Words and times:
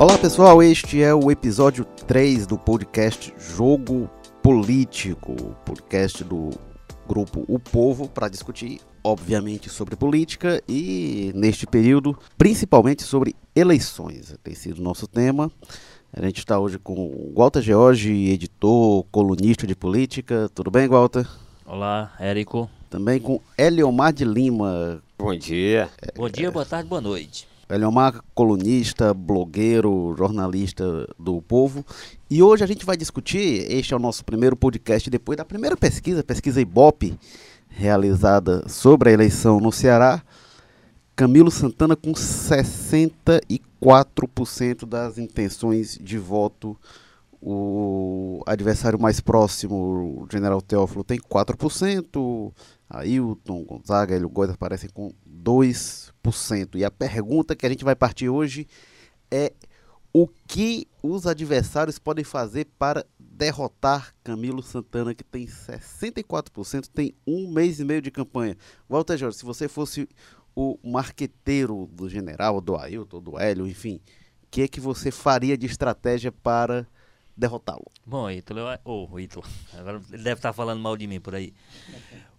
Olá 0.00 0.16
pessoal, 0.16 0.62
este 0.62 1.02
é 1.02 1.12
o 1.12 1.28
episódio 1.28 1.84
3 1.84 2.46
do 2.46 2.56
podcast 2.56 3.34
Jogo 3.36 4.08
Político, 4.40 5.34
podcast 5.64 6.22
do 6.22 6.50
grupo 7.04 7.44
O 7.48 7.58
Povo 7.58 8.08
para 8.08 8.28
discutir, 8.28 8.80
obviamente, 9.02 9.68
sobre 9.68 9.96
política 9.96 10.62
e, 10.68 11.32
neste 11.34 11.66
período, 11.66 12.16
principalmente 12.38 13.02
sobre 13.02 13.34
eleições. 13.56 14.36
Tem 14.40 14.54
sido 14.54 14.80
nosso 14.80 15.08
tema. 15.08 15.50
A 16.12 16.24
gente 16.24 16.38
está 16.38 16.60
hoje 16.60 16.78
com 16.78 17.32
Walter 17.34 17.60
George, 17.60 18.30
editor, 18.30 19.04
colunista 19.10 19.66
de 19.66 19.74
política. 19.74 20.48
Tudo 20.54 20.70
bem, 20.70 20.86
Walter? 20.86 21.28
Olá, 21.66 22.12
Érico. 22.20 22.70
Também 22.88 23.18
com 23.18 23.40
Eliomar 23.58 24.12
de 24.12 24.24
Lima. 24.24 25.02
Bom 25.18 25.34
dia. 25.34 25.90
Bom 26.14 26.28
dia, 26.28 26.52
boa 26.52 26.64
tarde, 26.64 26.88
boa 26.88 27.00
noite. 27.00 27.48
Eliomar, 27.70 28.24
colunista, 28.34 29.12
blogueiro, 29.12 30.14
jornalista 30.16 31.06
do 31.18 31.42
Povo. 31.42 31.84
E 32.30 32.42
hoje 32.42 32.64
a 32.64 32.66
gente 32.66 32.86
vai 32.86 32.96
discutir, 32.96 33.70
este 33.70 33.92
é 33.92 33.96
o 33.96 34.00
nosso 34.00 34.24
primeiro 34.24 34.56
podcast 34.56 35.10
depois 35.10 35.36
da 35.36 35.44
primeira 35.44 35.76
pesquisa, 35.76 36.24
pesquisa 36.24 36.62
Ibope, 36.62 37.18
realizada 37.68 38.66
sobre 38.68 39.10
a 39.10 39.12
eleição 39.12 39.60
no 39.60 39.70
Ceará. 39.70 40.22
Camilo 41.14 41.50
Santana 41.50 41.94
com 41.94 42.12
64% 42.12 44.86
das 44.86 45.18
intenções 45.18 45.98
de 46.00 46.16
voto. 46.16 46.74
O 47.40 48.42
adversário 48.46 48.98
mais 48.98 49.20
próximo, 49.20 50.22
o 50.22 50.26
general 50.30 50.62
Teófilo, 50.62 51.04
tem 51.04 51.18
4%. 51.18 52.50
Ailton, 52.88 53.64
Gonzaga, 53.64 54.14
Hélio 54.14 54.30
Góes 54.30 54.50
aparecem 54.50 54.88
com 54.88 55.12
2%. 55.28 56.07
E 56.76 56.84
a 56.84 56.90
pergunta 56.90 57.56
que 57.56 57.66
a 57.66 57.68
gente 57.68 57.84
vai 57.84 57.94
partir 57.94 58.28
hoje 58.28 58.66
é 59.30 59.52
o 60.12 60.26
que 60.26 60.88
os 61.02 61.26
adversários 61.26 61.98
podem 61.98 62.24
fazer 62.24 62.66
para 62.78 63.06
derrotar 63.18 64.14
Camilo 64.24 64.62
Santana, 64.62 65.14
que 65.14 65.22
tem 65.22 65.46
64%, 65.46 66.88
tem 66.92 67.14
um 67.26 67.48
mês 67.50 67.78
e 67.78 67.84
meio 67.84 68.02
de 68.02 68.10
campanha. 68.10 68.56
Walter 68.88 69.16
Jorge, 69.16 69.38
se 69.38 69.44
você 69.44 69.68
fosse 69.68 70.08
o 70.56 70.78
marqueteiro 70.82 71.88
do 71.92 72.08
general, 72.08 72.60
do 72.60 72.76
Ailton, 72.76 73.22
do 73.22 73.38
Hélio, 73.38 73.66
enfim, 73.66 74.00
o 74.42 74.46
que 74.50 74.62
é 74.62 74.68
que 74.68 74.80
você 74.80 75.10
faria 75.10 75.56
de 75.56 75.66
estratégia 75.66 76.32
para 76.32 76.86
derrotá-lo? 77.36 77.86
Bom, 78.04 78.28
Ítalo, 78.28 78.62
ô, 78.84 79.08
oh, 79.08 79.20
Ítalo, 79.20 79.46
agora 79.72 80.02
ele 80.10 80.22
deve 80.24 80.38
estar 80.38 80.52
falando 80.52 80.80
mal 80.80 80.96
de 80.96 81.06
mim 81.06 81.20
por 81.20 81.34
aí. 81.34 81.54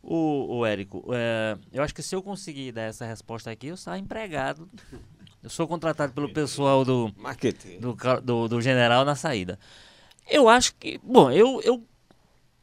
O, 0.02 0.60
o 0.60 0.66
Érico, 0.66 1.06
é, 1.14 1.58
eu 1.74 1.84
acho 1.84 1.94
que 1.94 2.02
se 2.02 2.16
eu 2.16 2.24
conseguir 2.24 2.72
dar 2.72 2.84
essa 2.84 3.06
resposta 3.06 3.52
aqui, 3.52 3.68
eu 3.68 3.78
saio 3.78 4.02
empregado. 4.02 4.70
Eu 5.44 5.50
sou 5.50 5.68
contratado 5.68 6.14
pelo 6.14 6.34
pessoal 6.34 6.84
do, 6.84 7.14
do, 7.80 8.22
do, 8.22 8.48
do 8.48 8.62
general 8.62 9.06
na 9.06 9.16
saída. 9.16 9.60
Eu 10.30 10.48
acho 10.48 10.76
que, 10.76 11.00
bom, 11.04 11.32
eu, 11.32 11.62
eu 11.62 11.84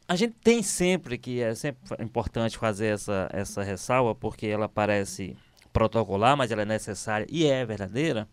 a 0.09 0.15
gente 0.15 0.37
tem 0.43 0.63
sempre 0.63 1.19
que 1.19 1.41
é 1.41 1.55
sempre 1.55 1.81
importante 2.03 2.57
fazer 2.57 2.87
essa, 2.87 3.29
essa 3.33 3.63
ressalva, 3.63 4.15
porque 4.15 4.47
ela 4.47 4.69
parece 4.69 5.37
protocolar, 5.73 6.37
mas 6.37 6.51
ela 6.51 6.63
é 6.63 6.67
necessária 6.67 7.27
e 7.29 7.47
é 7.47 7.65
verdadeira. 7.67 8.29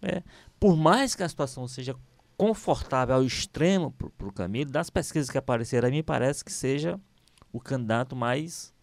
É, 0.00 0.22
por 0.58 0.76
mais 0.76 1.14
que 1.14 1.22
a 1.22 1.28
situação 1.28 1.68
seja 1.68 1.94
confortável 2.36 3.14
ao 3.14 3.22
extremo 3.22 3.92
para 3.92 4.26
o 4.26 4.32
Camilo, 4.32 4.70
das 4.70 4.90
pesquisas 4.90 5.30
que 5.30 5.38
apareceram, 5.38 5.90
me 5.90 6.02
parece 6.02 6.44
que 6.44 6.52
seja 6.52 7.00
o 7.56 7.60
candidato 7.60 8.14
mais 8.14 8.74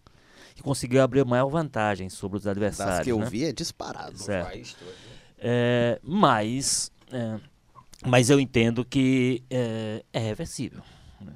que 0.55 0.63
conseguiu 0.63 1.01
abrir 1.01 1.25
maior 1.25 1.47
vantagem 1.47 2.09
sobre 2.09 2.37
os 2.37 2.47
adversários. 2.47 2.97
Das 2.97 3.03
que 3.03 3.11
eu 3.11 3.19
né? 3.19 3.29
vi 3.29 3.45
é 3.45 3.53
disparado. 3.53 4.17
Certo. 4.17 4.85
É, 5.37 5.99
mas, 6.03 6.91
é, 7.11 7.39
mas 8.05 8.29
eu 8.29 8.39
entendo 8.39 8.83
que 8.83 9.43
é, 9.49 10.03
é 10.11 10.19
reversível. 10.19 10.81
Né? 11.21 11.33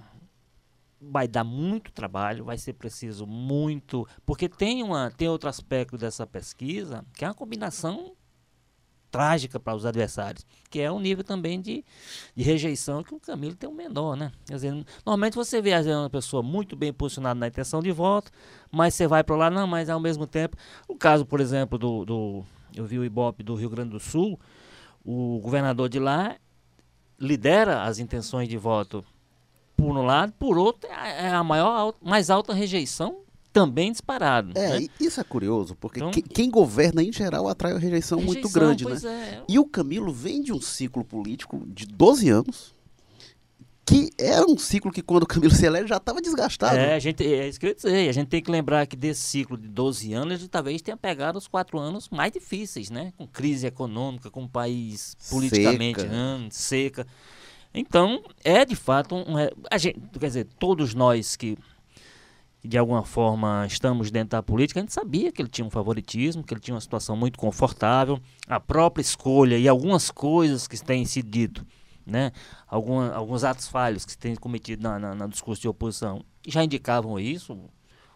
Vai 0.99 1.27
dar 1.27 1.43
muito 1.43 1.91
trabalho, 1.91 2.45
vai 2.45 2.57
ser 2.57 2.73
preciso 2.73 3.25
muito. 3.25 4.07
Porque 4.25 4.49
tem, 4.49 4.83
uma, 4.83 5.11
tem 5.11 5.27
outro 5.27 5.49
aspecto 5.49 5.97
dessa 5.97 6.25
pesquisa, 6.25 7.05
que 7.13 7.23
é 7.23 7.27
uma 7.27 7.33
combinação 7.33 8.13
trágica 9.09 9.59
para 9.59 9.75
os 9.75 9.85
adversários, 9.85 10.45
que 10.69 10.79
é 10.79 10.91
um 10.91 10.99
nível 10.99 11.23
também 11.23 11.59
de, 11.61 11.83
de 12.35 12.43
rejeição 12.43 13.03
que 13.03 13.13
o 13.13 13.19
Camilo 13.19 13.55
tem 13.55 13.69
um 13.69 13.73
menor, 13.73 14.15
né? 14.15 14.31
Quer 14.45 14.55
dizer, 14.55 14.85
normalmente 15.05 15.35
você 15.35 15.61
vê 15.61 15.71
vezes, 15.71 15.91
uma 15.91 16.09
pessoa 16.09 16.43
muito 16.43 16.75
bem 16.75 16.91
posicionada 16.93 17.39
na 17.39 17.47
intenção 17.47 17.81
de 17.81 17.91
voto, 17.91 18.31
mas 18.71 18.93
você 18.93 19.07
vai 19.07 19.23
para 19.23 19.35
lá, 19.35 19.49
não, 19.49 19.65
mas 19.65 19.89
ao 19.89 19.99
mesmo 19.99 20.27
tempo, 20.27 20.57
o 20.87 20.95
caso, 20.95 21.25
por 21.25 21.39
exemplo, 21.39 21.77
do, 21.77 22.05
do 22.05 22.45
eu 22.75 22.85
vi 22.85 22.99
o 22.99 23.05
Ibope 23.05 23.43
do 23.43 23.55
Rio 23.55 23.69
Grande 23.69 23.91
do 23.91 23.99
Sul, 23.99 24.39
o 25.03 25.39
governador 25.39 25.89
de 25.89 25.99
lá 25.99 26.35
lidera 27.19 27.83
as 27.83 27.97
intenções 27.99 28.47
de 28.47 28.57
voto 28.57 29.03
por 29.75 29.95
um 29.95 30.03
lado, 30.03 30.33
por 30.33 30.57
outro 30.57 30.89
é 30.89 31.29
a 31.29 31.43
maior, 31.43 31.93
mais 32.01 32.29
alta 32.29 32.53
rejeição 32.53 33.26
também 33.59 33.91
disparado. 33.91 34.51
É, 34.55 34.79
né? 34.79 34.87
isso 34.99 35.19
é 35.19 35.23
curioso, 35.23 35.75
porque 35.75 35.99
então, 35.99 36.11
que, 36.11 36.21
quem 36.21 36.49
governa 36.49 37.03
em 37.03 37.11
geral 37.11 37.47
atrai 37.47 37.73
uma 37.73 37.79
rejeição, 37.79 38.19
rejeição 38.19 38.41
muito 38.41 38.53
grande, 38.53 38.85
né? 38.85 38.97
É. 39.03 39.43
E 39.47 39.57
o 39.59 39.65
Camilo 39.65 40.11
vem 40.11 40.41
de 40.41 40.53
um 40.53 40.61
ciclo 40.61 41.03
político 41.03 41.65
de 41.67 41.85
12 41.85 42.29
anos, 42.29 42.73
que 43.85 44.09
era 44.19 44.45
um 44.45 44.57
ciclo 44.57 44.91
que 44.91 45.01
quando 45.01 45.23
o 45.23 45.27
Camilo 45.27 45.53
se 45.53 45.65
elege 45.65 45.87
já 45.87 45.95
estava 45.95 46.21
desgastado. 46.21 46.75
É, 46.75 46.95
a 46.95 46.99
gente, 46.99 47.25
é 47.25 47.47
isso 47.47 47.57
que 47.57 47.65
eu 47.65 47.69
ia 47.69 47.75
dizer. 47.75 48.09
A 48.09 48.11
gente 48.11 48.27
tem 48.27 48.41
que 48.41 48.51
lembrar 48.51 48.85
que 48.85 48.97
desse 48.97 49.21
ciclo 49.21 49.57
de 49.57 49.67
12 49.69 50.13
anos, 50.13 50.41
ele 50.41 50.49
talvez 50.49 50.81
tenha 50.81 50.97
pegado 50.97 51.37
os 51.37 51.47
quatro 51.47 51.79
anos 51.79 52.09
mais 52.09 52.31
difíceis, 52.31 52.89
né? 52.89 53.13
Com 53.17 53.25
crise 53.25 53.65
econômica, 53.65 54.29
com 54.29 54.43
o 54.43 54.49
país 54.49 55.15
politicamente 55.29 56.01
seca. 56.01 56.13
Hum, 56.13 56.47
seca. 56.51 57.07
Então, 57.73 58.21
é 58.43 58.65
de 58.65 58.75
fato 58.75 59.15
um. 59.15 59.35
A 59.71 59.77
gente, 59.77 59.99
quer 60.19 60.27
dizer, 60.27 60.47
todos 60.59 60.93
nós 60.93 61.35
que 61.35 61.57
de 62.67 62.77
alguma 62.77 63.03
forma 63.03 63.65
estamos 63.65 64.11
dentro 64.11 64.31
da 64.31 64.43
política, 64.43 64.79
a 64.79 64.83
gente 64.83 64.93
sabia 64.93 65.31
que 65.31 65.41
ele 65.41 65.49
tinha 65.49 65.65
um 65.65 65.69
favoritismo, 65.69 66.43
que 66.43 66.53
ele 66.53 66.61
tinha 66.61 66.75
uma 66.75 66.81
situação 66.81 67.15
muito 67.15 67.39
confortável, 67.39 68.19
a 68.47 68.59
própria 68.59 69.01
escolha 69.01 69.57
e 69.57 69.67
algumas 69.67 70.11
coisas 70.11 70.67
que 70.67 70.77
têm 70.83 71.05
sido 71.05 71.29
dito, 71.29 71.65
né? 72.05 72.31
Alguns 72.67 73.43
atos 73.43 73.67
falhos 73.67 74.05
que 74.05 74.11
se 74.11 74.17
têm 74.17 74.35
cometido 74.35 74.83
na, 74.83 74.99
na, 74.99 75.15
na, 75.15 75.27
discurso 75.27 75.61
de 75.61 75.67
oposição 75.67 76.23
já 76.45 76.63
indicavam 76.63 77.19
isso. 77.19 77.57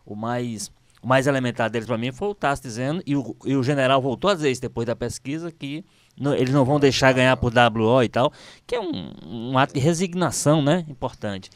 O 0.06 0.16
mais, 0.16 0.72
o 1.02 1.08
mais 1.08 1.28
elementar 1.28 1.70
deles 1.70 1.88
para 1.88 1.98
mim 1.98 2.12
foi 2.12 2.28
o 2.30 2.36
Tassi 2.36 2.62
dizendo, 2.62 3.02
e 3.06 3.16
o, 3.16 3.36
e 3.46 3.56
o 3.56 3.64
general 3.64 4.02
voltou 4.02 4.30
a 4.30 4.34
dizer 4.34 4.52
isso 4.52 4.62
depois 4.62 4.86
da 4.86 4.96
pesquisa, 4.96 5.52
que 5.52 5.86
não, 6.20 6.34
eles 6.34 6.54
não 6.54 6.66
vão 6.66 6.80
deixar 6.80 7.14
ganhar 7.14 7.38
por 7.38 7.54
WO 7.54 8.04
e 8.04 8.10
tal, 8.10 8.34
que 8.68 8.76
é 8.76 8.80
um, 8.82 9.12
um 9.26 9.58
ato 9.58 9.74
de 9.74 9.80
resignação, 9.80 10.62
né? 10.62 10.86
Importante. 10.90 11.50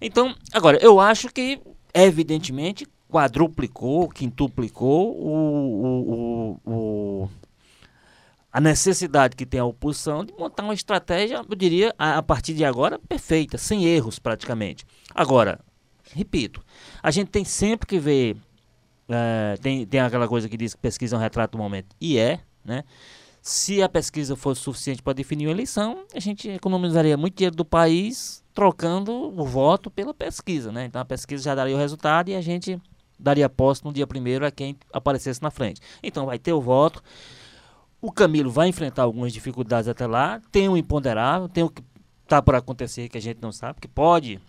Então, 0.00 0.34
agora, 0.52 0.78
eu 0.80 0.98
acho 0.98 1.28
que 1.28 1.60
evidentemente 1.94 2.86
quadruplicou, 3.10 4.08
quintuplicou 4.08 5.16
o, 5.16 6.60
o, 6.64 6.70
o, 6.72 7.28
a 8.52 8.60
necessidade 8.60 9.36
que 9.36 9.44
tem 9.44 9.60
a 9.60 9.64
oposição 9.64 10.24
de 10.24 10.32
montar 10.32 10.62
uma 10.62 10.74
estratégia, 10.74 11.44
eu 11.48 11.56
diria, 11.56 11.94
a, 11.98 12.18
a 12.18 12.22
partir 12.22 12.54
de 12.54 12.64
agora, 12.64 12.98
perfeita, 12.98 13.58
sem 13.58 13.84
erros 13.84 14.18
praticamente. 14.18 14.84
Agora, 15.14 15.60
repito, 16.14 16.64
a 17.02 17.10
gente 17.10 17.28
tem 17.28 17.44
sempre 17.44 17.86
que 17.86 17.98
ver, 17.98 18.36
é, 19.08 19.56
tem, 19.60 19.84
tem 19.84 20.00
aquela 20.00 20.28
coisa 20.28 20.48
que 20.48 20.56
diz 20.56 20.74
que 20.74 20.80
pesquisa 20.80 21.16
é 21.16 21.18
um 21.18 21.22
retrato 21.22 21.52
do 21.52 21.58
momento, 21.58 21.94
e 22.00 22.16
é, 22.16 22.40
né? 22.64 22.84
Se 23.42 23.82
a 23.82 23.88
pesquisa 23.88 24.36
fosse 24.36 24.60
suficiente 24.60 25.02
para 25.02 25.14
definir 25.14 25.46
uma 25.46 25.52
eleição, 25.52 26.04
a 26.14 26.20
gente 26.20 26.46
economizaria 26.46 27.16
muito 27.16 27.36
dinheiro 27.36 27.56
do 27.56 27.64
país 27.64 28.39
trocando 28.54 29.12
o 29.12 29.44
voto 29.44 29.90
pela 29.90 30.12
pesquisa, 30.12 30.72
né? 30.72 30.84
Então 30.84 31.00
a 31.00 31.04
pesquisa 31.04 31.42
já 31.42 31.54
daria 31.54 31.74
o 31.74 31.78
resultado 31.78 32.30
e 32.30 32.34
a 32.34 32.40
gente 32.40 32.80
daria 33.18 33.48
posse 33.48 33.84
no 33.84 33.92
dia 33.92 34.06
primeiro 34.06 34.46
a 34.46 34.50
quem 34.50 34.76
aparecesse 34.92 35.42
na 35.42 35.50
frente. 35.50 35.80
Então 36.02 36.26
vai 36.26 36.38
ter 36.38 36.52
o 36.52 36.60
voto. 36.60 37.02
O 38.00 38.10
Camilo 38.10 38.50
vai 38.50 38.68
enfrentar 38.68 39.02
algumas 39.02 39.32
dificuldades 39.32 39.88
até 39.88 40.06
lá. 40.06 40.40
Tem 40.50 40.68
o 40.68 40.76
imponderável, 40.76 41.48
tem 41.48 41.62
o 41.62 41.68
que 41.68 41.82
está 42.24 42.40
por 42.40 42.54
acontecer 42.54 43.08
que 43.08 43.18
a 43.18 43.20
gente 43.20 43.40
não 43.42 43.52
sabe, 43.52 43.80
que 43.80 43.88
pode 43.88 44.40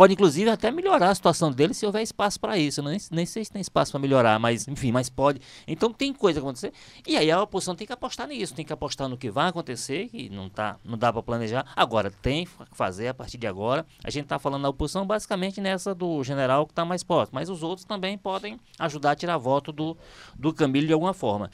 Pode, 0.00 0.14
inclusive, 0.14 0.48
até 0.48 0.70
melhorar 0.70 1.10
a 1.10 1.14
situação 1.14 1.52
dele 1.52 1.74
se 1.74 1.84
houver 1.84 2.00
espaço 2.00 2.40
para 2.40 2.56
isso. 2.56 2.82
Nem, 2.82 2.96
nem 3.10 3.26
sei 3.26 3.44
se 3.44 3.52
tem 3.52 3.60
espaço 3.60 3.92
para 3.92 4.00
melhorar, 4.00 4.38
mas, 4.38 4.66
enfim, 4.66 4.90
mas 4.90 5.10
pode. 5.10 5.42
Então 5.68 5.92
tem 5.92 6.10
coisa 6.10 6.40
acontecer. 6.40 6.72
E 7.06 7.18
aí 7.18 7.30
a 7.30 7.42
oposição 7.42 7.74
tem 7.74 7.86
que 7.86 7.92
apostar 7.92 8.26
nisso, 8.26 8.54
tem 8.54 8.64
que 8.64 8.72
apostar 8.72 9.10
no 9.10 9.18
que 9.18 9.30
vai 9.30 9.50
acontecer, 9.50 10.08
que 10.08 10.30
não, 10.30 10.48
tá, 10.48 10.78
não 10.82 10.96
dá 10.96 11.12
para 11.12 11.22
planejar. 11.22 11.66
Agora, 11.76 12.10
tem 12.10 12.46
que 12.46 12.52
fazer 12.72 13.08
a 13.08 13.14
partir 13.14 13.36
de 13.36 13.46
agora. 13.46 13.84
A 14.02 14.08
gente 14.08 14.24
está 14.24 14.38
falando 14.38 14.62
da 14.62 14.70
oposição 14.70 15.06
basicamente 15.06 15.60
nessa 15.60 15.94
do 15.94 16.24
general 16.24 16.64
que 16.64 16.72
está 16.72 16.82
mais 16.82 17.02
próximo, 17.02 17.34
mas 17.34 17.50
os 17.50 17.62
outros 17.62 17.84
também 17.84 18.16
podem 18.16 18.58
ajudar 18.78 19.10
a 19.10 19.14
tirar 19.14 19.36
voto 19.36 19.70
do, 19.70 19.94
do 20.34 20.50
Camilo 20.54 20.86
de 20.86 20.94
alguma 20.94 21.12
forma 21.12 21.50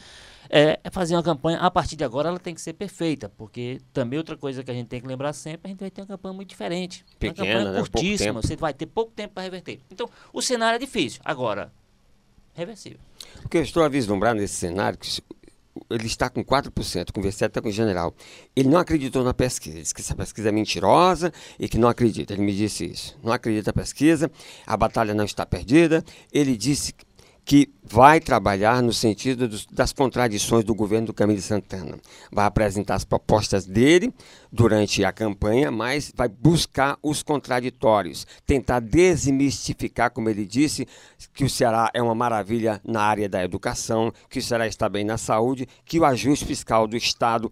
é, 0.49 0.79
é 0.83 0.91
fazer 0.91 1.15
uma 1.15 1.23
campanha, 1.23 1.59
a 1.59 1.71
partir 1.71 1.97
de 1.97 2.05
agora 2.05 2.29
ela 2.29 2.39
tem 2.39 2.55
que 2.55 2.61
ser 2.61 2.73
perfeita, 2.73 3.29
porque 3.29 3.81
também 3.93 4.19
outra 4.19 4.37
coisa 4.37 4.63
que 4.63 4.71
a 4.71 4.75
gente 4.75 4.89
tem 4.89 5.01
que 5.01 5.07
lembrar 5.07 5.33
sempre, 5.33 5.63
a 5.65 5.69
gente 5.69 5.81
vai 5.81 5.91
ter 5.91 6.01
uma 6.03 6.07
campanha 6.07 6.35
muito 6.35 6.49
diferente. 6.49 7.05
Pequena, 7.19 7.47
uma 7.47 7.55
campanha 7.55 7.73
né? 7.73 7.79
curtíssima, 7.81 8.43
você 8.43 8.57
vai 8.57 8.75
ter 8.75 8.87
pouco 8.87 9.13
tempo 9.13 9.35
para 9.35 9.43
reverter. 9.43 9.81
Então, 9.91 10.09
o 10.33 10.43
cenário 10.43 10.77
é 10.77 10.79
difícil. 10.79 11.21
Agora, 11.25 11.73
reversível. 12.55 12.99
O 13.45 13.49
que 13.49 13.59
eu 13.59 13.63
estou 13.63 13.83
a 13.83 13.89
vislumbrar 13.89 14.35
nesse 14.35 14.55
cenário, 14.55 14.99
que 14.99 15.23
ele 15.91 16.07
está 16.07 16.29
com 16.29 16.45
4%, 16.45 17.13
conversei 17.13 17.47
até 17.47 17.61
com 17.61 17.69
o 17.69 17.73
general. 17.73 18.15
Ele 18.55 18.69
não 18.69 18.79
acreditou 18.79 19.23
na 19.23 19.35
pesquisa, 19.35 19.79
disse 19.79 19.95
que 19.95 20.01
essa 20.01 20.15
pesquisa 20.15 20.49
é 20.49 20.53
mentirosa 20.53 21.33
e 21.59 21.69
que 21.69 21.79
não 21.79 21.89
acredita. 21.89 22.33
Ele 22.33 22.43
me 22.43 22.55
disse 22.55 22.87
isso. 22.87 23.19
Não 23.23 23.33
acredita 23.33 23.71
na 23.71 23.83
pesquisa, 23.83 24.31
a 24.67 24.77
batalha 24.77 25.15
não 25.15 25.25
está 25.25 25.45
perdida. 25.45 26.05
Ele 26.33 26.57
disse 26.57 26.95
que 27.47 27.73
vai 27.85 28.19
trabalhar 28.19 28.83
no 28.83 28.93
sentido 28.93 29.47
dos, 29.47 29.67
das 29.67 29.93
contradições 29.93 30.65
do 30.65 30.75
governo 30.75 31.07
do 31.07 31.15
Camilo 31.15 31.41
Santana. 31.41 31.97
Vai 32.33 32.45
apresentar 32.45 32.97
as 32.97 33.05
propostas 33.05 33.65
dele 33.65 34.13
durante 34.51 35.05
a 35.05 35.13
campanha, 35.13 35.71
mas 35.71 36.13
vai 36.13 36.29
buscar 36.29 36.99
os 37.01 37.23
contraditórios, 37.23 38.27
tentar 38.45 38.81
desmistificar, 38.81 40.11
como 40.11 40.29
ele 40.29 40.45
disse, 40.45 40.89
que 41.33 41.45
o 41.45 41.49
Ceará 41.49 41.89
é 41.95 42.03
uma 42.03 42.17
maravilha 42.17 42.81
na 42.85 43.03
área 43.03 43.29
da 43.29 43.45
educação, 43.45 44.13
que 44.29 44.41
o 44.41 44.43
Ceará 44.43 44.67
está 44.67 44.89
bem 44.89 45.05
na 45.05 45.17
saúde, 45.17 45.69
que 45.85 46.01
o 46.01 46.05
ajuste 46.05 46.45
fiscal 46.45 46.89
do 46.89 46.97
Estado 46.97 47.49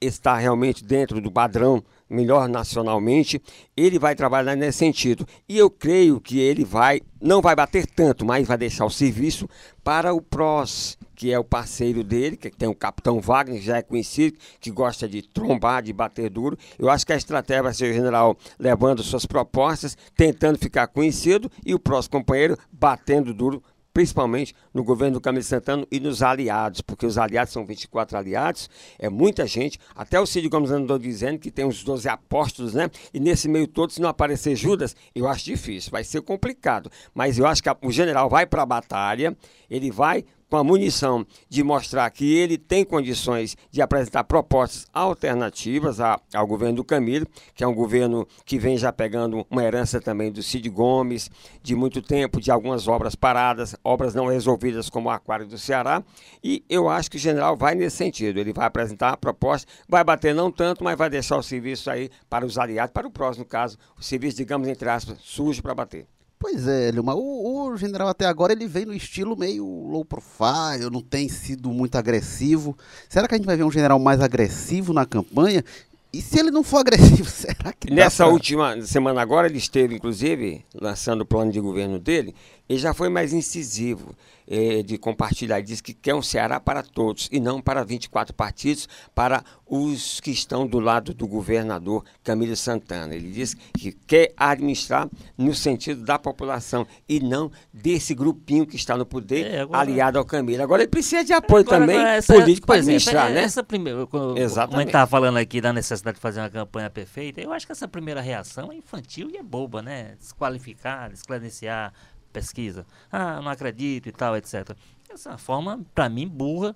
está 0.00 0.36
realmente 0.36 0.84
dentro 0.84 1.20
do 1.20 1.32
padrão 1.32 1.82
melhor 2.12 2.48
nacionalmente, 2.48 3.40
ele 3.76 3.98
vai 3.98 4.14
trabalhar 4.14 4.54
nesse 4.54 4.78
sentido. 4.78 5.26
E 5.48 5.56
eu 5.58 5.70
creio 5.70 6.20
que 6.20 6.38
ele 6.38 6.64
vai, 6.64 7.00
não 7.20 7.40
vai 7.40 7.56
bater 7.56 7.86
tanto, 7.86 8.24
mas 8.24 8.46
vai 8.46 8.58
deixar 8.58 8.84
o 8.84 8.90
serviço 8.90 9.48
para 9.82 10.12
o 10.12 10.20
PROS, 10.20 10.98
que 11.14 11.32
é 11.32 11.38
o 11.38 11.44
parceiro 11.44 12.04
dele, 12.04 12.36
que 12.36 12.50
tem 12.50 12.68
o 12.68 12.74
Capitão 12.74 13.20
Wagner, 13.20 13.58
que 13.58 13.66
já 13.66 13.78
é 13.78 13.82
conhecido, 13.82 14.36
que 14.60 14.70
gosta 14.70 15.08
de 15.08 15.22
trombar, 15.22 15.82
de 15.82 15.92
bater 15.92 16.28
duro. 16.28 16.56
Eu 16.78 16.90
acho 16.90 17.06
que 17.06 17.12
a 17.12 17.16
estratégia 17.16 17.62
vai 17.62 17.74
ser 17.74 17.90
o 17.90 17.94
general 17.94 18.36
levando 18.58 19.02
suas 19.02 19.26
propostas, 19.26 19.96
tentando 20.16 20.58
ficar 20.58 20.86
conhecido, 20.88 21.50
e 21.64 21.74
o 21.74 21.78
PROS 21.78 22.06
companheiro 22.06 22.56
batendo 22.70 23.32
duro 23.32 23.62
principalmente 23.92 24.54
no 24.72 24.82
governo 24.82 25.14
do 25.14 25.20
Camilo 25.20 25.44
Santana 25.44 25.86
e 25.90 26.00
nos 26.00 26.22
aliados, 26.22 26.80
porque 26.80 27.06
os 27.06 27.18
aliados 27.18 27.52
são 27.52 27.64
24 27.64 28.16
aliados, 28.16 28.68
é 28.98 29.08
muita 29.08 29.46
gente. 29.46 29.78
Até 29.94 30.18
o 30.18 30.26
Cid 30.26 30.48
Gomes 30.48 30.70
andou 30.70 30.98
dizendo 30.98 31.38
que 31.38 31.50
tem 31.50 31.64
uns 31.64 31.84
12 31.84 32.08
apóstolos, 32.08 32.74
né? 32.74 32.90
E 33.12 33.20
nesse 33.20 33.48
meio 33.48 33.66
todo, 33.66 33.92
se 33.92 34.00
não 34.00 34.08
aparecer 34.08 34.56
Judas, 34.56 34.96
eu 35.14 35.28
acho 35.28 35.44
difícil, 35.44 35.90
vai 35.90 36.04
ser 36.04 36.22
complicado. 36.22 36.90
Mas 37.14 37.38
eu 37.38 37.46
acho 37.46 37.62
que 37.62 37.70
o 37.82 37.92
general 37.92 38.28
vai 38.28 38.46
para 38.46 38.62
a 38.62 38.66
batalha, 38.66 39.36
ele 39.70 39.90
vai 39.90 40.24
com 40.52 40.58
a 40.58 40.62
munição 40.62 41.26
de 41.48 41.64
mostrar 41.64 42.10
que 42.10 42.30
ele 42.34 42.58
tem 42.58 42.84
condições 42.84 43.56
de 43.70 43.80
apresentar 43.80 44.22
propostas 44.24 44.86
alternativas 44.92 45.98
a, 45.98 46.20
ao 46.34 46.46
governo 46.46 46.76
do 46.76 46.84
Camilo, 46.84 47.26
que 47.54 47.64
é 47.64 47.66
um 47.66 47.74
governo 47.74 48.28
que 48.44 48.58
vem 48.58 48.76
já 48.76 48.92
pegando 48.92 49.46
uma 49.50 49.64
herança 49.64 49.98
também 49.98 50.30
do 50.30 50.42
Cid 50.42 50.68
Gomes, 50.68 51.30
de 51.62 51.74
muito 51.74 52.02
tempo, 52.02 52.38
de 52.38 52.50
algumas 52.50 52.86
obras 52.86 53.14
paradas, 53.14 53.74
obras 53.82 54.14
não 54.14 54.26
resolvidas 54.26 54.90
como 54.90 55.08
o 55.08 55.10
Aquário 55.10 55.46
do 55.46 55.56
Ceará, 55.56 56.04
e 56.44 56.62
eu 56.68 56.86
acho 56.86 57.10
que 57.10 57.16
o 57.16 57.20
general 57.20 57.56
vai 57.56 57.74
nesse 57.74 57.96
sentido, 57.96 58.38
ele 58.38 58.52
vai 58.52 58.66
apresentar 58.66 59.08
a 59.08 59.16
proposta, 59.16 59.66
vai 59.88 60.04
bater 60.04 60.34
não 60.34 60.52
tanto, 60.52 60.84
mas 60.84 60.98
vai 60.98 61.08
deixar 61.08 61.38
o 61.38 61.42
serviço 61.42 61.90
aí 61.90 62.10
para 62.28 62.44
os 62.44 62.58
aliados, 62.58 62.92
para 62.92 63.08
o 63.08 63.10
próximo 63.10 63.46
caso, 63.46 63.78
o 63.98 64.02
serviço, 64.02 64.36
digamos, 64.36 64.68
entre 64.68 64.90
aspas, 64.90 65.16
sujo 65.22 65.62
para 65.62 65.74
bater. 65.74 66.06
Pois 66.42 66.66
é, 66.66 66.90
Lilmar, 66.90 67.14
o, 67.14 67.68
o, 67.70 67.76
general 67.76 68.08
até 68.08 68.26
agora 68.26 68.52
ele 68.52 68.66
vem 68.66 68.84
no 68.84 68.92
estilo 68.92 69.38
meio 69.38 69.64
low 69.64 70.04
profile, 70.04 70.90
não 70.90 71.00
tem 71.00 71.28
sido 71.28 71.70
muito 71.70 71.94
agressivo. 71.94 72.76
Será 73.08 73.28
que 73.28 73.34
a 73.36 73.38
gente 73.38 73.46
vai 73.46 73.56
ver 73.56 73.62
um 73.62 73.70
general 73.70 73.96
mais 74.00 74.20
agressivo 74.20 74.92
na 74.92 75.06
campanha? 75.06 75.64
E 76.12 76.20
se 76.20 76.38
ele 76.38 76.50
não 76.50 76.62
for 76.62 76.78
agressivo, 76.78 77.24
será 77.30 77.72
que 77.72 77.90
Nessa 77.90 78.24
pra... 78.24 78.32
última 78.32 78.82
semana 78.82 79.22
agora 79.22 79.46
ele 79.46 79.56
esteve, 79.56 79.94
inclusive, 79.94 80.62
lançando 80.74 81.22
o 81.22 81.26
plano 81.26 81.50
de 81.50 81.58
governo 81.58 81.98
dele, 81.98 82.34
ele 82.68 82.78
já 82.78 82.94
foi 82.94 83.08
mais 83.08 83.32
incisivo 83.32 84.14
eh, 84.46 84.82
de 84.82 84.98
compartilhar. 84.98 85.58
Ele 85.58 85.66
diz 85.66 85.80
que 85.80 85.92
quer 85.92 86.14
um 86.14 86.22
Ceará 86.22 86.60
para 86.60 86.82
todos 86.82 87.28
e 87.30 87.40
não 87.40 87.60
para 87.60 87.84
24 87.84 88.34
partidos, 88.34 88.88
para 89.14 89.42
os 89.66 90.20
que 90.20 90.30
estão 90.30 90.66
do 90.66 90.78
lado 90.78 91.14
do 91.14 91.26
governador 91.26 92.04
Camilo 92.22 92.54
Santana. 92.56 93.14
Ele 93.14 93.30
diz 93.30 93.54
que 93.74 93.92
quer 93.92 94.32
administrar 94.36 95.08
no 95.36 95.54
sentido 95.54 96.04
da 96.04 96.18
população 96.18 96.86
e 97.08 97.20
não 97.20 97.50
desse 97.72 98.14
grupinho 98.14 98.66
que 98.66 98.76
está 98.76 98.96
no 98.96 99.06
poder 99.06 99.46
é, 99.46 99.60
agora... 99.60 99.80
aliado 99.80 100.18
ao 100.18 100.24
Camilo. 100.24 100.62
Agora 100.62 100.82
ele 100.82 100.90
precisa 100.90 101.24
de 101.24 101.32
apoio 101.32 101.62
agora, 101.62 101.80
também 101.80 101.96
agora 101.96 102.14
essa, 102.16 102.34
político 102.34 102.66
para 102.66 102.80
administrar, 102.80 103.30
é, 103.30 103.34
né? 103.34 103.42
Essa 103.42 103.62
primeira, 103.62 104.00
Exatamente. 104.00 104.10
Como 104.10 104.36
a 104.36 104.78
gente 104.80 104.88
estava 104.88 105.06
falando 105.06 105.36
aqui 105.36 105.60
da 105.60 105.72
necessidade 105.72 106.01
de 106.10 106.18
fazer 106.18 106.40
uma 106.40 106.50
campanha 106.50 106.88
perfeita, 106.88 107.40
eu 107.40 107.52
acho 107.52 107.66
que 107.66 107.72
essa 107.72 107.86
primeira 107.86 108.20
reação 108.20 108.72
é 108.72 108.76
infantil 108.76 109.30
e 109.30 109.36
é 109.36 109.42
boba, 109.42 109.82
né? 109.82 110.16
Desqualificar, 110.18 111.10
desclarenciar 111.10 111.92
pesquisa. 112.32 112.86
Ah, 113.10 113.40
não 113.40 113.50
acredito 113.50 114.08
e 114.08 114.12
tal, 114.12 114.36
etc. 114.36 114.74
Essa 115.08 115.28
é 115.28 115.32
uma 115.32 115.38
forma, 115.38 115.80
para 115.94 116.08
mim, 116.08 116.26
burra 116.26 116.74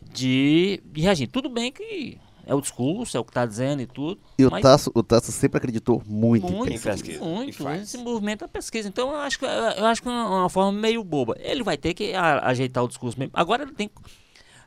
de, 0.00 0.80
de 0.86 1.00
reagir. 1.00 1.26
Tudo 1.26 1.48
bem 1.50 1.72
que 1.72 2.18
é 2.46 2.54
o 2.54 2.60
discurso, 2.60 3.16
é 3.16 3.20
o 3.20 3.24
que 3.24 3.30
está 3.30 3.44
dizendo 3.44 3.82
e 3.82 3.86
tudo. 3.86 4.20
E 4.38 4.46
o 4.46 4.50
Tasso, 4.60 4.92
o 4.94 5.02
Tasso 5.02 5.32
sempre 5.32 5.58
acreditou 5.58 6.00
muito, 6.06 6.48
muito 6.48 6.72
em 6.72 6.78
pesquisa. 6.78 7.24
Muito, 7.24 7.68
esse 7.70 7.98
movimento 7.98 8.40
da 8.40 8.48
pesquisa. 8.48 8.88
Então 8.88 9.10
eu 9.10 9.16
acho 9.16 9.38
que 9.40 9.44
eu 9.44 9.84
acho 9.84 10.00
que 10.00 10.08
é 10.08 10.10
uma, 10.12 10.40
uma 10.42 10.48
forma 10.48 10.72
meio 10.72 11.02
boba. 11.02 11.34
Ele 11.40 11.64
vai 11.64 11.76
ter 11.76 11.92
que 11.92 12.14
a, 12.14 12.46
ajeitar 12.46 12.84
o 12.84 12.88
discurso 12.88 13.18
mesmo. 13.18 13.32
Agora 13.34 13.64
ele 13.64 13.72
tem 13.72 13.90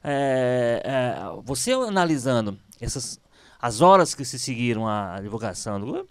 é, 0.04 0.82
é, 0.84 1.42
você 1.44 1.72
analisando 1.72 2.58
essas 2.82 3.20
as 3.60 3.82
horas 3.82 4.16
que 4.16 4.24
se 4.24 4.40
seguiram 4.40 4.88
a 4.88 5.20
divulgação 5.22 5.80
do 5.80 6.08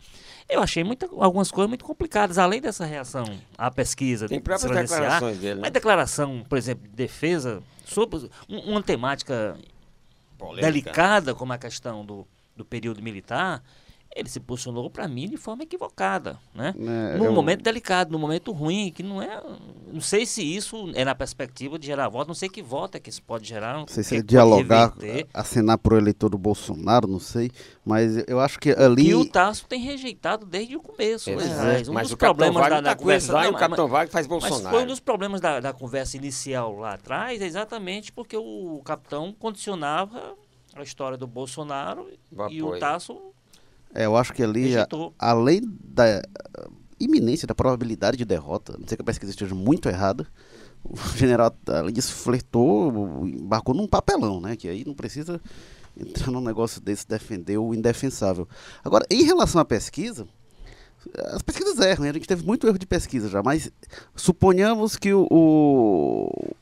eu 0.49 0.63
achei 0.63 0.83
muita, 0.83 1.07
algumas 1.19 1.51
coisas 1.51 1.69
muito 1.69 1.85
complicadas, 1.85 2.39
além 2.39 2.59
dessa 2.59 2.87
reação 2.87 3.25
à 3.57 3.71
pesquisa. 3.71 4.27
Tem 4.27 4.41
próprias 4.41 4.73
declarações 4.73 5.39
dele. 5.39 5.55
Né? 5.57 5.61
Uma 5.61 5.71
declaração, 5.71 6.45
por 6.49 6.57
exemplo, 6.57 6.89
de 6.89 6.95
defesa 6.95 7.63
sobre 7.85 8.31
uma 8.49 8.83
temática 8.83 9.59
Polêmica. 10.39 10.67
delicada, 10.67 11.35
como 11.35 11.53
a 11.53 11.59
questão 11.59 12.05
do, 12.05 12.27
do 12.57 12.65
período 12.65 13.03
militar, 13.03 13.63
ele 14.15 14.29
se 14.29 14.41
posicionou 14.41 14.91
para 14.91 15.07
mim 15.07 15.29
de 15.29 15.37
forma 15.37 15.63
equivocada, 15.63 16.39
né? 16.55 16.75
É, 16.77 17.19
num 17.19 17.27
eu... 17.27 17.33
momento 17.33 17.63
delicado, 17.63 18.11
num 18.11 18.19
momento 18.19 18.53
ruim, 18.53 18.91
que 18.91 19.03
não 19.03 19.23
é, 19.23 19.43
não 19.93 20.01
sei 20.01 20.27
se 20.27 20.43
isso 20.43 20.91
é 20.95 21.05
na 21.05 21.15
perspectiva 21.15 21.79
de 21.79 21.87
gerar 21.87 22.09
voto, 22.09 22.29
não 22.29 22.35
sei 22.35 22.49
que 22.49 22.63
voto 22.63 22.97
é 22.97 23.01
que 23.01 23.11
isso 23.11 23.23
pode 23.23 23.47
gerar. 23.47 23.75
Não 23.75 23.87
sei 23.87 24.03
se 24.03 24.17
é 24.17 24.23
dialogar, 24.23 24.95
assinar 25.33 25.79
para 25.79 25.95
o 25.95 25.99
eleitor 25.99 26.31
do 26.31 26.39
Bolsonaro, 26.39 27.07
não 27.07 27.21
sei, 27.21 27.51
mas 27.85 28.23
eu 28.27 28.41
acho 28.41 28.59
que 28.59 28.71
ali... 28.71 29.09
E 29.09 29.15
o 29.15 29.25
Tasso 29.25 29.67
tem 29.67 29.81
rejeitado 29.81 30.45
desde 30.47 30.77
o 30.77 30.81
começo, 30.81 31.31
né? 31.31 31.83
Um 31.89 31.93
mas 31.93 32.11
o 32.11 32.17
problemas 32.17 32.69
da, 32.69 32.81
da 32.81 32.91
tá 32.91 32.97
conversa... 32.97 33.33
Não, 33.33 33.45
e 33.45 33.49
o 33.49 33.55
Capitão 33.55 33.89
Wagner 33.89 34.13
faz 34.13 34.27
Bolsonaro. 34.27 34.65
Mas 34.65 34.73
foi 34.73 34.83
um 34.83 34.87
dos 34.87 35.01
problemas 35.01 35.41
da, 35.41 35.61
da 35.61 35.73
conversa 35.73 36.17
inicial 36.17 36.77
lá 36.77 36.95
atrás, 36.95 37.41
exatamente 37.41 38.11
porque 38.11 38.37
o 38.37 38.81
capitão 38.85 39.35
condicionava 39.39 40.35
a 40.75 40.83
história 40.83 41.17
do 41.17 41.27
Bolsonaro 41.27 42.09
e 42.51 42.63
o 42.63 42.79
Tasso 42.79 43.21
é, 43.95 44.07
eu 44.07 44.17
acho 44.17 44.33
que 44.33 44.43
ali, 44.43 44.77
a, 44.77 44.87
além 45.19 45.61
da 45.83 46.23
iminência 47.01 47.47
da 47.47 47.55
probabilidade 47.55 48.17
de 48.17 48.25
derrota, 48.25 48.77
não 48.79 48.87
sei 48.87 48.97
que 48.97 49.03
a 49.03 49.05
pesquisa 49.05 49.31
esteja 49.31 49.55
muito 49.55 49.89
errada, 49.89 50.27
o 50.85 50.97
general, 51.17 51.55
além 51.67 51.93
disso, 51.93 52.13
flertou, 52.13 53.27
embarcou 53.27 53.75
num 53.75 53.87
papelão, 53.87 54.41
né? 54.41 54.57
Que 54.57 54.69
aí 54.69 54.85
não 54.85 54.95
precisa 54.95 55.41
entrar 55.97 56.31
num 56.31 56.41
negócio 56.41 56.81
desse 56.81 57.07
defender 57.07 57.59
o 57.59 57.75
indefensável. 57.75 58.49
Agora, 58.85 59.05
em 59.11 59.25
relação 59.25 59.61
à 59.61 59.65
pesquisa, 59.65 60.27
as 61.33 61.43
pesquisas 61.43 61.79
erram, 61.79 62.05
a 62.09 62.13
gente 62.13 62.27
teve 62.27 62.45
muito 62.45 62.67
erro 62.67 62.79
de 62.79 62.87
pesquisa 62.87 63.29
já, 63.29 63.43
mas 63.43 63.71
suponhamos 64.15 64.97
que 64.97 65.13
o, 65.13 65.27
o, 65.31 66.55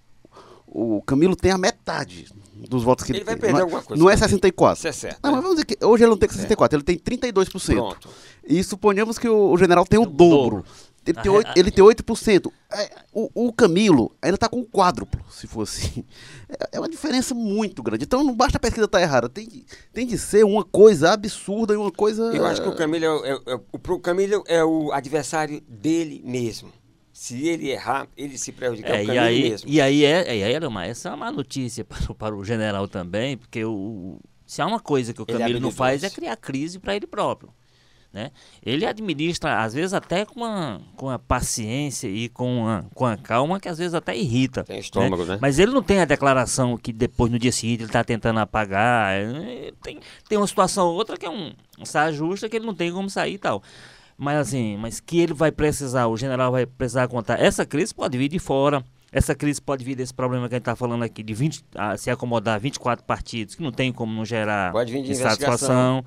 o 0.66 1.02
Camilo 1.02 1.36
tem 1.36 1.52
a 1.52 1.58
metade 1.58 2.28
dos 2.68 2.82
votos 2.82 3.04
que 3.04 3.12
ele, 3.12 3.18
ele 3.18 3.24
vai 3.24 3.36
perder 3.36 3.52
não, 3.52 3.58
é- 3.58 3.62
alguma 3.62 3.82
coisa. 3.82 4.02
Não 4.02 4.10
é 4.10 4.16
64. 4.16 4.78
Isso 4.78 4.88
é 4.88 4.92
certo. 4.92 5.20
Não, 5.22 5.32
mas 5.32 5.42
vamos 5.42 5.56
dizer 5.56 5.66
que 5.66 5.84
hoje 5.84 6.04
ele 6.04 6.10
não 6.10 6.16
tem 6.16 6.28
64, 6.28 6.76
é. 6.76 6.76
ele 6.76 6.84
tem 6.84 7.18
32%. 7.18 7.74
Pronto. 7.74 8.08
E 8.46 8.62
suponhamos 8.62 9.18
que 9.18 9.28
o, 9.28 9.52
o 9.52 9.58
general 9.58 9.84
tem 9.84 9.98
o, 9.98 10.02
o 10.02 10.06
dobro. 10.06 10.56
dobro. 10.56 10.64
Ele 11.06 11.22
tem, 11.22 11.30
8, 11.30 11.50
ele 11.54 11.70
tem 11.70 11.84
8%. 11.86 12.52
É, 12.72 12.90
o, 13.12 13.46
o 13.46 13.52
Camilo 13.52 14.10
ainda 14.20 14.34
está 14.34 14.48
com 14.48 14.58
o 14.58 14.66
quádruplo, 14.66 15.24
se 15.30 15.46
for 15.46 15.62
assim. 15.62 16.04
É, 16.48 16.76
é, 16.76 16.80
uma 16.80 16.88
diferença 16.88 17.34
muito 17.34 17.82
grande. 17.82 18.04
Então 18.04 18.24
não 18.24 18.34
basta 18.34 18.56
a 18.56 18.60
pesquisa 18.60 18.86
estar 18.86 18.98
tá 18.98 19.02
errada. 19.02 19.28
Tem, 19.28 19.64
tem 19.92 20.06
de 20.06 20.18
ser 20.18 20.44
uma 20.44 20.64
coisa 20.64 21.12
absurda 21.12 21.74
e 21.74 21.76
uma 21.76 21.92
coisa. 21.92 22.24
Eu 22.34 22.44
acho 22.44 22.60
que 22.62 22.68
o 22.68 22.74
Camilo 22.74 23.04
é, 23.24 23.30
é, 23.30 23.52
é 23.52 23.54
o 23.54 24.00
Camilo 24.00 24.44
é 24.46 24.64
o 24.64 24.92
adversário 24.92 25.60
dele 25.68 26.22
mesmo. 26.24 26.72
Se 27.16 27.48
ele 27.48 27.70
errar, 27.70 28.06
ele 28.14 28.36
se 28.36 28.52
prejudica 28.52 28.90
é, 28.90 29.02
o 29.02 29.14
e 29.14 29.18
aí, 29.18 29.42
mesmo. 29.48 29.70
E 29.70 29.80
aí, 29.80 30.04
é, 30.04 30.36
e 30.36 30.44
aí 30.44 30.52
era 30.52 30.68
uma, 30.68 30.84
essa 30.84 31.08
é 31.08 31.14
uma 31.14 31.32
notícia 31.32 31.82
para, 31.88 32.14
para 32.14 32.36
o 32.36 32.44
general 32.44 32.86
também, 32.86 33.38
porque 33.38 33.64
o, 33.64 34.20
se 34.44 34.60
há 34.60 34.66
uma 34.66 34.78
coisa 34.78 35.14
que 35.14 35.22
o 35.22 35.24
é 35.26 35.32
Camilo 35.32 35.56
é 35.56 35.60
não 35.60 35.70
faz 35.70 36.04
é 36.04 36.10
criar 36.10 36.36
crise 36.36 36.78
para 36.78 36.94
ele 36.94 37.06
próprio. 37.06 37.48
Né? 38.12 38.30
Ele 38.62 38.84
administra, 38.84 39.62
às 39.62 39.72
vezes, 39.72 39.94
até 39.94 40.26
com 40.26 40.44
a, 40.44 40.78
com 40.94 41.08
a 41.08 41.18
paciência 41.18 42.06
e 42.06 42.28
com 42.28 42.68
a, 42.68 42.84
com 42.94 43.06
a 43.06 43.16
calma, 43.16 43.58
que 43.58 43.68
às 43.70 43.78
vezes 43.78 43.94
até 43.94 44.14
irrita. 44.14 44.62
Tem 44.62 44.78
estômago, 44.78 45.24
né? 45.24 45.34
né? 45.34 45.38
Mas 45.40 45.58
ele 45.58 45.72
não 45.72 45.82
tem 45.82 46.00
a 46.00 46.04
declaração 46.04 46.76
que 46.76 46.92
depois, 46.92 47.32
no 47.32 47.38
dia 47.38 47.50
seguinte, 47.50 47.80
ele 47.80 47.88
está 47.88 48.04
tentando 48.04 48.40
apagar. 48.40 49.14
Tem, 49.82 50.00
tem 50.28 50.36
uma 50.36 50.46
situação 50.46 50.88
ou 50.88 50.94
outra 50.94 51.16
que 51.16 51.24
é 51.24 51.30
um, 51.30 51.54
um 51.78 51.86
saia 51.86 52.12
justa 52.12 52.46
que 52.46 52.56
ele 52.56 52.66
não 52.66 52.74
tem 52.74 52.92
como 52.92 53.08
sair 53.08 53.34
e 53.34 53.38
tal. 53.38 53.62
Mas 54.18 54.38
assim, 54.38 54.76
mas 54.78 54.98
que 54.98 55.20
ele 55.20 55.34
vai 55.34 55.52
precisar, 55.52 56.06
o 56.06 56.16
general 56.16 56.50
vai 56.50 56.64
precisar 56.64 57.06
contar. 57.08 57.40
Essa 57.40 57.66
crise 57.66 57.94
pode 57.94 58.16
vir 58.16 58.28
de 58.28 58.38
fora. 58.38 58.82
essa 59.12 59.34
crise 59.34 59.60
pode 59.60 59.84
vir 59.84 59.94
desse 59.94 60.12
problema 60.12 60.48
que 60.48 60.54
a 60.54 60.56
gente 60.56 60.62
está 60.62 60.76
falando 60.76 61.02
aqui, 61.02 61.22
de 61.22 61.34
20, 61.34 61.64
a, 61.74 61.96
se 61.96 62.10
acomodar 62.10 62.58
24 62.58 63.04
partidos, 63.04 63.54
que 63.54 63.62
não 63.62 63.72
tem 63.72 63.92
como 63.92 64.12
não 64.12 64.24
gerar 64.24 64.72
Pode 64.72 64.92
vir 64.92 65.02
de 65.02 65.12
insatisfação. 65.12 66.04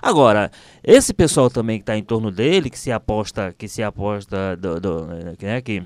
Agora, 0.00 0.50
esse 0.84 1.14
pessoal 1.14 1.50
também 1.50 1.78
que 1.78 1.82
está 1.82 1.96
em 1.96 2.02
torno 2.02 2.30
dele, 2.30 2.68
que 2.68 2.78
se 2.78 2.92
aposta, 2.92 3.54
que 3.56 3.66
se 3.66 3.82
aposta 3.82 4.56
do, 4.56 4.78
do, 4.78 5.06
né, 5.06 5.60
que, 5.62 5.82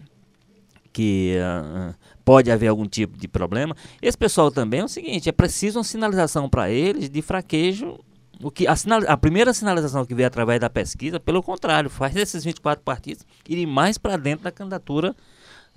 que 0.93 1.37
uh, 1.39 1.95
pode 2.25 2.51
haver 2.51 2.67
algum 2.67 2.87
tipo 2.87 3.17
de 3.17 3.29
problema, 3.29 3.77
esse 4.03 4.19
pessoal 4.19 4.51
também 4.51 4.81
é 4.81 4.85
o 4.85 4.89
seguinte, 4.89 5.29
é 5.29 5.33
preciso 5.33 5.79
uma 5.79 5.85
sinalização 5.85 6.49
para 6.49 6.69
eles 6.69 7.09
de 7.09 7.23
fraquejo 7.23 7.99
o 8.43 8.51
que 8.51 8.67
a, 8.67 8.75
sinal, 8.75 9.01
a, 9.07 9.17
primeira 9.17 9.53
sinalização 9.53 10.05
que 10.05 10.15
veio 10.15 10.27
através 10.27 10.59
da 10.61 10.71
pesquisa, 10.71 11.21
pelo 11.21 11.43
contrário, 11.43 11.91
faz 11.91 12.17
esses 12.17 12.43
24 12.43 12.83
partidos 12.83 13.25
irem 13.49 13.67
mais 13.67 13.99
para 13.99 14.17
dentro 14.17 14.45
da 14.45 14.51
candidatura 14.51 15.15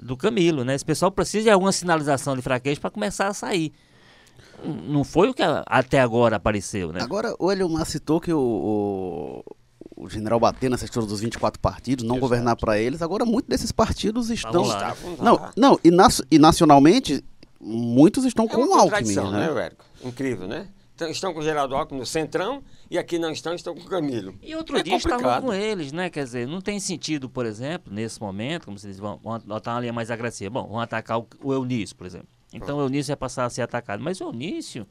do 0.02 0.16
Camilo. 0.16 0.64
Né? 0.64 0.74
Esse 0.76 0.86
pessoal 0.86 1.12
precisa 1.12 1.44
de 1.44 1.50
alguma 1.50 1.72
sinalização 1.72 2.36
de 2.36 2.42
fraqueza 2.42 2.80
para 2.80 2.90
começar 2.90 3.28
a 3.28 3.34
sair. 3.34 3.74
Não 4.64 5.04
foi 5.04 5.30
o 5.30 5.34
que 5.34 5.44
até 5.66 6.00
agora 6.00 6.38
apareceu. 6.38 6.94
Né? 6.94 7.02
Agora, 7.02 7.36
o 7.38 7.52
Eliomar 7.52 7.86
citou 7.86 8.22
que 8.22 8.32
o, 8.32 8.40
o, 8.40 10.04
o 10.06 10.10
general 10.10 10.40
bater 10.40 10.70
nessa 10.70 10.86
história 10.86 11.08
dos 11.08 11.20
24 11.20 11.60
partidos, 11.60 12.06
não 12.06 12.16
Exato. 12.16 12.22
governar 12.22 12.56
para 12.56 12.80
eles. 12.80 13.02
Agora, 13.02 13.26
muitos 13.26 13.50
desses 13.50 13.74
partidos 13.74 14.30
estão. 14.30 14.64
Lá, 14.64 14.96
não, 15.22 15.50
não 15.58 15.80
e, 15.84 15.90
e 16.32 16.40
nacionalmente, 16.40 17.22
muitos 17.60 18.24
estão 18.24 18.46
é 18.46 18.48
com 18.48 18.62
o 18.62 18.74
Alckmin. 18.74 19.16
Né, 19.16 19.54
né 19.54 19.66
Érico? 19.66 19.86
Incrível, 20.02 20.48
né? 20.48 20.68
Então, 20.96 21.10
estão 21.10 21.34
com 21.34 21.40
o 21.40 21.44
Geraldo 21.44 21.76
Alckmin 21.76 22.00
no 22.00 22.06
Centrão 22.06 22.64
e 22.90 23.00
aqui 23.00 23.18
não 23.18 23.32
estão, 23.32 23.56
estão 23.56 23.74
com 23.74 23.82
o 23.82 23.86
Camilo. 23.86 24.36
E 24.44 24.56
outro 24.56 24.78
é 24.78 24.84
dia 24.84 24.94
complicado. 24.94 25.20
estavam 25.20 25.50
com 25.50 25.54
eles, 25.54 25.92
né? 25.92 26.10
Quer 26.10 26.24
dizer, 26.24 26.48
não 26.48 26.62
tem 26.62 26.80
sentido, 26.80 27.28
por 27.28 27.46
exemplo, 27.46 27.92
nesse 27.92 28.22
momento, 28.22 28.66
como 28.66 28.78
vocês 28.78 29.00
vão, 29.00 29.18
vão 29.18 29.34
adotar 29.34 29.74
uma 29.74 29.82
linha 29.82 29.94
mais 29.94 30.12
agressiva. 30.12 30.52
Bom, 30.52 30.68
vão 30.68 30.80
atacar 30.80 31.20
o, 31.20 31.28
o 31.42 31.52
Eunício, 31.52 31.96
por 31.96 32.06
exemplo. 32.06 32.28
Então 32.54 32.78
o 32.78 32.82
Eunício 32.82 33.12
ia 33.12 33.18
passar 33.18 33.46
a 33.46 33.50
ser 33.50 33.64
atacado. 33.64 34.04
Mas 34.04 34.22
o 34.22 34.26
Eunício, 34.26 34.86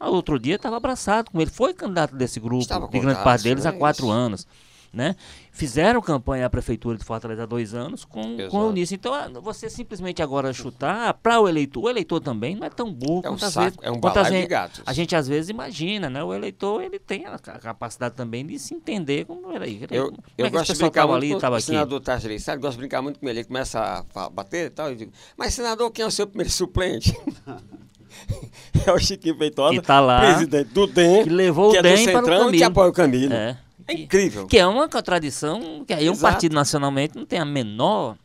outro 0.00 0.38
dia, 0.38 0.56
estava 0.56 0.78
abraçado 0.78 1.30
com 1.30 1.38
ele. 1.38 1.50
Foi 1.50 1.74
candidato 1.74 2.16
desse 2.16 2.40
grupo, 2.40 2.62
Estava 2.62 2.88
de 2.88 2.98
grande 2.98 3.22
parte 3.22 3.44
deles, 3.44 3.66
há 3.66 3.72
quatro 3.72 4.08
anos 4.10 4.46
né? 4.94 5.16
Fizeram 5.50 6.00
campanha 6.00 6.46
à 6.46 6.50
prefeitura 6.50 6.96
de 6.98 7.04
Fortaleza 7.04 7.44
há 7.44 7.46
dois 7.46 7.74
anos 7.74 8.04
com, 8.04 8.36
com 8.50 8.58
o 8.58 8.66
Eunice. 8.66 8.94
Então, 8.94 9.14
ah, 9.14 9.28
você 9.40 9.70
simplesmente 9.70 10.22
agora 10.22 10.52
chutar 10.52 11.14
para 11.14 11.40
o 11.40 11.48
eleitor, 11.48 11.84
o 11.84 11.90
eleitor 11.90 12.20
também 12.20 12.56
não 12.56 12.66
é 12.66 12.70
tão 12.70 12.92
burro 12.92 13.22
é 13.24 13.30
um 13.30 13.38
saco, 13.38 13.60
vezes. 13.60 13.78
É 13.82 13.90
um 13.90 14.00
quantas 14.00 14.28
de 14.28 14.46
gatos. 14.46 14.82
A 14.84 14.92
gente 14.92 15.14
às 15.14 15.28
vezes 15.28 15.50
imagina, 15.50 16.10
né? 16.10 16.22
O 16.22 16.34
eleitor 16.34 16.82
ele 16.82 16.98
tem 16.98 17.26
a 17.26 17.38
capacidade 17.38 18.14
também 18.14 18.46
de 18.46 18.58
se 18.58 18.74
entender 18.74 19.26
como 19.26 19.52
era 19.52 19.64
aí. 19.64 19.80
Eu, 19.90 20.06
como 20.06 20.22
eu 20.36 20.46
é 20.46 20.50
gosto 20.50 20.72
de 20.72 20.78
brincar 20.78 21.06
muito 21.06 21.24
ali, 21.24 21.40
com 21.40 21.56
o 21.56 21.60
senador 21.60 22.00
Targelei, 22.00 22.38
sabe? 22.38 22.60
Gosto 22.60 22.74
de 22.74 22.78
brincar 22.78 23.02
muito 23.02 23.20
com 23.20 23.28
ele. 23.28 23.40
Ele 23.40 23.46
começa 23.46 24.04
a 24.14 24.30
bater 24.30 24.66
e 24.66 24.70
tal. 24.70 24.88
Eu 24.88 24.96
digo, 24.96 25.12
mas 25.36 25.54
senador, 25.54 25.90
quem 25.90 26.04
é 26.04 26.06
o 26.08 26.10
seu 26.10 26.26
primeiro 26.26 26.50
suplente? 26.50 27.16
é 28.86 28.92
o 28.92 28.98
Chiquinho 28.98 29.36
Feitosa, 29.36 29.74
que 29.74 29.86
tá 29.86 30.00
lá, 30.00 30.20
presidente 30.20 30.70
do 30.70 30.86
DEM, 30.86 31.24
que 31.24 31.30
levou 31.30 31.72
que 31.72 31.78
o 31.78 31.82
DEM 31.82 31.92
é 31.92 31.96
do 31.96 32.04
Centrão 32.04 32.22
para 32.22 32.34
o 32.34 32.38
Camilo. 32.38 32.58
que 32.58 32.64
apoia 32.64 32.90
o 32.90 32.92
Camilo. 32.92 33.34
É. 33.34 33.58
É 33.86 33.92
incrível. 33.92 34.46
Que 34.46 34.58
é 34.58 34.66
uma 34.66 34.88
contradição, 34.88 35.84
que 35.86 35.92
aí 35.92 36.04
Exato. 36.04 36.18
um 36.18 36.20
partido 36.20 36.54
nacionalmente 36.54 37.16
não 37.16 37.26
tem 37.26 37.38
a 37.38 37.44
menor. 37.44 38.16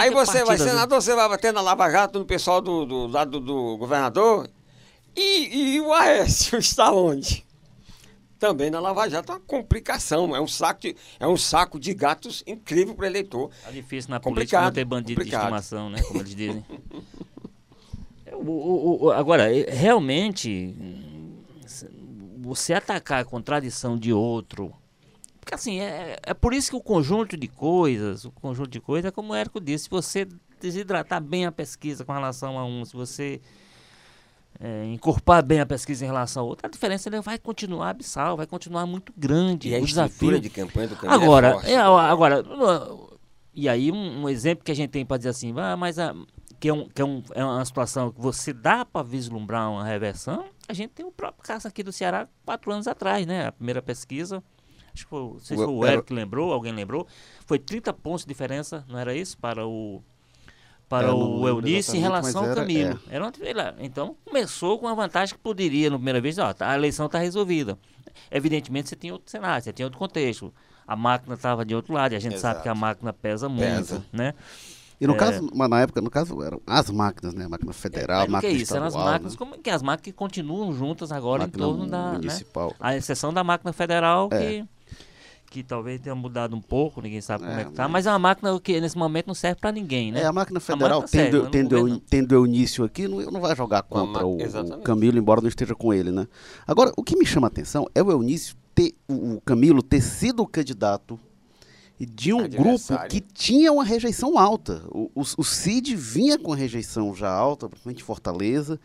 Aí 0.00 0.10
você 0.10 0.44
vai, 0.44 0.58
senador, 0.58 1.02
você 1.02 1.14
vai 1.14 1.28
bater 1.28 1.52
na 1.52 1.60
Lava 1.60 1.90
Jato 1.90 2.18
no 2.18 2.24
pessoal 2.24 2.60
do, 2.60 2.84
do 2.84 3.06
lado 3.06 3.40
do 3.40 3.76
governador. 3.76 4.48
E, 5.16 5.74
e 5.74 5.80
o 5.80 5.92
Aécio 5.92 6.58
está 6.58 6.92
onde? 6.92 7.44
Também 8.38 8.70
na 8.70 8.78
Lava 8.78 9.08
Jato 9.08 9.32
é 9.32 9.34
uma 9.36 9.40
complicação. 9.40 10.36
É 10.36 10.40
um 10.40 10.46
saco 10.46 10.80
de, 10.80 10.96
é 11.18 11.26
um 11.26 11.36
saco 11.36 11.80
de 11.80 11.94
gatos 11.94 12.44
incrível 12.46 12.94
para 12.94 13.04
o 13.04 13.06
eleitor. 13.06 13.50
É 13.66 13.72
difícil 13.72 14.10
na 14.10 14.20
política 14.20 14.60
não 14.60 14.70
ter 14.70 14.84
bandido 14.84 15.20
complicado. 15.20 15.40
de 15.40 15.46
estimação, 15.46 15.90
né? 15.90 16.02
Como 16.02 16.20
eles 16.20 16.34
dizem. 16.34 16.64
o, 18.32 18.50
o, 18.50 19.04
o, 19.04 19.10
agora, 19.12 19.48
realmente 19.68 20.74
você 22.44 22.74
atacar 22.74 23.20
a 23.20 23.24
contradição 23.24 23.96
de 23.96 24.12
outro. 24.12 24.72
Porque 25.40 25.54
assim, 25.54 25.80
é, 25.80 26.18
é 26.22 26.34
por 26.34 26.54
isso 26.54 26.70
que 26.70 26.76
o 26.76 26.80
conjunto 26.80 27.36
de 27.36 27.48
coisas, 27.48 28.24
o 28.24 28.30
conjunto 28.30 28.70
de 28.70 28.80
coisas, 28.80 29.08
é 29.08 29.10
como 29.10 29.32
o 29.32 29.34
Érico 29.34 29.60
disse, 29.60 29.84
se 29.84 29.90
você 29.90 30.26
desidratar 30.60 31.22
bem 31.22 31.46
a 31.46 31.52
pesquisa 31.52 32.04
com 32.04 32.12
relação 32.12 32.58
a 32.58 32.64
um, 32.64 32.84
se 32.84 32.94
você 32.94 33.40
é, 34.58 34.84
encorpar 34.86 35.44
bem 35.44 35.60
a 35.60 35.66
pesquisa 35.66 36.04
em 36.04 36.08
relação 36.08 36.42
a 36.42 36.46
outra, 36.46 36.66
a 36.66 36.70
diferença 36.70 37.08
ele 37.08 37.20
vai 37.20 37.38
continuar 37.38 37.90
abissal, 37.90 38.36
vai 38.36 38.46
continuar 38.46 38.86
muito 38.86 39.12
grande. 39.16 39.68
E 39.68 39.74
a 39.74 39.80
desafio 39.80 40.40
de 40.40 40.48
campanha 40.48 40.88
do 40.88 40.96
agora, 41.06 41.48
é 41.48 41.52
forte, 41.52 41.70
é, 41.70 41.76
agora, 41.78 42.42
e 43.52 43.68
aí 43.68 43.92
um, 43.92 44.22
um, 44.22 44.28
exemplo 44.28 44.64
que 44.64 44.72
a 44.72 44.74
gente 44.74 44.90
tem 44.90 45.04
para 45.04 45.18
dizer 45.18 45.30
assim, 45.30 45.54
ah, 45.56 45.76
mas 45.76 45.98
a, 45.98 46.14
que, 46.60 46.68
é, 46.68 46.72
um, 46.72 46.88
que 46.88 47.00
é, 47.00 47.04
um, 47.04 47.22
é 47.34 47.44
uma 47.44 47.64
situação 47.64 48.10
que 48.10 48.20
você 48.20 48.52
dá 48.52 48.84
para 48.84 49.02
vislumbrar 49.02 49.70
uma 49.70 49.84
reversão, 49.84 50.44
a 50.68 50.72
gente 50.72 50.90
tem 50.90 51.04
o 51.04 51.12
próprio 51.12 51.42
caso 51.42 51.68
aqui 51.68 51.82
do 51.82 51.92
Ceará 51.92 52.28
quatro 52.44 52.72
anos 52.72 52.86
atrás, 52.86 53.26
né? 53.26 53.46
A 53.46 53.52
primeira 53.52 53.82
pesquisa, 53.82 54.42
acho 54.92 55.04
que 55.04 55.10
foi, 55.10 55.20
não 55.20 55.40
sei 55.40 55.56
se 55.56 55.64
foi 55.64 55.72
o 55.72 55.86
Eric 55.86 56.04
que 56.04 56.14
lembrou, 56.14 56.52
alguém 56.52 56.72
lembrou, 56.72 57.06
foi 57.46 57.58
30 57.58 57.92
pontos 57.92 58.22
de 58.22 58.28
diferença, 58.28 58.84
não 58.88 58.98
era 58.98 59.14
isso? 59.14 59.36
Para 59.38 59.66
o 59.66 60.02
para 60.88 61.14
o 61.14 61.48
Eunice 61.48 61.96
em 61.96 62.00
relação 62.00 62.48
ao 62.48 62.54
Camilo. 62.54 63.00
É. 63.08 63.16
Era 63.16 63.24
uma, 63.24 63.74
então 63.80 64.16
começou 64.24 64.78
com 64.78 64.86
uma 64.86 64.94
vantagem 64.94 65.34
que 65.34 65.40
poderia, 65.40 65.90
na 65.90 65.96
primeira 65.96 66.20
vez, 66.20 66.38
ó, 66.38 66.52
tá, 66.52 66.70
a 66.70 66.74
eleição 66.74 67.06
está 67.06 67.18
resolvida. 67.18 67.78
Evidentemente 68.30 68.88
você 68.88 68.96
tinha 68.96 69.12
outro 69.12 69.30
cenário, 69.30 69.64
você 69.64 69.72
tinha 69.72 69.86
outro 69.86 69.98
contexto. 69.98 70.52
A 70.86 70.94
máquina 70.94 71.34
estava 71.34 71.64
de 71.64 71.74
outro 71.74 71.94
lado, 71.94 72.12
e 72.12 72.16
a 72.16 72.20
gente 72.20 72.34
Exato. 72.34 72.54
sabe 72.54 72.62
que 72.62 72.68
a 72.68 72.74
máquina 72.74 73.12
pesa 73.12 73.48
muito, 73.48 73.64
pesa. 73.64 74.04
né? 74.12 74.34
E 75.00 75.06
no 75.06 75.14
é... 75.14 75.16
caso, 75.16 75.48
mas 75.54 75.68
na 75.68 75.80
época, 75.80 76.00
no 76.00 76.10
caso, 76.10 76.40
eram 76.42 76.60
as 76.66 76.90
máquinas, 76.90 77.34
né? 77.34 77.46
Máquina 77.48 77.72
federal, 77.72 78.24
é, 78.24 78.28
máquina 78.28 78.52
que 78.52 78.58
é 78.58 78.62
isso? 78.62 78.76
Eram 78.76 78.86
as 78.86 78.94
máquinas, 78.94 79.32
né? 79.32 79.38
como 79.38 79.58
que 79.58 79.70
as 79.70 79.82
máquinas 79.82 80.04
que 80.04 80.12
continuam 80.12 80.72
juntas 80.72 81.10
agora 81.10 81.44
máquina 81.44 81.64
em 81.64 81.68
torno 81.68 81.86
da. 81.86 82.12
Né? 82.12 82.18
Municipal. 82.18 82.68
Né? 82.68 82.76
A 82.80 82.96
exceção 82.96 83.32
da 83.32 83.42
máquina 83.42 83.72
federal 83.72 84.28
é. 84.32 84.38
que. 84.38 84.68
Que 85.50 85.62
talvez 85.62 86.00
tenha 86.00 86.16
mudado 86.16 86.56
um 86.56 86.60
pouco, 86.60 87.00
ninguém 87.00 87.20
sabe 87.20 87.44
como 87.44 87.56
é, 87.56 87.62
é 87.62 87.64
que 87.66 87.70
tá, 87.70 87.84
mas... 87.84 87.92
mas 87.92 88.06
é 88.06 88.10
uma 88.10 88.18
máquina 88.18 88.58
que 88.60 88.80
nesse 88.80 88.98
momento 88.98 89.28
não 89.28 89.34
serve 89.34 89.60
para 89.60 89.70
ninguém, 89.70 90.10
né? 90.10 90.22
É, 90.22 90.24
a 90.24 90.32
máquina 90.32 90.58
federal, 90.58 90.98
a 90.98 91.02
máquina 91.02 91.22
tendo, 91.22 91.42
serve, 91.42 91.50
tendo, 91.50 92.00
tendo 92.00 92.40
o 92.40 92.44
início 92.44 92.84
aqui, 92.84 93.06
não, 93.06 93.20
não 93.30 93.40
vai 93.40 93.54
jogar 93.54 93.84
contra 93.84 94.26
o, 94.26 94.36
o, 94.36 94.82
Camilo, 94.82 95.16
embora 95.16 95.40
não 95.40 95.48
esteja 95.48 95.72
com 95.72 95.94
ele, 95.94 96.10
né? 96.10 96.26
Agora, 96.66 96.92
o 96.96 97.04
que 97.04 97.16
me 97.16 97.24
chama 97.24 97.46
a 97.46 97.50
atenção 97.50 97.86
é 97.94 98.02
o 98.02 98.10
Eunício 98.10 98.56
ter, 98.74 98.94
o, 99.06 99.34
o 99.34 99.40
Camilo 99.42 99.80
ter 99.80 100.00
sido 100.00 100.42
o 100.42 100.46
candidato 100.46 101.20
de 102.00 102.32
um 102.32 102.48
grupo 102.48 103.06
que 103.08 103.20
tinha 103.20 103.72
uma 103.72 103.84
rejeição 103.84 104.38
alta. 104.38 104.84
O, 104.88 105.10
o, 105.14 105.22
o, 105.38 105.44
CID 105.44 105.94
vinha 105.94 106.38
com 106.38 106.52
a 106.52 106.56
rejeição 106.56 107.14
já 107.14 107.30
alta, 107.30 107.68
principalmente 107.68 108.02
Fortaleza. 108.02 108.80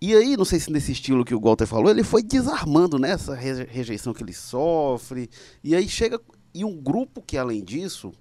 E 0.00 0.14
aí, 0.14 0.36
não 0.36 0.44
sei 0.44 0.58
se 0.58 0.72
nesse 0.72 0.92
estilo 0.92 1.24
que 1.24 1.34
o 1.34 1.40
Walter 1.40 1.66
falou, 1.66 1.90
ele 1.90 2.02
foi 2.02 2.22
desarmando 2.22 2.98
nessa 2.98 3.34
né, 3.34 3.66
rejeição 3.68 4.14
que 4.14 4.22
ele 4.22 4.32
sofre. 4.32 5.28
E 5.62 5.76
aí 5.76 5.88
chega. 5.88 6.20
E 6.52 6.64
um 6.64 6.74
grupo 6.76 7.22
que, 7.22 7.38
além 7.38 7.62
disso, 7.62 8.12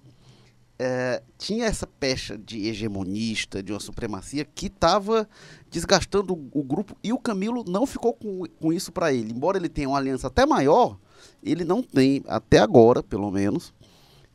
é, 0.77 1.23
tinha 1.37 1.65
essa 1.65 1.87
pecha 1.87 2.37
de 2.37 2.67
hegemonista, 2.67 3.63
de 3.63 3.73
uma 3.73 3.79
supremacia, 3.79 4.45
que 4.45 4.67
estava 4.67 5.27
desgastando 5.71 6.33
o, 6.33 6.59
o, 6.59 6.63
grupo. 6.63 6.95
E 7.03 7.11
o 7.11 7.17
Camilo 7.17 7.65
não 7.67 7.85
ficou 7.87 8.13
com, 8.13 8.43
com 8.59 8.71
isso 8.71 8.91
para 8.91 9.11
ele. 9.11 9.33
Embora 9.33 9.57
ele 9.57 9.69
tenha 9.69 9.89
uma 9.89 9.97
aliança 9.97 10.27
até 10.27 10.45
maior, 10.45 10.97
ele 11.41 11.65
não 11.65 11.81
tem, 11.81 12.23
até 12.27 12.59
agora, 12.59 13.01
pelo 13.01 13.31
menos, 13.31 13.73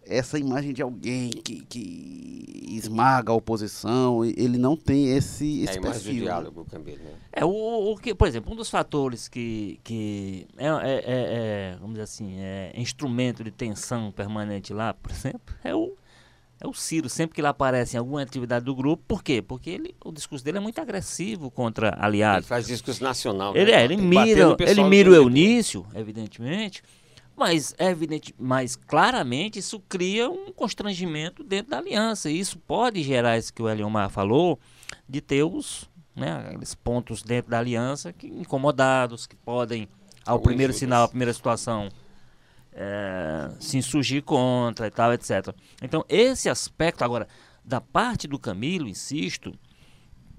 essa 0.06 0.38
imagem 0.38 0.72
de 0.72 0.82
alguém 0.82 1.30
que, 1.30 1.64
que 1.64 2.54
esmaga 2.76 3.32
a 3.32 3.34
oposição, 3.34 4.24
ele 4.24 4.58
não 4.58 4.76
tem 4.76 5.16
esse, 5.16 5.62
esse 5.62 5.78
é 5.78 5.80
perfil. 5.80 6.14
Né? 6.14 6.20
diálogo, 6.20 6.64
Camilo, 6.64 6.98
né? 7.02 7.12
É, 7.32 7.44
o, 7.44 7.92
o, 7.92 7.96
que, 7.96 8.14
por 8.14 8.28
exemplo, 8.28 8.52
um 8.52 8.56
dos 8.56 8.70
fatores 8.70 9.28
que, 9.28 9.80
que 9.82 10.46
é, 10.56 10.66
é, 10.66 10.70
é, 10.70 11.02
é, 11.06 11.76
vamos 11.80 11.92
dizer 11.92 12.02
assim, 12.02 12.36
é 12.38 12.72
instrumento 12.76 13.42
de 13.42 13.50
tensão 13.50 14.10
permanente 14.10 14.72
lá, 14.72 14.94
por 14.94 15.10
exemplo, 15.10 15.54
é 15.62 15.74
o, 15.74 15.96
é 16.60 16.66
o 16.66 16.72
Ciro, 16.72 17.08
sempre 17.08 17.34
que 17.34 17.40
ele 17.40 17.48
aparece 17.48 17.96
em 17.96 17.98
alguma 17.98 18.22
atividade 18.22 18.64
do 18.64 18.74
grupo, 18.74 19.02
por 19.06 19.22
quê? 19.22 19.42
Porque 19.42 19.70
ele, 19.70 19.94
o 20.04 20.12
discurso 20.12 20.44
dele 20.44 20.58
é 20.58 20.60
muito 20.60 20.80
agressivo 20.80 21.50
contra 21.50 21.96
aliados. 21.98 22.44
Ele 22.44 22.48
faz 22.48 22.66
discurso 22.66 23.02
nacional. 23.02 23.56
Ele, 23.56 23.72
né? 23.72 23.80
é, 23.80 23.84
ele 23.84 23.96
mira, 23.96 24.56
ele 24.60 24.84
mira 24.84 25.10
o 25.10 25.14
Eunício, 25.14 25.86
evidentemente, 25.94 26.82
mas, 27.36 27.74
é 27.78 27.90
evidente, 27.90 28.34
mas 28.38 28.76
claramente 28.76 29.58
isso 29.58 29.80
cria 29.80 30.30
um 30.30 30.52
constrangimento 30.52 31.42
dentro 31.42 31.70
da 31.70 31.78
aliança. 31.78 32.30
E 32.30 32.38
isso 32.38 32.58
pode 32.58 33.02
gerar 33.02 33.36
isso 33.36 33.52
que 33.52 33.62
o 33.62 33.68
Eliomar 33.68 34.08
falou, 34.08 34.58
de 35.08 35.20
ter 35.20 35.42
os 35.42 35.90
né, 36.14 36.54
pontos 36.82 37.22
dentro 37.22 37.50
da 37.50 37.58
aliança 37.58 38.12
que 38.12 38.26
incomodados, 38.28 39.26
que 39.26 39.36
podem, 39.36 39.88
ao 40.24 40.34
Alguns 40.34 40.44
primeiro 40.44 40.72
sinal, 40.72 41.04
à 41.04 41.08
primeira 41.08 41.32
situação, 41.32 41.88
é, 42.72 43.50
se 43.58 43.78
insurgir 43.78 44.22
contra 44.22 44.86
e 44.86 44.90
tal, 44.90 45.12
etc. 45.12 45.54
Então, 45.82 46.04
esse 46.08 46.48
aspecto, 46.48 47.02
agora, 47.02 47.26
da 47.64 47.80
parte 47.80 48.28
do 48.28 48.38
Camilo, 48.38 48.88
insisto, 48.88 49.52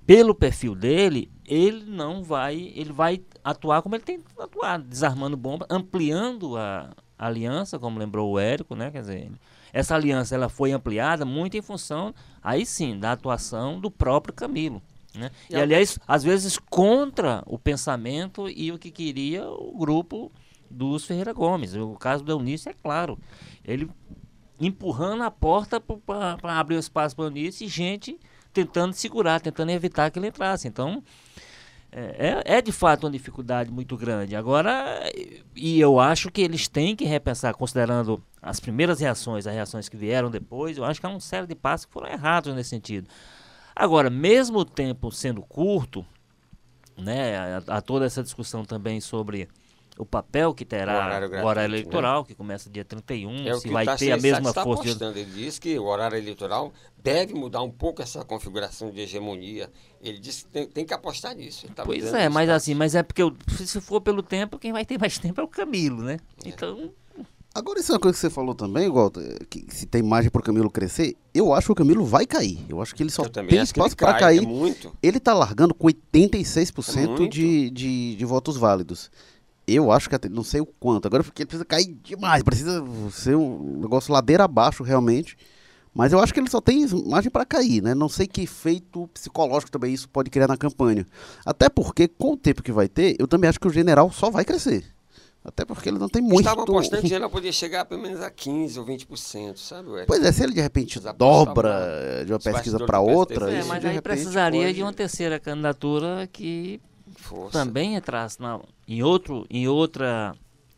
pelo 0.06 0.34
perfil 0.34 0.75
dele, 0.75 1.32
ele 1.46 1.84
não 1.86 2.24
vai, 2.24 2.74
ele 2.75 2.92
vai 2.92 3.22
atuar 3.44 3.82
como 3.82 3.96
ele 3.96 4.04
tem 4.04 4.20
atuado, 4.40 4.84
desarmando 4.84 5.38
bomba, 5.38 5.66
ampliando 5.70 6.58
a, 6.58 6.92
aliança, 7.18 7.80
como 7.80 8.00
lembrou 8.00 8.32
o 8.32 8.40
Érico, 8.40 8.75
né? 8.75 8.92
Quer 8.92 9.02
dizer, 9.02 9.32
essa 9.72 9.96
aliança 9.96 10.36
ela 10.36 10.50
foi 10.50 10.72
ampliada 10.72 11.25
muito 11.25 11.58
em 11.58 11.62
função, 11.62 12.14
aí 12.42 12.66
sim, 12.66 13.00
da 13.00 13.14
atuação 13.14 13.80
do 13.80 13.90
próprio 13.90 14.34
Camilo. 14.34 14.82
Né? 15.14 15.32
E, 15.50 15.56
aliás, 15.56 15.98
às 16.06 16.24
vezes 16.24 16.58
contra 16.58 17.42
o 17.46 17.58
pensamento 17.58 18.50
e 18.50 18.72
o 18.72 18.78
que 18.78 18.92
queria 18.92 19.48
o 19.48 19.78
grupo 19.78 20.32
dos 20.70 21.06
Ferreira 21.06 21.32
Gomes. 21.32 21.74
O 21.74 21.94
caso 21.96 22.24
do 22.24 22.32
Eunício 22.32 22.70
é 22.70 22.74
claro. 22.74 23.18
Ele 23.64 23.90
empurrando 24.60 25.24
a 25.24 25.32
porta 25.32 25.80
para 25.80 26.60
abrir 26.60 26.75
o 26.75 26.80
espaço 26.80 27.16
para 27.16 27.24
o 27.24 27.28
Eunício 27.28 27.66
e 27.66 27.70
gente 27.70 28.20
tentando 28.56 28.94
segurar, 28.94 29.42
tentando 29.42 29.70
evitar 29.72 30.10
que 30.10 30.18
ele 30.18 30.28
entrasse. 30.28 30.66
Então, 30.66 31.04
é, 31.92 32.44
é, 32.46 32.58
é, 32.58 32.62
de 32.62 32.72
fato 32.72 33.06
uma 33.06 33.12
dificuldade 33.12 33.70
muito 33.70 33.98
grande. 33.98 34.34
Agora, 34.34 35.02
e 35.54 35.80
eu 35.80 36.00
acho 36.00 36.32
que 36.32 36.42
eles 36.42 36.70
têm 36.70 36.96
que 36.96 37.04
repensar, 37.04 37.54
considerando 37.54 38.24
as 38.42 38.62
primeiras 38.62 39.02
reações, 39.02 39.46
as 39.46 39.54
reações 39.54 39.90
que 39.90 39.98
vieram 39.98 40.32
depois, 40.32 40.78
eu 40.78 40.86
acho 40.86 41.02
que 41.02 41.06
há 41.06 41.10
um 41.10 41.20
série 41.20 41.48
de 41.48 41.56
passos 41.56 41.86
que 41.86 41.92
foram 41.92 42.10
errados 42.10 42.56
nesse 42.56 42.70
sentido. 42.70 43.10
Agora, 43.76 44.10
mesmo 44.10 44.60
o 44.60 44.66
tempo 44.66 45.12
sendo 45.12 45.42
curto, 45.42 46.06
né, 46.98 47.62
há 47.68 47.82
toda 47.82 48.06
essa 48.06 48.24
discussão 48.24 48.64
também 48.64 49.02
sobre 49.02 49.50
o 49.98 50.06
papel 50.06 50.54
que 50.54 50.66
terá 50.66 50.94
o 50.94 50.96
horário, 50.96 51.30
gratuito, 51.30 51.46
o 51.46 51.50
horário 51.50 51.72
né? 51.72 51.78
eleitoral, 51.78 52.22
né? 52.22 52.28
que 52.28 52.36
começa 52.36 52.70
dia 52.70 52.84
31, 52.84 53.48
é 53.48 53.60
se 53.60 53.70
vai 53.70 53.98
ter 53.98 54.12
a 54.12 54.18
mesma 54.18 54.50
está 54.50 54.64
força. 54.64 54.84
Apostando. 54.84 55.18
Ele 55.18 55.32
diz 55.32 55.58
que 55.58 55.78
o 55.80 55.86
horário 55.86 56.18
eleitoral 56.18 56.74
deve 56.98 57.34
mudar 57.34 57.62
um 57.62 57.72
pouco 57.72 58.02
essa 58.02 58.24
configuração 58.25 58.92
de 58.92 59.00
hegemonia. 59.02 59.70
Ele 60.02 60.20
diz 60.20 60.44
que 60.44 60.50
tem, 60.50 60.68
tem 60.68 60.86
que 60.86 60.94
apostar 60.94 61.36
nisso. 61.36 61.68
Tá 61.74 61.84
pois 61.84 62.14
é, 62.14 62.28
mas 62.28 62.50
assim, 62.50 62.74
mas 62.74 62.94
é 62.94 63.04
porque 63.04 63.22
se 63.50 63.80
for 63.80 64.02
pelo 64.02 64.22
tempo, 64.22 64.60
quem 64.60 64.74
vai 64.74 64.86
ter 64.86 65.00
mais 65.00 65.18
tempo 65.20 65.40
é 65.40 65.44
o 65.44 65.48
Camilo, 65.48 66.02
né? 66.02 66.18
É. 66.44 66.50
Então. 66.50 66.92
Agora, 67.54 67.80
isso 67.80 67.94
é 67.94 67.96
uma 67.96 68.02
coisa 68.02 68.16
que 68.16 68.20
você 68.20 68.30
falou 68.30 68.54
também, 68.54 68.92
Walter, 68.92 69.48
que 69.50 69.66
se 69.70 69.86
tem 69.86 70.04
margem 70.04 70.30
para 70.30 70.42
o 70.42 70.44
Camilo 70.44 70.70
crescer, 70.70 71.16
eu 71.34 71.54
acho 71.54 71.68
que 71.68 71.72
o 71.72 71.75
Camilo 71.75 72.04
vai 72.04 72.25
cair. 72.25 72.60
Eu 72.68 72.82
acho 72.82 72.94
que 72.94 73.02
ele 73.02 73.10
só 73.10 73.24
tem 73.30 73.62
espaço 73.62 73.96
para 73.96 74.14
cair. 74.16 74.44
É 74.44 74.46
muito. 74.46 74.94
Ele 75.02 75.20
está 75.20 75.34
largando 75.34 75.74
com 75.74 75.88
86% 75.88 77.24
é 77.24 77.28
de, 77.30 77.70
de, 77.70 78.16
de 78.18 78.25
votos 78.25 78.58
válidos. 78.58 79.10
Eu 79.68 79.92
acho 79.92 80.08
que 80.08 80.16
até, 80.16 80.30
não 80.30 80.44
sei 80.44 80.62
o 80.62 80.66
quanto, 80.66 81.08
agora 81.08 81.24
porque 81.24 81.42
ele 81.42 81.48
precisa 81.48 81.66
cair 81.66 81.98
demais, 82.04 82.44
precisa 82.44 82.84
ser 83.12 83.36
um 83.36 83.80
negócio 83.82 84.14
ladeira 84.14 84.44
abaixo 84.44 84.84
realmente. 84.84 85.38
Mas 85.94 86.12
eu 86.12 86.20
acho 86.20 86.34
que 86.34 86.40
ele 86.42 86.50
só 86.50 86.60
tem 86.60 86.86
margem 87.06 87.32
para 87.32 87.46
cair, 87.46 87.82
né? 87.82 87.96
Não 87.96 88.10
sei 88.10 88.28
que 88.28 88.42
efeito 88.42 89.08
psicológico 89.14 89.72
também 89.72 89.94
isso 89.94 90.10
pode 90.10 90.30
criar 90.30 90.48
na 90.48 90.58
campanha. 90.58 91.06
Até 91.46 91.70
porque, 91.70 92.06
com 92.06 92.34
o 92.34 92.38
tempo 92.38 92.62
que 92.62 92.72
vai 92.72 92.90
ter, 92.90 93.16
eu 93.18 93.26
também 93.26 93.50
acho 93.50 93.60
que 93.60 93.68
o 93.68 93.72
general 93.72 94.12
só 94.12 94.30
vai 94.30 94.44
crescer. 94.44 94.84
Até 95.42 95.64
porque 95.64 95.88
ele 95.88 96.00
não 96.00 96.10
tem 96.10 96.22
muito. 96.22 96.40
Estava 96.40 96.64
apostando 96.64 97.02
que 97.02 97.06
o 97.06 97.10
general 97.10 97.30
podia 97.30 97.52
chegar 97.52 97.86
pelo 97.86 98.02
menos 98.02 98.20
a 98.20 98.32
15% 98.32 98.78
ou 98.78 98.86
20%, 98.86 99.58
sabe? 99.58 99.90
Ué? 99.90 100.06
Pois 100.06 100.22
é, 100.26 100.32
se 100.32 100.44
ele 100.44 100.54
de 100.54 100.62
repente 100.62 101.00
dobra 101.00 102.26
de 102.26 102.34
uma 102.34 102.40
pesquisa 102.40 102.84
para 102.84 103.00
outra. 103.00 103.54
É, 103.54 103.64
mas 103.64 103.86
aí 103.86 104.02
precisaria 104.02 104.64
pode... 104.64 104.74
de 104.74 104.82
uma 104.82 104.92
terceira 104.92 105.40
candidatura 105.40 106.28
que 106.34 106.82
Força. 107.16 107.60
também 107.60 107.96
entrasse 107.96 108.42
na, 108.42 108.60
em, 108.88 109.04
outro, 109.04 109.46
em, 109.50 109.68
outra, 109.68 110.36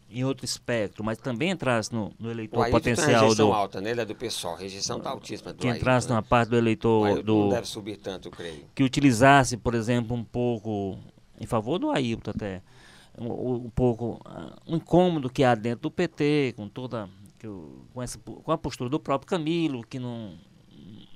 em 0.09 0.23
outro 0.23 0.45
espectro, 0.45 1.03
mas 1.03 1.17
também 1.17 1.51
entrasse 1.51 1.93
no, 1.93 2.11
no 2.19 2.29
eleitor 2.29 2.67
o 2.67 2.71
potencial 2.71 3.27
tem 3.27 3.35
do. 3.35 3.51
alta, 3.51 3.81
né? 3.81 3.91
Ele 3.91 4.01
é 4.01 4.05
do 4.05 4.15
pessoal, 4.15 4.55
a 4.55 4.57
rejeição 4.57 4.97
está 4.97 5.09
altíssima. 5.09 5.53
que 5.53 5.67
entrasse 5.67 6.07
né? 6.09 6.15
na 6.15 6.21
parte 6.21 6.49
do 6.49 6.57
eleitor. 6.57 7.21
do, 7.21 7.35
não 7.41 7.49
deve 7.49 7.67
subir 7.67 7.97
tanto, 7.97 8.27
eu 8.27 8.31
creio. 8.31 8.65
Que 8.73 8.83
utilizasse, 8.83 9.57
por 9.57 9.73
exemplo, 9.75 10.15
um 10.15 10.23
pouco. 10.23 10.97
Em 11.39 11.45
favor 11.45 11.77
do 11.77 11.91
Ailton 11.91 12.31
até. 12.31 12.61
Um, 13.17 13.65
um 13.65 13.69
pouco. 13.69 14.21
Uh, 14.25 14.73
um 14.73 14.75
incômodo 14.77 15.29
que 15.29 15.43
há 15.43 15.53
dentro 15.55 15.83
do 15.83 15.91
PT, 15.91 16.53
com 16.55 16.67
toda. 16.67 17.09
Com, 17.93 18.01
essa, 18.01 18.17
com 18.17 18.51
a 18.51 18.57
postura 18.57 18.89
do 18.89 18.99
próprio 18.99 19.29
Camilo, 19.29 19.85
que 19.85 19.99
não, 19.99 20.33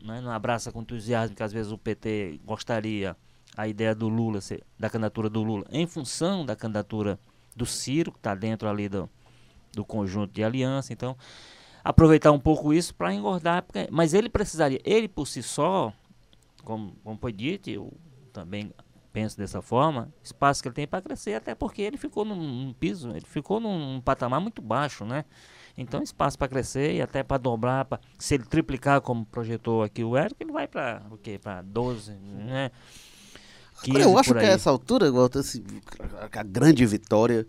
né, 0.04 0.22
não 0.22 0.32
abraça 0.32 0.72
com 0.72 0.82
entusiasmo, 0.82 1.36
que 1.36 1.44
às 1.44 1.52
vezes 1.52 1.72
o 1.72 1.78
PT 1.78 2.40
gostaria 2.46 3.18
a 3.56 3.68
ideia 3.68 3.94
do 3.94 4.08
Lula, 4.08 4.40
da 4.80 4.90
candidatura 4.90 5.30
do 5.30 5.44
Lula, 5.44 5.66
em 5.72 5.86
função 5.86 6.46
da 6.46 6.56
candidatura 6.56 7.20
do 7.56 7.66
Ciro, 7.66 8.12
que 8.12 8.20
está 8.20 8.34
dentro 8.34 8.70
ali 8.70 8.88
do, 8.88 9.10
do 9.74 9.84
conjunto 9.84 10.34
de 10.34 10.44
aliança. 10.44 10.94
Então, 10.94 11.18
aproveitar 11.84 12.32
um 12.32 12.40
pouco 12.40 12.74
isso 12.74 12.96
para 12.96 13.14
engordar. 13.14 13.64
Porque, 13.64 13.88
mas 13.92 14.14
ele 14.14 14.30
precisaria, 14.30 14.80
ele 14.84 15.08
por 15.08 15.28
si 15.28 15.44
só, 15.44 15.94
como, 16.64 16.94
como 17.04 17.18
foi 17.18 17.34
dito, 17.34 17.70
eu 17.70 17.92
também 18.32 18.72
penso 19.12 19.38
dessa 19.38 19.62
forma, 19.62 20.10
espaço 20.24 20.62
que 20.62 20.70
ele 20.70 20.76
tem 20.76 20.88
para 20.88 21.02
crescer, 21.02 21.34
até 21.34 21.54
porque 21.54 21.82
ele 21.82 21.98
ficou 21.98 22.24
num, 22.24 22.36
num, 22.36 22.74
piso, 22.74 23.10
ele 23.10 23.26
ficou 23.26 23.60
num 23.60 24.00
patamar 24.00 24.40
muito 24.40 24.62
baixo, 24.62 25.04
né? 25.04 25.26
Então, 25.78 26.02
espaço 26.02 26.38
para 26.38 26.48
crescer 26.48 26.96
e 26.96 27.02
até 27.02 27.22
para 27.22 27.38
dobrar, 27.38 27.84
pra, 27.86 28.00
se 28.18 28.36
ele 28.36 28.46
triplicar 28.46 29.02
como 29.02 29.26
projetou 29.26 29.84
aqui 29.84 30.02
o 30.02 30.16
Érico, 30.16 30.42
ele 30.42 30.52
vai 30.52 30.66
para 30.66 31.02
o 31.12 31.18
quê? 31.18 31.38
Para 31.38 31.62
12, 31.62 32.14
né? 32.14 32.72
Agora, 33.90 34.04
eu 34.04 34.18
acho 34.18 34.34
que 34.34 34.40
a 34.40 34.44
essa 34.44 34.70
altura, 34.70 35.12
assim, 35.36 35.64
a 36.32 36.44
grande 36.44 36.86
vitória. 36.86 37.46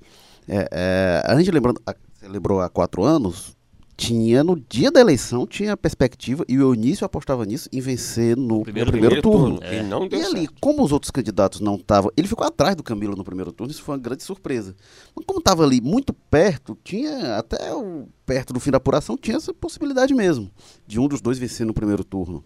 É, 0.49 0.69
é, 0.73 1.23
a 1.25 1.37
gente 1.37 1.51
lembrando, 1.51 1.81
a, 1.87 1.95
você 2.23 2.29
lembrou 2.29 2.61
há 2.61 2.69
quatro 2.69 3.05
anos, 3.05 3.57
tinha 3.97 4.43
no 4.43 4.59
dia 4.69 4.91
da 4.91 5.01
eleição, 5.01 5.47
tinha 5.47 5.73
a 5.73 5.77
perspectiva, 5.77 6.45
e 6.49 6.59
o 6.59 6.63
Eunício 6.63 7.05
apostava 7.05 7.45
nisso, 7.45 7.69
em 7.73 7.81
vencer 7.81 8.37
no 8.37 8.63
primeiro, 8.63 8.87
no 8.87 8.93
primeiro, 8.93 9.23
primeiro 9.23 9.23
turno. 9.23 9.59
turno. 9.59 9.65
É. 9.65 9.81
E, 9.81 9.83
não 9.83 10.09
deu 10.09 10.21
e 10.21 10.25
ali, 10.25 10.41
certo. 10.41 10.55
como 10.61 10.83
os 10.83 10.93
outros 10.93 11.11
candidatos 11.11 11.61
não 11.61 11.77
estavam. 11.77 12.11
Ele 12.17 12.27
ficou 12.27 12.47
atrás 12.47 12.75
do 12.75 12.83
Camilo 12.83 13.15
no 13.15 13.25
primeiro 13.25 13.53
turno, 13.53 13.71
isso 13.71 13.83
foi 13.83 13.95
uma 13.95 14.01
grande 14.01 14.23
surpresa. 14.23 14.75
Mas 15.15 15.25
como 15.25 15.39
estava 15.39 15.63
ali 15.63 15.81
muito 15.81 16.13
perto, 16.13 16.77
tinha 16.83 17.37
até 17.37 17.73
o, 17.73 18.09
perto 18.27 18.53
do 18.53 18.61
fim 18.61 18.71
da 18.71 18.79
apuração, 18.79 19.17
tinha 19.17 19.37
essa 19.37 19.55
possibilidade 19.55 20.15
mesmo, 20.15 20.51
de 20.87 20.99
um 20.99 21.07
dos 21.07 21.21
dois 21.21 21.39
vencer 21.39 21.67
no 21.67 21.75
primeiro 21.75 22.03
turno. 22.03 22.43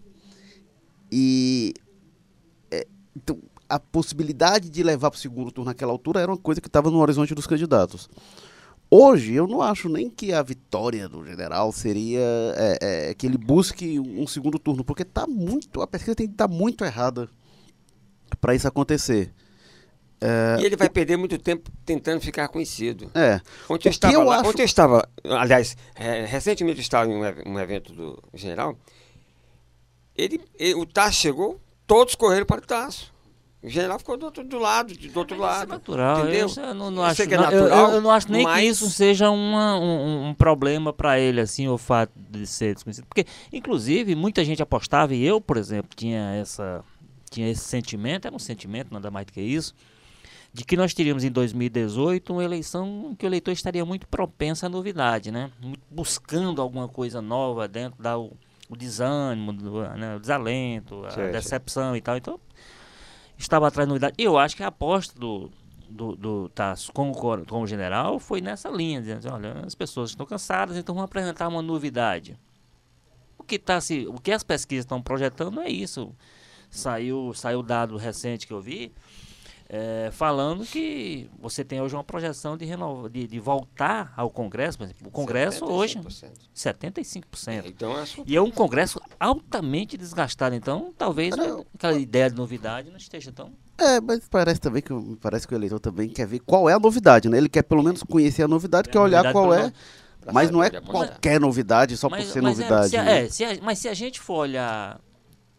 E. 1.11 1.73
É, 2.69 2.85
então, 3.15 3.39
a 3.69 3.79
possibilidade 3.79 4.69
de 4.69 4.83
levar 4.83 5.11
para 5.11 5.17
o 5.17 5.21
segundo 5.21 5.51
turno 5.51 5.69
naquela 5.69 5.91
altura 5.91 6.21
era 6.21 6.31
uma 6.31 6.37
coisa 6.37 6.61
que 6.61 6.67
estava 6.67 6.89
no 6.89 6.99
horizonte 6.99 7.35
dos 7.35 7.47
candidatos. 7.47 8.09
Hoje, 8.89 9.33
eu 9.33 9.47
não 9.47 9.61
acho 9.61 9.89
nem 9.89 10.09
que 10.09 10.31
a 10.31 10.41
vitória 10.41 11.09
do 11.09 11.25
general 11.25 11.71
seria 11.73 12.21
é, 12.55 13.09
é, 13.09 13.13
que 13.13 13.27
ele 13.27 13.37
busque 13.37 13.99
um 13.99 14.25
segundo 14.25 14.57
turno, 14.57 14.83
porque 14.83 15.03
tá 15.03 15.27
muito, 15.27 15.81
a 15.81 15.87
pesquisa 15.87 16.15
tem 16.15 16.27
que 16.27 16.33
estar 16.33 16.47
tá 16.47 16.53
muito 16.53 16.85
errada 16.85 17.29
para 18.39 18.55
isso 18.55 18.67
acontecer. 18.67 19.33
É, 20.21 20.57
e 20.61 20.65
ele 20.65 20.77
vai 20.77 20.87
o... 20.87 20.91
perder 20.91 21.17
muito 21.17 21.37
tempo 21.37 21.69
tentando 21.85 22.21
ficar 22.21 22.47
conhecido. 22.47 23.11
É. 23.13 23.41
Ontem 23.69 23.89
eu, 23.89 23.91
estava 23.91 24.13
eu 24.13 24.23
lá, 24.23 24.39
acho... 24.39 24.49
ontem 24.49 24.61
eu 24.61 24.65
estava, 24.65 25.09
aliás, 25.23 25.75
é, 25.93 26.25
recentemente 26.25 26.79
eu 26.79 26.81
estava 26.81 27.11
em 27.11 27.15
um 27.45 27.59
evento 27.59 27.93
do 27.93 28.23
general. 28.33 28.77
Ele, 30.15 30.41
ele 30.57 30.75
o 30.75 30.85
Tasso 30.85 31.19
chegou, 31.19 31.59
todos 31.85 32.15
correram 32.15 32.45
para 32.45 32.61
o 32.61 32.65
Tasso. 32.65 33.13
O 33.67 33.69
general 33.69 33.99
ficou 33.99 34.15
do 34.15 34.25
outro 34.25 34.45
do 34.45 34.57
lado, 34.57 34.93
do 34.95 35.19
outro 35.19 35.37
lado. 35.37 35.63
Isso 35.63 35.63
é 35.63 35.75
natural. 35.75 36.19
Entendeu? 36.21 36.47
Eu, 36.55 36.73
não, 36.73 36.89
não 36.89 37.03
acho, 37.03 37.21
é 37.21 37.25
natural, 37.27 37.51
eu, 37.51 37.95
eu, 37.95 38.01
não 38.01 38.11
acho 38.11 38.31
nem 38.31 38.43
mas... 38.43 38.61
que 38.61 38.67
isso 38.67 38.89
seja 38.89 39.29
uma, 39.29 39.77
um, 39.77 40.29
um, 40.29 40.33
problema 40.33 40.93
para 40.93 41.19
ele, 41.19 41.41
assim, 41.41 41.67
o 41.67 41.77
fato 41.77 42.13
de 42.15 42.47
ser 42.47 42.75
desconhecido. 42.75 43.05
Porque, 43.05 43.25
inclusive, 43.51 44.15
muita 44.15 44.45
gente 44.45 44.63
apostava, 44.63 45.13
e 45.13 45.21
eu, 45.21 45.41
por 45.41 45.57
exemplo, 45.57 45.89
tinha, 45.93 46.35
essa, 46.35 46.81
tinha 47.29 47.49
esse 47.49 47.61
sentimento, 47.61 48.25
era 48.25 48.33
um 48.33 48.39
sentimento, 48.39 48.93
nada 48.93 49.11
mais 49.11 49.25
do 49.25 49.33
que 49.33 49.41
isso, 49.41 49.75
de 50.53 50.63
que 50.63 50.77
nós 50.77 50.93
teríamos 50.93 51.25
em 51.25 51.29
2018 51.29 52.31
uma 52.31 52.45
eleição 52.45 53.13
que 53.19 53.25
o 53.25 53.27
eleitor 53.27 53.51
estaria 53.51 53.83
muito 53.83 54.07
propenso 54.07 54.65
à 54.65 54.69
novidade, 54.69 55.29
né? 55.29 55.51
Buscando 55.91 56.61
alguma 56.61 56.87
coisa 56.87 57.21
nova 57.21 57.67
dentro 57.67 58.01
da 58.01 58.17
o, 58.17 58.31
o 58.69 58.77
desânimo, 58.77 59.51
do, 59.51 59.81
né? 59.81 60.15
o 60.15 60.19
desalento, 60.21 61.05
a 61.05 61.11
sim, 61.11 61.31
decepção 61.31 61.97
e 61.97 62.01
tal. 62.01 62.15
Então, 62.15 62.39
estava 63.37 63.67
atrás 63.67 63.87
da 63.87 63.89
novidade. 63.89 64.15
Eu 64.17 64.37
acho 64.37 64.55
que 64.55 64.63
a 64.63 64.67
aposta 64.67 65.17
do, 65.19 65.51
do, 65.89 66.15
do 66.15 66.49
Tasso 66.49 66.91
com 66.91 67.11
o, 67.11 67.45
com 67.45 67.61
o 67.61 67.67
general 67.67 68.19
foi 68.19 68.41
nessa 68.41 68.69
linha, 68.69 68.99
dizendo 68.99 69.19
assim, 69.19 69.29
olha, 69.29 69.65
as 69.65 69.75
pessoas 69.75 70.11
estão 70.11 70.25
cansadas, 70.25 70.77
então 70.77 70.95
vamos 70.95 71.05
apresentar 71.05 71.47
uma 71.47 71.61
novidade. 71.61 72.37
O 73.37 73.43
que, 73.43 73.57
tá 73.57 73.79
se, 73.79 74.05
o 74.07 74.15
que 74.15 74.31
as 74.31 74.43
pesquisas 74.43 74.83
estão 74.83 75.01
projetando 75.01 75.61
é 75.61 75.69
isso. 75.69 76.13
Saiu, 76.69 77.33
saiu 77.33 77.63
dado 77.63 77.95
recente 77.95 78.45
que 78.45 78.51
eu 78.51 78.59
vi, 78.59 78.91
é, 79.69 80.09
falando 80.13 80.65
que 80.65 81.29
você 81.37 81.63
tem 81.63 81.81
hoje 81.81 81.93
uma 81.93 82.03
projeção 82.03 82.55
de, 82.55 82.63
renova, 82.63 83.09
de, 83.09 83.27
de 83.27 83.39
voltar 83.39 84.13
ao 84.15 84.29
Congresso. 84.29 84.79
o 85.03 85.11
Congresso 85.11 85.65
75%. 85.65 85.69
hoje. 85.69 85.99
75%. 86.55 87.47
É, 87.47 87.67
então 87.67 87.99
é 87.99 88.05
E 88.25 88.35
é 88.35 88.41
um 88.41 88.49
Congresso 88.49 89.01
altamente 89.19 89.97
desgastado. 89.97 90.55
Então, 90.55 90.93
talvez 90.97 91.35
não, 91.35 91.65
aquela 91.75 91.97
ideia 91.99 92.29
de 92.29 92.37
novidade 92.37 92.89
não 92.89 92.97
esteja 92.97 93.31
tão. 93.31 93.51
É, 93.77 93.99
mas 93.99 94.21
parece 94.29 94.61
também 94.61 94.81
que 94.81 94.93
parece 95.21 95.45
que 95.45 95.53
o 95.53 95.57
eleitor 95.57 95.79
também 95.79 96.09
quer 96.09 96.25
ver 96.25 96.39
qual 96.39 96.69
é 96.69 96.73
a 96.73 96.79
novidade, 96.79 97.29
né? 97.29 97.37
Ele 97.37 97.49
quer 97.49 97.63
pelo 97.63 97.83
menos 97.83 98.01
conhecer 98.03 98.43
a 98.43 98.47
novidade, 98.47 98.87
é 98.87 98.91
quer 98.91 98.99
olhar 98.99 99.31
qual 99.33 99.53
é. 99.53 99.71
Mas 100.31 100.49
não 100.49 100.63
é 100.63 100.69
qualquer 100.69 101.39
novidade 101.39 101.95
só 101.95 102.09
mas, 102.09 102.25
por 102.25 102.31
ser 102.33 102.41
mas 102.41 102.57
novidade. 102.57 102.95
É, 102.95 102.99
se, 102.99 103.05
né? 103.05 103.19
é, 103.19 103.29
se 103.29 103.43
a, 103.43 103.57
mas 103.61 103.79
se 103.79 103.87
a 103.87 103.93
gente 103.93 104.19
for 104.19 104.39
olhar 104.39 104.99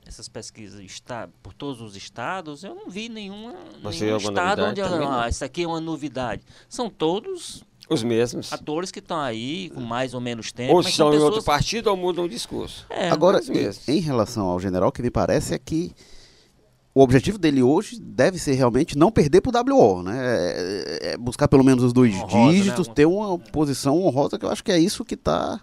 essas 0.09 0.27
pesquisas 0.27 0.81
está 0.81 1.29
por 1.43 1.53
todos 1.53 1.83
os 1.83 1.95
estados, 1.95 2.65
eu 2.65 2.75
não 2.75 2.89
vi 2.89 3.11
nenhuma, 3.11 3.55
nenhum 3.85 4.17
estado 4.17 4.65
onde 4.65 4.81
ah, 4.81 5.27
isso 5.29 5.45
aqui 5.45 5.65
é 5.65 5.67
uma 5.69 5.83
novidade. 5.83 6.43
São 6.67 6.89
todos 6.89 7.63
Os 7.91 8.03
mesmos. 8.03 8.51
Atores 8.51 8.91
que 8.91 9.01
estão 9.01 9.21
aí 9.21 9.69
com 9.69 9.83
mais 9.83 10.15
ou 10.15 10.21
menos 10.21 10.51
tempo. 10.51 10.75
Ou 10.75 10.83
são 10.83 11.09
em 11.09 11.13
pessoas... 11.13 11.23
outro 11.23 11.43
partido 11.43 11.89
ou 11.89 11.97
mudam 11.97 12.25
o 12.25 12.29
discurso. 12.29 12.87
É, 12.89 13.11
Agora, 13.11 13.41
em, 13.47 13.97
em 13.97 14.01
relação 14.01 14.47
ao 14.47 14.59
general, 14.59 14.89
o 14.89 14.93
que 14.93 15.03
me 15.03 15.11
parece 15.11 15.55
é 15.55 15.59
que 15.59 15.93
o 16.95 17.03
objetivo 17.03 17.37
dele 17.37 17.63
hoje 17.63 18.01
deve 18.01 18.39
ser 18.39 18.55
realmente 18.55 18.97
não 18.97 19.13
perder 19.13 19.43
para 19.43 19.63
o 19.63 19.75
WO, 19.75 20.03
né? 20.03 20.19
É, 20.19 21.13
é 21.13 21.17
buscar 21.19 21.49
pelo 21.49 21.63
menos 21.63 21.85
os 21.85 21.93
dois 21.93 22.15
Honrosa, 22.15 22.47
né? 22.47 22.53
dígitos, 22.53 22.89
ter 22.89 23.05
uma 23.05 23.39
posição 23.39 24.03
honrosa, 24.03 24.39
que 24.39 24.47
eu 24.47 24.51
acho 24.51 24.65
que 24.65 24.73
é 24.73 24.79
isso 24.79 25.05
que 25.05 25.15
está 25.15 25.61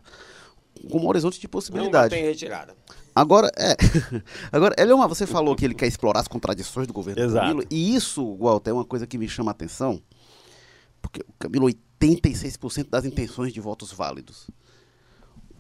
como 0.89 1.08
horizonte 1.08 1.39
de 1.39 1.47
Não 1.47 1.51
possibilidade. 1.51 2.13
tem 2.13 2.23
retirada. 2.23 2.75
Agora, 3.15 3.49
é. 3.56 3.75
Agora, 4.51 4.75
Eliomar, 4.78 5.08
você 5.08 5.25
falou 5.25 5.56
que 5.56 5.63
ele 5.63 5.73
quer 5.73 5.88
explorar 5.88 6.19
as 6.19 6.28
contradições 6.28 6.86
do 6.86 6.93
governo 6.93 7.21
Exato. 7.23 7.47
Camilo, 7.47 7.63
e 7.71 7.95
isso, 7.95 8.36
Walter, 8.36 8.71
é 8.71 8.73
uma 8.73 8.84
coisa 8.86 9.08
que 9.08 9.17
me 9.17 9.30
chama 9.30 9.51
a 9.51 9.54
atenção, 9.54 10.01
porque 11.01 11.21
o 11.21 11.34
Camilo, 11.39 11.67
86% 11.99 12.89
das 12.89 13.06
intenções 13.06 13.54
de 13.54 13.62
votos 13.62 13.91
válidos. 13.93 14.47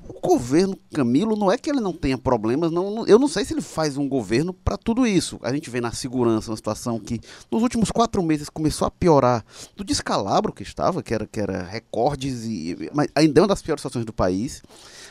O 0.07 0.19
governo 0.21 0.77
Camilo 0.93 1.35
não 1.35 1.51
é 1.51 1.57
que 1.57 1.67
ele 1.67 1.79
não 1.79 1.91
tenha 1.91 2.15
problemas, 2.15 2.71
não, 2.71 2.91
não- 2.93 3.07
eu 3.07 3.17
não 3.17 3.27
sei 3.27 3.43
se 3.43 3.55
ele 3.55 3.61
faz 3.61 3.97
um 3.97 4.07
governo 4.07 4.53
para 4.53 4.77
tudo 4.77 5.07
isso. 5.07 5.39
A 5.41 5.51
gente 5.51 5.67
vê 5.67 5.81
na 5.81 5.91
segurança 5.91 6.51
uma 6.51 6.57
situação 6.57 6.99
que 6.99 7.19
nos 7.49 7.63
últimos 7.63 7.89
quatro 7.89 8.21
meses 8.21 8.47
começou 8.47 8.87
a 8.87 8.91
piorar 8.91 9.43
do 9.75 9.83
descalabro 9.83 10.53
que 10.53 10.61
estava, 10.61 11.01
que 11.01 11.11
era, 11.11 11.25
que 11.25 11.39
era 11.39 11.63
recordes, 11.63 12.43
e, 12.43 12.91
mas 12.93 13.07
ainda 13.15 13.39
é 13.39 13.41
uma 13.41 13.47
das 13.47 13.63
piores 13.63 13.81
situações 13.81 14.05
do 14.05 14.13
país. 14.13 14.61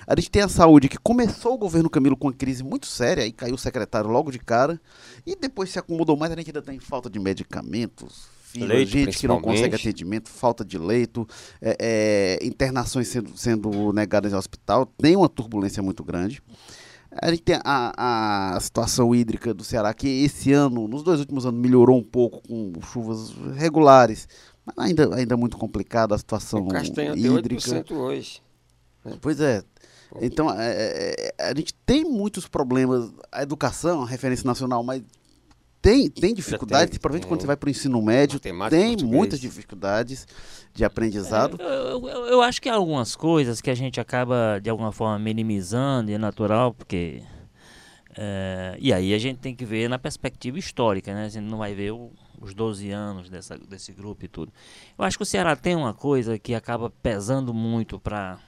A 0.06 0.14
gente 0.14 0.30
tem 0.30 0.42
a 0.42 0.48
saúde 0.48 0.88
que 0.88 0.98
começou 0.98 1.54
o 1.54 1.58
governo 1.58 1.90
Camilo 1.90 2.16
com 2.16 2.28
uma 2.28 2.32
crise 2.32 2.62
muito 2.62 2.86
séria 2.86 3.26
e 3.26 3.32
caiu 3.32 3.54
o 3.54 3.58
secretário 3.58 4.10
logo 4.10 4.30
de 4.30 4.38
cara. 4.38 4.80
E 5.26 5.34
depois 5.36 5.70
se 5.70 5.78
acomodou 5.78 6.16
mais, 6.16 6.32
a 6.32 6.36
gente 6.36 6.48
ainda 6.48 6.62
tem 6.62 6.78
falta 6.78 7.08
de 7.08 7.18
medicamentos, 7.18 8.28
Leite, 8.56 8.92
gente 8.92 9.18
que 9.18 9.26
não 9.26 9.40
consegue 9.40 9.74
atendimento, 9.74 10.28
falta 10.28 10.64
de 10.64 10.78
leito, 10.78 11.26
é, 11.60 11.76
é, 12.40 12.46
internações 12.46 13.08
sendo, 13.08 13.36
sendo 13.36 13.92
negadas 13.92 14.32
em 14.32 14.36
hospital, 14.36 14.86
tem 14.86 15.16
uma 15.16 15.28
turbulência 15.28 15.82
muito 15.82 16.04
grande. 16.04 16.40
A 17.20 17.30
gente 17.30 17.42
tem 17.42 17.58
a, 17.64 18.54
a 18.56 18.60
situação 18.60 19.14
hídrica 19.14 19.54
do 19.54 19.62
Ceará, 19.62 19.94
que 19.94 20.08
esse 20.08 20.52
ano, 20.52 20.88
nos 20.88 21.02
dois 21.02 21.20
últimos 21.20 21.46
anos, 21.46 21.60
melhorou 21.60 21.98
um 21.98 22.02
pouco 22.02 22.42
com 22.46 22.72
chuvas 22.82 23.32
regulares, 23.56 24.28
mas 24.64 24.76
ainda, 24.78 25.14
ainda 25.14 25.36
muito 25.36 25.56
complicada 25.56 26.14
a 26.14 26.18
situação 26.18 26.66
O 26.66 26.68
Castanha 26.68 27.12
tem 27.12 27.24
hídrica. 27.24 27.62
8% 27.62 27.92
hoje. 27.92 28.42
Pois 29.20 29.40
é. 29.40 29.62
Então, 30.20 30.50
é, 30.50 30.72
é, 30.72 31.34
é, 31.38 31.44
a 31.50 31.54
gente 31.54 31.74
tem 31.86 32.04
muitos 32.04 32.46
problemas. 32.46 33.10
A 33.32 33.42
educação, 33.42 34.02
a 34.02 34.06
referência 34.06 34.46
nacional, 34.46 34.82
mas 34.82 35.02
tem, 35.82 36.08
tem 36.08 36.32
dificuldades, 36.34 36.84
tem, 36.84 36.88
principalmente 36.92 37.22
tem. 37.22 37.28
quando 37.28 37.40
você 37.42 37.46
vai 37.46 37.56
para 37.56 37.66
o 37.66 37.70
ensino 37.70 38.00
médio, 38.00 38.40
tem 38.40 38.56
português. 38.56 39.02
muitas 39.02 39.38
dificuldades 39.40 40.26
de 40.72 40.84
aprendizado. 40.84 41.56
Eu, 41.60 41.68
eu- 41.68 42.08
eu- 42.08 42.26
eu 42.26 42.42
acho 42.42 42.60
que 42.62 42.68
há 42.68 42.74
algumas 42.74 43.14
coisas 43.14 43.60
que 43.60 43.68
a 43.70 43.74
gente 43.74 44.00
acaba, 44.00 44.58
de 44.62 44.70
alguma 44.70 44.92
forma, 44.92 45.18
minimizando, 45.18 46.10
e 46.10 46.14
é 46.14 46.18
natural, 46.18 46.72
porque. 46.72 47.22
é, 48.16 48.76
e 48.78 48.92
aí 48.92 49.12
a 49.12 49.18
gente 49.18 49.38
tem 49.40 49.54
que 49.54 49.64
ver 49.64 49.88
na 49.88 49.98
perspectiva 49.98 50.58
histórica, 50.58 51.12
né? 51.12 51.24
A 51.26 51.28
gente 51.28 51.44
não 51.44 51.58
vai 51.58 51.74
ver 51.74 51.92
o- 51.92 52.12
os 52.40 52.54
12 52.54 52.90
anos 52.90 53.28
dessa, 53.28 53.58
desse 53.58 53.92
grupo 53.92 54.24
e 54.24 54.28
tudo. 54.28 54.52
Eu 54.96 55.04
acho 55.04 55.16
que 55.16 55.22
o 55.22 55.26
Ceará 55.26 55.56
tem 55.56 55.74
uma 55.74 55.92
coisa 55.92 56.38
que 56.38 56.54
acaba 56.54 56.88
pesando 57.02 57.52
muito 57.52 57.98
para 57.98 58.38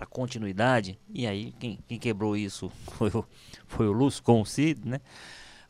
a 0.00 0.06
continuidade, 0.06 0.98
e 1.12 1.26
aí 1.26 1.52
quem, 1.60 1.78
quem 1.86 1.98
quebrou 1.98 2.34
isso 2.36 2.72
foi 2.96 3.10
o, 3.10 3.24
foi 3.66 3.86
o 3.86 3.92
Lúcio 3.92 4.22
com 4.22 4.40
o 4.40 4.46
Cid, 4.46 4.80
né? 4.88 5.00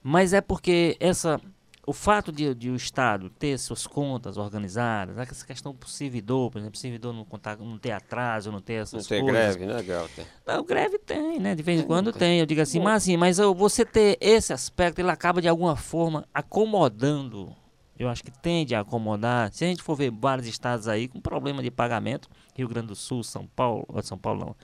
Mas 0.02 0.32
é 0.32 0.40
porque 0.40 0.96
essa, 1.00 1.38
o 1.86 1.92
fato 1.92 2.30
de, 2.30 2.54
de 2.54 2.70
o 2.70 2.76
Estado 2.76 3.28
ter 3.28 3.58
suas 3.58 3.86
contas 3.86 4.36
organizadas, 4.38 5.16
né, 5.16 5.26
essa 5.28 5.44
questão 5.44 5.74
do 5.74 5.86
servidor, 5.88 6.50
por 6.50 6.58
exemplo, 6.58 6.76
o 6.76 6.80
servidor 6.80 7.12
não, 7.12 7.24
contar, 7.24 7.58
não 7.58 7.76
ter 7.76 7.90
atraso, 7.90 8.52
não 8.52 8.60
ter 8.60 8.74
Não 8.76 8.82
essas 8.82 9.06
tem 9.06 9.20
coisas. 9.24 9.56
greve, 9.56 9.66
né, 9.66 9.82
Galter? 9.82 10.26
Não, 10.46 10.64
greve 10.64 10.98
tem, 10.98 11.38
né? 11.40 11.54
De 11.54 11.62
vez 11.62 11.80
em 11.80 11.84
quando 11.86 12.12
tem. 12.12 12.38
Eu 12.38 12.46
digo 12.46 12.60
assim, 12.60 12.78
mas 12.78 13.02
assim, 13.02 13.16
mas 13.16 13.38
eu- 13.38 13.54
você 13.54 13.84
ter 13.84 14.16
esse 14.20 14.52
aspecto, 14.52 15.00
ele 15.00 15.10
acaba 15.10 15.42
de 15.42 15.48
alguma 15.48 15.74
forma 15.76 16.24
acomodando. 16.32 17.54
Eu 18.00 18.08
acho 18.08 18.24
que 18.24 18.30
tende 18.30 18.74
a 18.74 18.80
acomodar. 18.80 19.52
Se 19.52 19.62
a 19.62 19.68
gente 19.68 19.82
for 19.82 19.94
ver 19.94 20.10
vários 20.10 20.46
estados 20.46 20.88
aí 20.88 21.06
com 21.06 21.20
problema 21.20 21.62
de 21.62 21.70
pagamento, 21.70 22.30
Rio 22.56 22.66
Grande 22.66 22.86
do 22.88 22.94
Sul, 22.96 23.22
São 23.22 23.46
Paulo, 23.54 23.84
ó, 23.88 24.00
São 24.00 24.16
Paulo 24.16 24.40
não. 24.40 24.56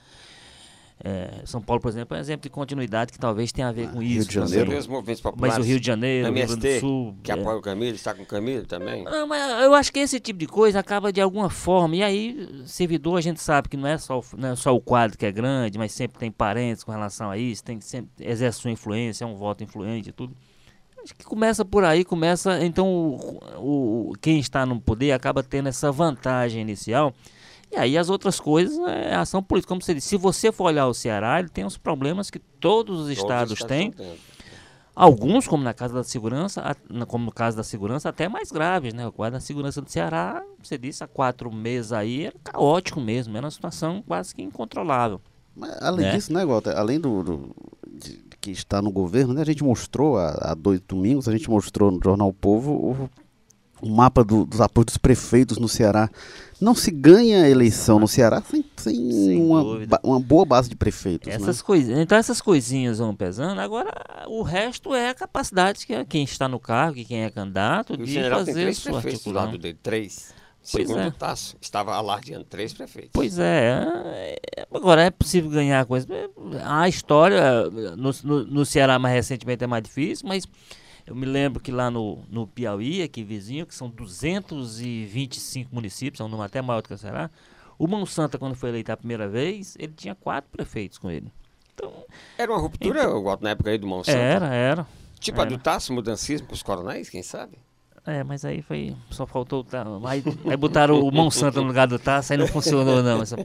É, 1.03 1.41
São 1.45 1.61
Paulo, 1.61 1.79
por 1.79 1.89
exemplo, 1.89 2.15
é 2.15 2.17
um 2.17 2.21
exemplo 2.21 2.41
de 2.41 2.49
continuidade 2.49 3.11
que 3.11 3.19
talvez 3.19 3.51
tenha 3.51 3.67
a 3.67 3.71
ver 3.71 3.87
com 3.91 3.99
Ah, 3.99 4.01
Rio 4.01 4.19
isso. 4.21 4.29
de 4.31 4.39
né? 4.39 4.45
Você 4.47 4.57
Janeiro. 4.57 4.79
os 4.79 4.87
movimentos 4.87 5.21
populares. 5.21 5.55
Mas 5.57 5.63
o 5.63 5.69
Rio 5.69 5.79
de 5.79 5.85
Janeiro, 5.85 6.27
o 6.27 6.33
Rio 6.33 6.45
Grande 6.47 6.55
do 6.59 6.65
MST, 6.65 6.79
Sul. 6.79 7.15
que 7.21 7.31
é. 7.31 7.35
apoia 7.35 7.57
o 7.57 7.61
Camilo, 7.61 7.95
está 7.95 8.15
com 8.15 8.23
o 8.23 8.25
Camilo 8.25 8.65
também. 8.65 9.03
Não, 9.03 9.27
mas 9.27 9.63
eu 9.63 9.75
acho 9.75 9.93
que 9.93 9.99
esse 9.99 10.19
tipo 10.19 10.39
de 10.39 10.47
coisa 10.47 10.79
acaba 10.79 11.13
de 11.13 11.21
alguma 11.21 11.51
forma. 11.51 11.95
E 11.95 12.01
aí, 12.01 12.63
servidor, 12.65 13.15
a 13.19 13.21
gente 13.21 13.39
sabe 13.39 13.69
que 13.69 13.77
não 13.77 13.87
é 13.87 13.99
só, 13.99 14.17
o- 14.19 14.23
não 14.35 14.49
é 14.49 14.55
só 14.55 14.75
o 14.75 14.81
quadro 14.81 15.15
que 15.15 15.25
é 15.27 15.31
grande, 15.31 15.77
mas 15.77 15.91
sempre 15.91 16.17
tem 16.17 16.31
parentes 16.31 16.83
com 16.83 16.91
relação 16.91 17.29
a 17.29 17.37
isso, 17.37 17.63
tem 17.63 17.77
que 17.77 17.85
sempre 17.85 18.09
exerce 18.27 18.59
sua 18.59 18.71
influência, 18.71 19.23
é 19.23 19.27
um 19.27 19.35
voto 19.35 19.63
influente 19.63 20.09
e 20.09 20.11
tudo. 20.11 20.35
Acho 21.07 21.15
que 21.15 21.23
começa 21.23 21.63
por 21.63 21.85
aí, 21.85 22.03
começa. 22.03 22.61
Então, 22.65 22.85
o, 23.57 24.09
o- 24.11 24.13
quem 24.19 24.39
está 24.39 24.65
no 24.65 24.77
poder 24.81 25.13
acaba 25.13 25.41
tendo 25.41 25.69
essa 25.69 25.89
vantagem 25.89 26.61
inicial. 26.61 27.13
E 27.71 27.77
aí 27.77 27.97
as 27.97 28.09
outras 28.09 28.41
coisas 28.41 28.77
é 28.87 29.15
ação 29.15 29.41
política. 29.41 29.69
Como 29.69 29.81
você 29.81 29.93
disse, 29.93 30.09
se 30.09 30.17
você 30.17 30.51
for 30.51 30.65
olhar 30.65 30.85
o 30.87 30.93
Ceará, 30.93 31.39
ele 31.39 31.47
tem 31.47 31.63
os 31.65 31.77
problemas 31.77 32.29
que 32.29 32.39
todos 32.39 32.99
os 32.99 33.05
Todos 33.07 33.11
os 33.11 33.19
estados 33.51 33.63
têm. 33.63 33.93
Alguns, 34.93 35.47
como 35.47 35.63
na 35.63 35.73
Casa 35.73 35.93
da 35.93 36.03
Segurança, 36.03 36.75
como 37.07 37.25
no 37.25 37.31
caso 37.31 37.55
da 37.55 37.63
segurança, 37.63 38.09
até 38.09 38.27
mais 38.27 38.51
graves, 38.51 38.93
né? 38.93 39.07
O 39.07 39.11
quadro 39.13 39.33
da 39.33 39.39
segurança 39.39 39.79
do 39.81 39.89
Ceará, 39.89 40.43
você 40.61 40.77
disse, 40.77 41.03
há 41.03 41.07
quatro 41.07 41.53
meses 41.53 41.93
aí, 41.93 42.25
era 42.25 42.35
caótico 42.43 42.99
mesmo, 42.99 43.37
era 43.37 43.45
uma 43.45 43.51
situação 43.51 44.03
quase 44.05 44.33
que 44.35 44.41
incontrolável. 44.41 45.21
Mas, 45.55 45.77
além 45.81 46.05
Né? 46.05 46.11
disso, 46.15 46.33
né, 46.33 46.43
Walter? 46.45 46.75
Além 46.75 46.99
do, 46.99 47.21
do- 47.23 47.55
de 47.87 48.26
que 48.51 48.57
está 48.57 48.81
no 48.81 48.91
governo, 48.91 49.33
né, 49.33 49.41
a 49.41 49.45
gente 49.45 49.63
mostrou 49.63 50.17
há, 50.17 50.29
há 50.51 50.53
dois 50.53 50.79
domingos, 50.87 51.27
a 51.27 51.31
gente 51.31 51.49
mostrou 51.49 51.91
no 51.91 51.99
Jornal 52.03 52.29
o 52.29 52.33
Povo 52.33 52.71
o, 52.71 53.09
o 53.81 53.89
mapa 53.89 54.23
do- 54.23 54.45
dos 54.45 54.59
apoios 54.59 54.85
dos 54.87 54.97
prefeitos 54.97 55.57
no 55.57 55.67
Ceará. 55.69 56.09
Não 56.59 56.73
se 56.73 56.89
ganha 56.89 57.43
a 57.43 57.49
eleição 57.49 57.99
no 57.99 58.07
Ceará 58.07 58.41
sem, 58.41 58.65
sem 58.77 59.11
Sem 59.11 59.39
uma, 59.41 59.85
ba- 59.85 59.99
uma 60.03 60.19
boa 60.19 60.43
base 60.45 60.67
de 60.67 60.75
prefeitos. 60.75 61.27
Essas 61.31 61.57
né? 61.57 61.63
coisinhas, 61.63 61.99
então 61.99 62.17
essas 62.17 62.41
coisinhas 62.41 62.97
vão 62.97 63.15
pesando. 63.15 63.61
Agora, 63.61 63.91
o 64.27 64.41
resto 64.41 64.95
é 64.95 65.09
a 65.09 65.13
capacidade 65.13 65.85
que 65.85 66.03
quem 66.05 66.23
está 66.23 66.47
no 66.47 66.59
cargo, 66.59 66.95
que 66.95 67.05
quem 67.05 67.23
é 67.23 67.29
candidato, 67.29 67.93
E 67.93 68.01
o 68.01 68.05
de 68.05 68.11
general 68.11 68.39
tem 68.43 68.47
fazer 68.53 68.61
três 68.63 68.77
sua 68.77 68.91
prefeitos 68.93 69.21
do 69.23 69.29
articulação. 69.29 69.51
lado 69.51 69.61
dele, 69.61 69.77
três. 69.83 70.33
Pois 70.69 70.87
Segundo 70.87 71.07
é. 71.07 71.11
Tasso, 71.11 71.55
estava 71.61 71.95
alardeando 71.95 72.43
três 72.43 72.73
prefeitos. 72.73 73.11
Pois 73.13 73.39
é, 73.39 73.85
é, 74.05 74.67
agora 74.73 75.03
é 75.03 75.09
possível 75.09 75.49
ganhar 75.49 75.85
coisa. 75.85 76.07
A 76.65 76.89
história 76.89 77.69
no, 77.95 78.11
no, 78.23 78.43
no 78.45 78.65
Ceará 78.65 78.99
mais 78.99 79.15
recentemente 79.15 79.63
é 79.63 79.67
mais 79.67 79.83
difícil, 79.83 80.27
mas 80.27 80.45
eu 81.05 81.15
me 81.15 81.25
lembro 81.25 81.61
que 81.61 81.71
lá 81.71 81.89
no, 81.89 82.21
no 82.29 82.45
Piauí, 82.45 83.01
aqui 83.01 83.23
vizinho, 83.23 83.65
que 83.65 83.73
são 83.73 83.89
225 83.89 85.73
municípios, 85.73 86.19
é 86.19 86.23
um 86.25 86.27
número 86.27 86.45
até 86.45 86.61
maior 86.61 86.81
do 86.81 86.89
que 86.89 86.93
o 86.93 86.97
Ceará. 86.97 87.31
O 87.79 87.87
Mão 87.87 88.05
Santa, 88.05 88.37
quando 88.37 88.55
foi 88.55 88.69
eleito 88.69 88.91
a 88.91 88.97
primeira 88.97 89.27
vez, 89.27 89.77
ele 89.79 89.93
tinha 89.93 90.15
quatro 90.15 90.49
prefeitos 90.51 90.97
com 90.97 91.09
ele. 91.09 91.31
Então, 91.73 91.93
Era 92.37 92.51
uma 92.51 92.59
ruptura, 92.59 93.03
eu 93.03 93.21
gosto 93.21 93.41
na 93.41 93.51
época 93.51 93.69
aí 93.69 93.77
do 93.77 93.87
Monsanto. 93.87 94.17
era, 94.17 94.53
era. 94.53 94.87
Tipo 95.19 95.39
a 95.39 95.43
era. 95.43 95.51
do 95.51 95.57
Tasso, 95.57 95.93
mudancismo 95.93 96.47
com 96.47 96.53
os 96.53 96.63
coronéis, 96.63 97.09
quem 97.09 97.23
sabe? 97.23 97.57
É, 98.09 98.23
mas 98.23 98.45
aí 98.45 98.61
foi. 98.61 98.95
Só 99.11 99.27
faltou. 99.27 99.59
o 99.59 99.63
Ta- 99.65 99.85
Aí, 100.05 100.23
aí 100.49 100.55
botaram 100.55 100.97
o 101.01 101.11
Mão 101.11 101.29
Santa 101.29 101.59
no 101.59 101.67
lugar 101.67 101.87
do 101.87 101.99
Taça, 101.99 102.33
aí 102.33 102.37
não 102.37 102.47
funcionou, 102.47 103.03
não. 103.03 103.21
essa- 103.21 103.35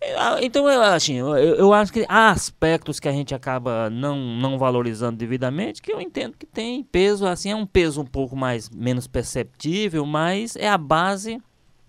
É, 0.00 0.14
ah, 0.16 0.38
Então, 0.40 0.70
eu, 0.70 0.80
assim, 0.80 1.14
eu, 1.16 1.34
eu 1.36 1.72
acho 1.74 1.92
que 1.92 2.06
há 2.08 2.30
aspectos 2.30 3.00
que 3.00 3.08
a 3.08 3.12
gente 3.12 3.34
acaba 3.34 3.90
não, 3.90 4.16
não 4.16 4.56
valorizando 4.58 5.16
devidamente, 5.18 5.82
que 5.82 5.92
eu 5.92 6.00
entendo 6.00 6.36
que 6.38 6.46
tem 6.46 6.84
peso, 6.84 7.26
assim, 7.26 7.50
é 7.50 7.56
um 7.56 7.66
peso 7.66 8.00
um 8.00 8.06
pouco 8.06 8.36
mais 8.36 8.70
menos 8.70 9.08
perceptível, 9.08 10.06
mas 10.06 10.54
é 10.54 10.68
a 10.68 10.78
base. 10.78 11.42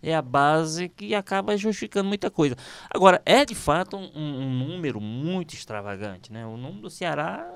É 0.03 0.15
a 0.15 0.21
base 0.23 0.89
que 0.89 1.13
acaba 1.13 1.55
justificando 1.55 2.09
muita 2.09 2.31
coisa. 2.31 2.55
Agora, 2.89 3.21
é 3.23 3.45
de 3.45 3.53
fato 3.53 3.95
um, 3.95 4.09
um 4.15 4.49
número 4.49 4.99
muito 4.99 5.53
extravagante, 5.53 6.33
né? 6.33 6.43
O 6.47 6.57
número 6.57 6.81
do 6.81 6.89
Ceará 6.89 7.47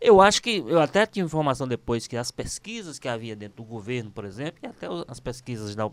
eu 0.00 0.20
acho 0.20 0.42
que, 0.42 0.62
eu 0.66 0.80
até 0.80 1.04
tinha 1.06 1.24
informação 1.24 1.66
depois 1.66 2.06
que 2.06 2.16
as 2.16 2.30
pesquisas 2.30 2.98
que 2.98 3.08
havia 3.08 3.34
dentro 3.36 3.56
do 3.62 3.64
governo, 3.64 4.10
por 4.10 4.24
exemplo, 4.24 4.60
e 4.62 4.66
até 4.66 4.88
o- 4.88 5.04
as 5.08 5.18
pesquisas 5.20 5.74
da, 5.74 5.90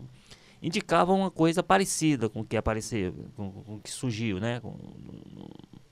indicavam 0.62 1.18
uma 1.20 1.30
coisa 1.30 1.62
parecida 1.62 2.28
com 2.28 2.40
o 2.40 2.44
que 2.44 2.56
apareceu, 2.56 3.12
com, 3.36 3.50
com 3.50 3.74
o 3.76 3.80
que 3.80 3.90
surgiu, 3.90 4.38
né, 4.40 4.60
com- 4.60 4.74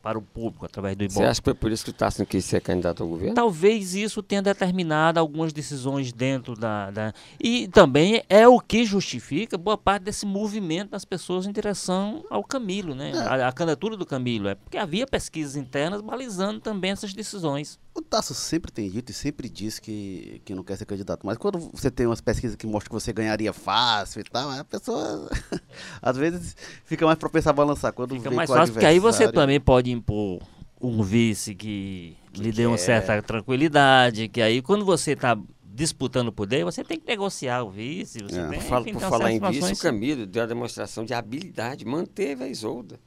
para 0.02 0.18
o 0.18 0.22
público 0.22 0.66
através 0.66 0.94
do 0.96 1.04
Você 1.04 1.14
Ibope. 1.14 1.26
acha 1.30 1.40
que 1.40 1.44
foi 1.46 1.54
por 1.54 1.72
isso 1.72 1.82
que 1.82 1.88
o 1.90 1.94
Tasso 1.94 2.18
não 2.20 2.26
quis 2.26 2.44
ser 2.44 2.60
candidato 2.60 3.02
ao 3.02 3.08
governo? 3.08 3.34
Talvez 3.34 3.94
isso 3.94 4.22
tenha 4.22 4.42
determinado 4.42 5.18
algumas 5.18 5.50
decisões 5.50 6.12
dentro 6.12 6.54
da, 6.54 6.90
da- 6.90 7.14
E 7.42 7.68
também 7.68 8.22
é 8.28 8.46
o 8.46 8.60
que 8.60 8.84
justifica 8.84 9.56
boa 9.56 9.78
parte 9.78 10.02
desse 10.02 10.26
movimento 10.26 10.90
das 10.90 11.06
pessoas 11.06 11.46
em 11.46 11.52
direção 11.52 12.22
ao 12.28 12.44
Camilo, 12.44 12.94
né? 12.94 13.12
A, 13.16 13.48
a 13.48 13.52
candidatura 13.52 13.96
do 13.96 14.04
Camilo. 14.04 14.48
É 14.48 14.54
porque 14.54 14.76
havia 14.76 15.06
pesquisas 15.06 15.56
internas 15.56 16.02
balizando 16.02 16.60
também 16.60 16.90
essas 16.90 17.14
decisões. 17.14 17.78
O 17.94 18.02
Tasso 18.02 18.34
sempre 18.34 18.72
tem 18.72 18.90
dito 18.90 19.10
e 19.10 19.14
sempre 19.14 19.48
diz 19.48 19.78
que, 19.78 20.42
que 20.44 20.52
não 20.52 20.64
quer 20.64 20.76
ser 20.76 20.84
candidato. 20.84 21.24
Mas 21.24 21.38
quando 21.38 21.58
você 21.58 21.90
tem 21.90 22.06
umas 22.06 22.20
pesquisas 22.20 22.56
que 22.56 22.66
mostram 22.66 22.88
que 22.88 23.04
você 23.04 23.12
ganharia 23.12 23.52
fácil 23.52 24.20
e 24.20 24.24
tal, 24.24 24.50
a 24.50 24.64
pessoa 24.64 25.30
às 26.02 26.16
vezes 26.16 26.56
fica 26.84 27.06
mais 27.06 27.18
propensa 27.18 27.50
a 27.50 27.52
balançar. 27.52 27.92
Quando 27.92 28.16
fica 28.16 28.32
mais 28.32 28.50
fácil, 28.50 28.74
porque 28.74 28.86
aí 28.86 28.98
você 28.98 29.30
também 29.30 29.60
pode 29.60 29.92
impor 29.92 30.42
um 30.80 31.02
vice 31.02 31.54
que, 31.54 32.16
que 32.32 32.40
lhe 32.42 32.50
dê 32.50 32.66
uma 32.66 32.76
certa 32.76 33.22
tranquilidade, 33.22 34.28
que 34.28 34.42
aí 34.42 34.60
quando 34.60 34.84
você 34.84 35.12
está 35.12 35.38
disputando 35.64 36.28
o 36.28 36.32
poder, 36.32 36.64
você 36.64 36.84
tem 36.84 36.98
que 36.98 37.06
negociar 37.06 37.62
o 37.62 37.70
vice. 37.70 38.22
Você 38.22 38.40
é. 38.40 38.48
tem, 38.48 38.60
Falo, 38.60 38.84
por 38.84 39.00
falar 39.00 39.32
em 39.32 39.40
vice, 39.40 39.72
o 39.72 39.76
Camilo 39.76 40.26
deu 40.26 40.42
a 40.42 40.46
demonstração 40.46 41.04
de 41.04 41.14
habilidade, 41.14 41.84
manteve 41.84 42.44
a 42.44 42.48
Isolda. 42.48 42.98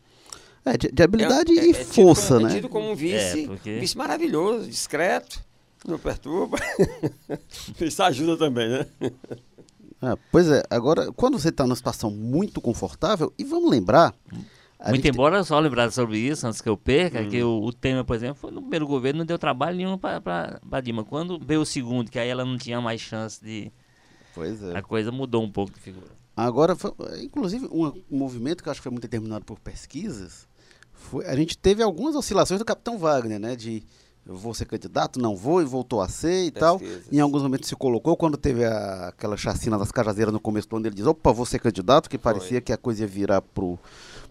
É, 0.67 0.77
de, 0.77 0.91
de 0.91 1.03
habilidade 1.03 1.58
é, 1.58 1.65
e 1.65 1.67
é, 1.67 1.69
é 1.69 1.73
força, 1.73 2.36
como, 2.36 2.47
né? 2.47 2.51
É 2.51 2.56
tido 2.56 2.69
como 2.69 2.91
um 2.91 2.95
vice, 2.95 3.43
é, 3.43 3.47
porque... 3.47 3.80
vice 3.80 3.97
maravilhoso, 3.97 4.67
discreto, 4.67 5.41
não 5.88 5.97
perturba. 5.97 6.58
Isso 7.80 8.03
ajuda 8.03 8.38
também, 8.38 8.67
né? 8.69 8.86
É, 10.01 10.15
pois 10.32 10.49
é, 10.49 10.63
agora, 10.69 11.12
quando 11.13 11.39
você 11.39 11.49
está 11.49 11.63
numa 11.63 11.75
situação 11.75 12.12
muito 12.12 12.60
confortável, 12.60 13.34
e 13.38 13.43
vamos 13.43 13.71
lembrar. 13.71 14.13
Muito 14.89 15.08
embora, 15.08 15.43
só 15.43 15.60
lembrar 15.60 15.91
sobre 15.91 16.19
isso, 16.19 16.45
antes 16.45 16.62
que 16.62 16.69
eu 16.69 16.77
perca, 16.77 17.21
hum. 17.21 17.30
que 17.30 17.41
o, 17.41 17.63
o 17.63 17.73
tema, 17.73 18.03
por 18.03 18.15
exemplo, 18.15 18.36
foi 18.36 18.51
no 18.51 18.62
primeiro 18.62 18.86
governo, 18.86 19.19
não 19.19 19.25
deu 19.25 19.39
trabalho 19.39 19.75
nenhum 19.75 19.97
para 19.97 20.60
Dilma. 20.84 21.03
Quando 21.03 21.39
veio 21.43 21.62
o 21.62 21.65
segundo, 21.65 22.12
que 22.12 22.19
aí 22.19 22.30
ela 22.30 22.45
não 22.45 22.58
tinha 22.58 22.80
mais 22.80 23.01
chance 23.01 23.43
de. 23.43 23.71
Pois 24.36 24.62
é. 24.62 24.77
A 24.77 24.84
coisa 24.84 25.12
mudou 25.12 25.43
um 25.43 25.51
pouco 25.51 25.73
de 25.73 25.80
figura. 25.80 26.06
Agora, 26.36 26.75
foi, 26.75 26.91
inclusive, 27.23 27.65
um, 27.71 27.88
um 27.88 28.17
movimento 28.19 28.62
que 28.62 28.69
eu 28.69 28.71
acho 28.71 28.80
que 28.80 28.84
foi 28.84 28.91
muito 28.91 29.01
determinado 29.01 29.43
por 29.43 29.60
pesquisas 29.60 30.47
foi, 30.97 31.25
a 31.25 31.36
gente 31.36 31.57
teve 31.57 31.81
algumas 31.81 32.15
oscilações 32.15 32.60
do 32.60 32.65
Capitão 32.65 32.97
Wagner, 32.97 33.39
né? 33.39 33.55
De 33.55 33.83
eu 34.27 34.36
vou 34.36 34.53
ser 34.53 34.65
candidato, 34.65 35.21
não 35.21 35.38
vou, 35.38 35.62
e 35.62 35.65
voltou 35.65 36.01
a 36.01 36.10
ser 36.10 36.47
e 36.47 36.51
tal. 36.51 36.81
Em 37.10 37.19
alguns 37.21 37.41
momentos 37.41 37.69
se 37.69 37.75
colocou, 37.77 38.17
quando 38.17 38.36
teve 38.36 38.65
a, 38.65 39.07
aquela 39.07 39.38
chacina 39.38 39.77
das 39.77 39.89
cajazeiras 39.89 40.33
no 40.33 40.39
começo 40.39 40.67
do 40.67 40.75
ano, 40.75 40.86
ele 40.86 40.95
diz, 40.95 41.05
opa, 41.05 41.31
vou 41.31 41.45
ser 41.45 41.60
candidato, 41.60 42.10
que 42.10 42.17
parecia 42.17 42.49
foi. 42.49 42.62
que 42.62 42.73
a 42.73 42.77
coisa 42.77 43.03
ia 43.03 43.07
virar 43.07 43.41
pro, 43.41 43.79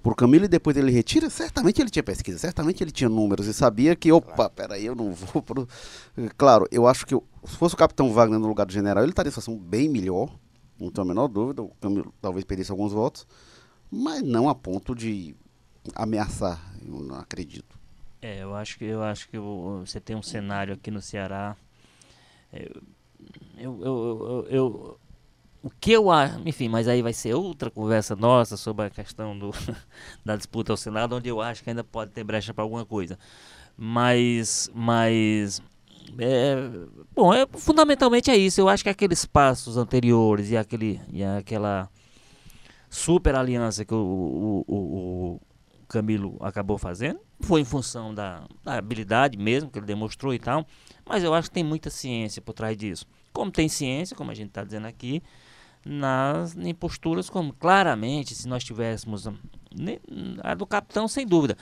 pro 0.02 0.14
Camilo, 0.14 0.44
e 0.44 0.48
depois 0.48 0.76
ele 0.76 0.92
retira. 0.92 1.31
Certamente 1.31 1.81
ele 1.81 1.88
tinha 1.88 2.02
pesquisa, 2.02 2.38
certamente 2.38 2.85
ele 2.85 2.90
tinha 2.90 3.09
números, 3.09 3.46
e 3.46 3.55
sabia 3.55 3.96
que, 3.96 4.12
opa, 4.12 4.35
claro. 4.35 4.52
peraí, 4.55 4.85
eu 4.85 4.94
não 4.94 5.12
vou 5.14 5.40
pro... 5.40 5.66
Claro, 6.37 6.66
eu 6.70 6.87
acho 6.87 7.07
que 7.07 7.14
eu, 7.14 7.24
se 7.46 7.57
fosse 7.57 7.74
o 7.74 7.79
Capitão 7.79 8.12
Wagner 8.12 8.38
no 8.38 8.48
lugar 8.48 8.66
do 8.66 8.72
general, 8.72 9.02
ele 9.02 9.12
estaria 9.12 9.29
em 9.29 9.33
situação 9.33 9.57
bem 9.57 9.88
melhor, 9.88 10.31
não 10.79 10.90
tenho 10.90 11.07
a 11.07 11.09
menor 11.09 11.26
dúvida, 11.26 11.62
o 11.62 11.70
Camilo 11.81 12.12
talvez 12.20 12.44
perdesse 12.44 12.70
alguns 12.70 12.92
votos, 12.92 13.26
mas 13.90 14.20
não 14.20 14.46
a 14.46 14.55
ponto 14.55 14.94
de 14.94 15.35
ameaçar, 15.94 16.61
eu 16.85 17.01
não 17.01 17.16
acredito. 17.16 17.79
É, 18.20 18.42
eu 18.42 18.55
acho 18.55 18.79
que 18.79 18.85
eu 18.85 19.03
acho 19.03 19.29
que 19.29 19.38
você 19.38 20.01
tem 20.01 20.16
um 20.16 20.22
cenário 20.22 20.75
aqui 20.75 20.90
no 20.90 21.01
Ceará. 21.01 21.57
É, 22.53 22.70
eu, 23.59 23.81
eu, 23.81 23.85
eu, 23.85 24.46
eu, 24.49 25.01
o 25.62 25.70
que 25.70 25.92
eu 25.92 26.11
acho, 26.11 26.40
enfim, 26.46 26.68
mas 26.68 26.88
aí 26.88 27.03
vai 27.03 27.12
ser 27.12 27.35
outra 27.35 27.70
conversa 27.70 28.14
nossa 28.14 28.57
sobre 28.57 28.87
a 28.87 28.90
questão 28.90 29.38
do, 29.38 29.51
da 30.25 30.37
disputa 30.37 30.72
ao 30.72 30.77
Senado, 30.77 31.16
onde 31.16 31.29
eu 31.29 31.40
acho 31.40 31.62
que 31.62 31.70
ainda 31.70 31.85
pode 31.85 32.12
ter 32.12 32.25
brecha 32.25 32.55
para 32.55 32.62
alguma 32.62 32.85
coisa. 32.85 33.18
Mas, 33.77 34.70
mas 34.75 35.62
é, 36.18 36.57
bom, 37.14 37.35
é, 37.35 37.46
fundamentalmente 37.53 38.31
é 38.31 38.37
isso. 38.37 38.61
Eu 38.61 38.68
acho 38.68 38.83
que 38.83 38.88
aqueles 38.88 39.25
passos 39.25 39.77
anteriores 39.77 40.51
e, 40.51 40.57
aquele, 40.57 41.01
e 41.12 41.22
aquela 41.25 41.88
super 42.88 43.35
aliança 43.35 43.85
que 43.85 43.94
o, 43.94 44.64
o, 44.66 44.75
o, 44.75 45.25
Camilo 45.88 46.37
acabou 46.40 46.79
fazendo. 46.79 47.20
Foi 47.40 47.61
em 47.61 47.64
função 47.64 48.14
da, 48.14 48.46
da, 48.64 48.79
habilidade 48.79 49.37
mesmo 49.38 49.70
que 49.70 49.79
ele 49.79 49.87
demonstrou 49.87 50.35
e 50.35 50.38
tal. 50.38 50.66
Mas 51.09 51.22
eu 51.22 51.33
acho 51.35 51.49
que 51.49 51.55
tem 51.55 51.64
muita 51.64 51.90
ciência 51.90 52.42
por 52.42 52.53
trás 52.53 52.77
disso. 52.77 53.07
Como 53.33 53.51
tem 53.51 53.68
ciência, 53.68 54.16
como 54.16 54.31
a 54.31 54.35
gente 54.35 54.49
está 54.49 54.64
dizendo 54.64 54.87
aqui, 54.87 55.22
nas 55.85 56.57
em 56.57 56.75
posturas 56.75 57.31
como 57.31 57.53
claramente, 57.53 58.35
se 58.35 58.49
nós 58.49 58.64
tivéssemos 58.64 59.29
a 60.42 60.55
do 60.55 60.66
capitão, 60.66 61.07
sem 61.07 61.27
dúvida. 61.27 61.57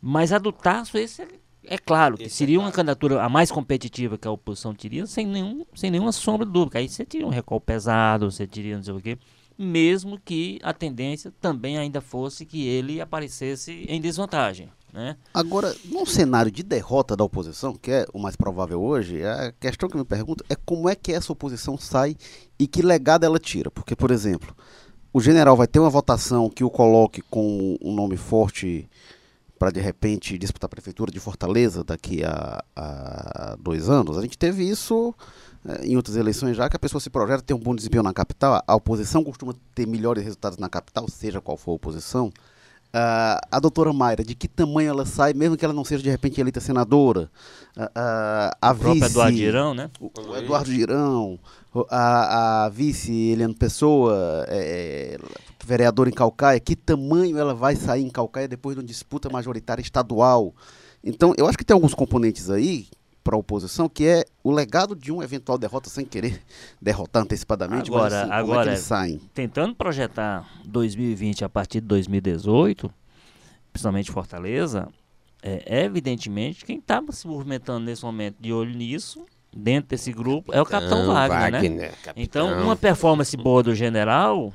Mas 0.00 0.32
a 0.32 0.38
do 0.38 0.52
Tasso, 0.52 0.96
esse 0.96 1.22
é, 1.22 1.28
é 1.64 1.78
claro 1.78 2.16
que 2.16 2.24
esse 2.24 2.34
é 2.34 2.38
seria 2.38 2.54
é 2.54 2.58
claro. 2.58 2.68
uma 2.68 2.72
candidatura 2.72 3.22
a 3.22 3.28
mais 3.28 3.50
competitiva 3.50 4.16
que 4.16 4.26
a 4.26 4.30
oposição 4.30 4.74
teria, 4.74 5.06
sem, 5.06 5.26
nenhum, 5.26 5.66
sem 5.74 5.90
nenhuma 5.90 6.12
sombra 6.12 6.46
de 6.46 6.52
dúvida. 6.52 6.78
Aí 6.78 6.88
você 6.88 7.04
teria 7.04 7.26
um 7.26 7.30
recall 7.30 7.60
pesado, 7.60 8.30
você 8.30 8.46
teria 8.46 8.76
não 8.76 8.82
sei 8.82 8.94
o 8.94 9.00
quê 9.00 9.18
mesmo 9.62 10.18
que 10.18 10.58
a 10.62 10.72
tendência 10.72 11.30
também 11.38 11.76
ainda 11.76 12.00
fosse 12.00 12.46
que 12.46 12.66
ele 12.66 12.98
aparecesse 12.98 13.84
em 13.86 14.00
desvantagem. 14.00 14.70
Né? 14.90 15.18
Agora, 15.34 15.76
num 15.84 16.06
cenário 16.06 16.50
de 16.50 16.62
derrota 16.62 17.14
da 17.14 17.22
oposição, 17.22 17.74
que 17.74 17.90
é 17.90 18.06
o 18.14 18.18
mais 18.18 18.34
provável 18.36 18.82
hoje, 18.82 19.22
a 19.22 19.52
questão 19.52 19.86
que 19.86 19.96
eu 19.96 20.00
me 20.00 20.06
pergunto 20.06 20.42
é 20.48 20.56
como 20.56 20.88
é 20.88 20.94
que 20.94 21.12
essa 21.12 21.30
oposição 21.30 21.76
sai 21.76 22.16
e 22.58 22.66
que 22.66 22.80
legado 22.80 23.24
ela 23.24 23.38
tira. 23.38 23.70
Porque, 23.70 23.94
por 23.94 24.10
exemplo, 24.10 24.56
o 25.12 25.20
general 25.20 25.54
vai 25.54 25.66
ter 25.66 25.78
uma 25.78 25.90
votação 25.90 26.48
que 26.48 26.64
o 26.64 26.70
coloque 26.70 27.20
com 27.20 27.76
um 27.82 27.94
nome 27.94 28.16
forte 28.16 28.88
para 29.58 29.70
de 29.70 29.80
repente 29.80 30.38
disputar 30.38 30.68
a 30.68 30.70
prefeitura 30.70 31.12
de 31.12 31.20
Fortaleza 31.20 31.84
daqui 31.84 32.24
a, 32.24 32.64
a 32.74 33.56
dois 33.60 33.90
anos. 33.90 34.16
A 34.16 34.22
gente 34.22 34.38
teve 34.38 34.64
isso 34.66 35.14
em 35.82 35.96
outras 35.96 36.16
eleições 36.16 36.56
já, 36.56 36.68
que 36.68 36.76
a 36.76 36.78
pessoa 36.78 37.00
se 37.00 37.10
projeta 37.10 37.42
ter 37.42 37.54
um 37.54 37.58
bom 37.58 37.74
desempenho 37.74 38.02
na 38.02 38.12
capital, 38.12 38.62
a 38.66 38.74
oposição 38.74 39.22
costuma 39.22 39.54
ter 39.74 39.86
melhores 39.86 40.24
resultados 40.24 40.58
na 40.58 40.68
capital, 40.68 41.08
seja 41.08 41.40
qual 41.40 41.56
for 41.56 41.72
a 41.72 41.74
oposição. 41.74 42.32
Uh, 42.90 43.38
a 43.52 43.60
doutora 43.60 43.92
Mayra, 43.92 44.24
de 44.24 44.34
que 44.34 44.48
tamanho 44.48 44.90
ela 44.90 45.06
sai, 45.06 45.32
mesmo 45.32 45.56
que 45.56 45.64
ela 45.64 45.72
não 45.72 45.84
seja 45.84 46.02
de 46.02 46.10
repente 46.10 46.40
eleita 46.40 46.58
senadora? 46.58 47.30
Uh, 47.76 47.82
uh, 47.84 48.50
a 48.60 48.72
o 48.72 48.74
vice, 48.74 49.04
Eduardo 49.04 49.36
Girão, 49.36 49.74
né? 49.74 49.90
O, 50.00 50.10
o 50.28 50.36
Eduardo 50.36 50.72
Girão, 50.72 51.38
a, 51.88 52.64
a 52.64 52.68
vice 52.68 53.12
Eliane 53.12 53.54
Pessoa, 53.54 54.44
é, 54.48 55.14
é, 55.14 55.18
vereadora 55.64 56.10
em 56.10 56.12
Calcaia, 56.12 56.58
que 56.58 56.74
tamanho 56.74 57.38
ela 57.38 57.54
vai 57.54 57.76
sair 57.76 58.02
em 58.02 58.10
Calcaia 58.10 58.48
depois 58.48 58.74
de 58.74 58.80
uma 58.80 58.86
disputa 58.86 59.30
majoritária 59.30 59.80
estadual? 59.80 60.52
Então, 61.04 61.32
eu 61.38 61.46
acho 61.46 61.56
que 61.56 61.64
tem 61.64 61.74
alguns 61.74 61.94
componentes 61.94 62.50
aí 62.50 62.88
para 63.30 63.36
a 63.36 63.38
oposição, 63.38 63.88
que 63.88 64.04
é 64.04 64.24
o 64.42 64.50
legado 64.50 64.96
de 64.96 65.12
uma 65.12 65.22
eventual 65.22 65.56
derrota 65.56 65.88
sem 65.88 66.04
querer 66.04 66.42
derrotar 66.82 67.22
antecipadamente, 67.22 67.88
agora, 67.88 68.02
mas 68.02 68.12
assim, 68.12 68.32
agora, 68.32 68.42
como 68.42 68.60
é 68.60 68.62
que 68.64 68.68
eles 68.70 68.80
saem? 68.80 69.20
Tentando 69.32 69.74
projetar 69.76 70.48
2020 70.64 71.44
a 71.44 71.48
partir 71.48 71.80
de 71.80 71.86
2018, 71.86 72.92
principalmente 73.72 74.10
Fortaleza, 74.10 74.88
é, 75.40 75.84
evidentemente 75.84 76.64
quem 76.64 76.78
está 76.78 77.00
se 77.10 77.28
movimentando 77.28 77.86
nesse 77.86 78.04
momento 78.04 78.36
de 78.40 78.52
olho 78.52 78.74
nisso, 78.74 79.24
dentro 79.56 79.90
desse 79.90 80.12
grupo, 80.12 80.52
é 80.52 80.60
o 80.60 80.66
Capitão 80.66 81.06
Wagner, 81.06 81.52
Wagner 81.52 81.70
né? 81.70 81.88
Capitão. 82.02 82.14
Então, 82.16 82.64
uma 82.64 82.74
performance 82.74 83.36
boa 83.36 83.62
do 83.62 83.74
general 83.76 84.52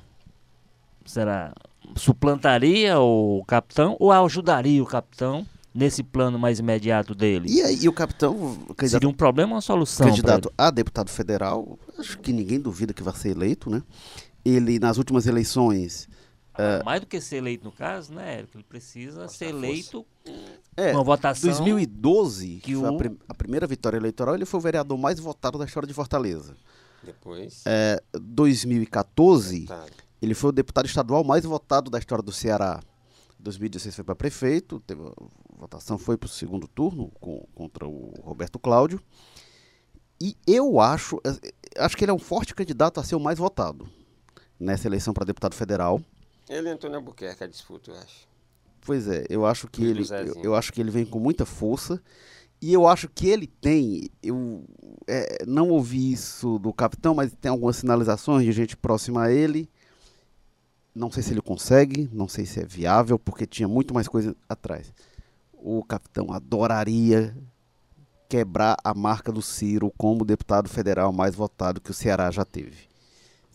será 1.06 1.54
suplantaria 1.96 3.00
o 3.00 3.44
capitão 3.48 3.96
ou 4.00 4.12
ajudaria 4.12 4.84
o 4.84 4.86
capitão 4.86 5.46
nesse 5.76 6.02
plano 6.02 6.40
mais 6.40 6.60
imediato 6.60 7.14
dele. 7.14 7.50
E 7.52 7.62
aí, 7.62 7.88
o 7.90 7.94
capitão. 7.94 8.56
Candidato, 8.78 8.90
Seria 8.90 9.10
um 9.10 9.14
problema 9.14 9.52
ou 9.52 9.56
uma 9.56 9.62
solução? 9.62 10.08
Candidato 10.08 10.52
a 10.58 10.72
deputado 10.72 11.10
federal, 11.10 11.78
acho 12.00 12.18
que 12.20 12.32
ninguém 12.32 12.60
duvida 12.60 12.94
que 12.94 13.04
vai 13.04 13.14
ser 13.14 13.32
eleito, 13.32 13.70
né? 13.70 13.84
Ele, 14.44 14.80
nas 14.80 14.98
últimas 14.98 15.28
eleições. 15.28 16.08
Ah, 16.54 16.80
uh, 16.82 16.86
mais 16.86 17.02
do 17.02 17.08
que 17.08 17.20
ser 17.20 17.38
eleito, 17.38 17.66
no 17.66 17.72
caso, 17.74 18.14
né, 18.14 18.36
Érico? 18.38 18.56
Ele 18.56 18.64
precisa 18.64 19.28
ser 19.28 19.50
eleito 19.50 20.06
é, 20.78 20.94
com 20.94 21.00
a 21.00 21.04
votação. 21.04 21.50
2012, 21.50 22.62
que 22.64 22.76
o... 22.78 22.86
a, 22.86 22.98
prim 22.98 23.18
a, 23.28 23.34
primeira 23.34 23.68
vitória 23.68 23.98
eleitoral, 23.98 24.36
ele 24.36 24.46
foi 24.46 24.60
o 24.60 24.64
vereador 24.64 24.98
mais 24.98 25.20
votado 25.20 25.58
da 25.58 25.66
história 25.66 25.86
de 25.86 25.94
Fortaleza. 25.94 26.56
Depois. 27.04 27.64
É, 27.66 28.02
2014, 28.14 29.60
deputado. 29.60 29.92
ele 30.22 30.34
foi 30.34 30.50
o 30.50 30.54
deputado 30.54 30.86
estadual 30.86 31.24
mais 31.26 31.44
votado 31.44 31.92
da 31.92 32.00
história 32.00 32.24
do 32.24 32.32
Ceará. 32.32 32.80
2016 33.38 33.96
foi 33.96 34.04
para 34.06 34.16
prefeito, 34.16 34.80
teve 34.88 35.02
votação 35.58 35.98
foi 35.98 36.18
para 36.18 36.28
o 36.28 36.30
segundo 36.30 36.68
turno 36.68 37.12
com, 37.20 37.48
contra 37.56 37.88
o 37.88 38.14
Roberto 38.22 38.60
Cláudio. 38.60 39.02
E 40.20 40.38
eu 40.48 40.80
acho, 40.80 41.20
eh, 41.26 41.54
acho 41.78 41.98
que 41.98 42.06
ele 42.06 42.12
é 42.12 42.14
um 42.14 42.20
forte 42.20 42.56
candidato 42.56 43.00
a 43.00 43.04
ser 43.04 43.16
o 43.16 43.20
mais 43.20 43.38
votado 43.38 43.88
nessa 44.60 44.88
eleição 44.88 45.14
para 45.14 45.26
deputado 45.26 45.56
federal. 45.56 46.02
Ele 46.50 46.70
entrou 46.70 46.92
na 46.92 46.98
Albuquerque 46.98 47.44
a 47.44 47.48
disputa, 47.48 47.92
eu 47.92 47.96
acho. 47.98 48.28
Pois 48.82 49.08
é, 49.08 49.26
eu 49.30 49.46
acho 49.46 49.68
que 49.68 49.84
ele, 49.84 50.04
eu, 50.04 50.44
eu, 50.44 50.56
acho 50.56 50.72
que 50.72 50.80
ele 50.80 50.92
vem 50.92 51.06
com 51.06 51.20
muita 51.20 51.44
força 51.44 52.02
e 52.62 52.72
eu 52.72 52.88
acho 52.88 53.10
que 53.10 53.28
ele 53.28 53.48
tem, 53.48 54.10
eu 54.22 54.64
é, 55.08 55.44
não 55.46 55.70
ouvi 55.70 56.12
isso 56.12 56.60
do 56.60 56.72
capitão, 56.72 57.16
mas 57.16 57.34
tem 57.34 57.50
algumas 57.50 57.78
sinalizações 57.78 58.46
de 58.46 58.52
gente 58.52 58.78
próxima 58.78 59.24
a 59.24 59.32
ele. 59.32 59.68
Não 60.94 61.12
sei 61.12 61.24
se 61.24 61.34
ele 61.34 61.42
consegue, 61.42 62.08
não 62.14 62.28
sei 62.28 62.46
se 62.46 62.60
é 62.60 62.66
viável, 62.66 63.18
porque 63.20 63.46
tinha 63.46 63.68
muito 63.68 63.94
mais 63.94 64.08
coisa 64.08 64.36
atrás 64.48 64.94
o 65.66 65.84
capitão 65.84 66.32
adoraria 66.32 67.36
quebrar 68.30 68.78
a 68.84 68.94
marca 68.94 69.32
do 69.32 69.42
Ciro 69.42 69.92
como 69.98 70.24
deputado 70.24 70.70
federal 70.70 71.12
mais 71.12 71.34
votado 71.34 71.82
que 71.82 71.90
o 71.90 71.94
Ceará 71.94 72.30
já 72.30 72.46
teve. 72.46 72.78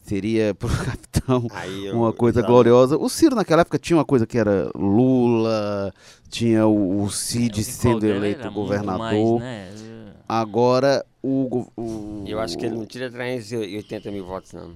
Seria 0.03 0.53
para 0.59 0.69
o 0.69 0.85
capitão 0.85 1.47
eu, 1.85 1.97
uma 1.97 2.13
coisa 2.13 2.43
gloriosa. 2.43 2.97
O 2.97 3.09
Ciro 3.09 3.37
naquela 3.37 3.63
época 3.63 3.79
tinha 3.79 3.97
uma 3.97 4.05
coisa 4.05 4.27
que 4.27 4.37
era 4.37 4.71
Lula, 4.75 5.93
tinha 6.29 6.67
o, 6.67 7.05
o 7.05 7.11
Cid 7.11 7.61
é, 7.61 7.63
sendo 7.63 8.05
eleito 8.05 8.51
governador. 8.51 9.39
Mais, 9.39 9.81
né? 9.81 10.13
Agora, 10.29 11.05
o, 11.23 11.67
o. 11.77 12.25
Eu 12.27 12.41
acho 12.41 12.59
que 12.59 12.67
ele 12.67 12.75
não 12.75 12.87
tira 12.87 13.11
380 13.11 14.11
mil 14.11 14.25
votos, 14.27 14.53
não. 14.53 14.73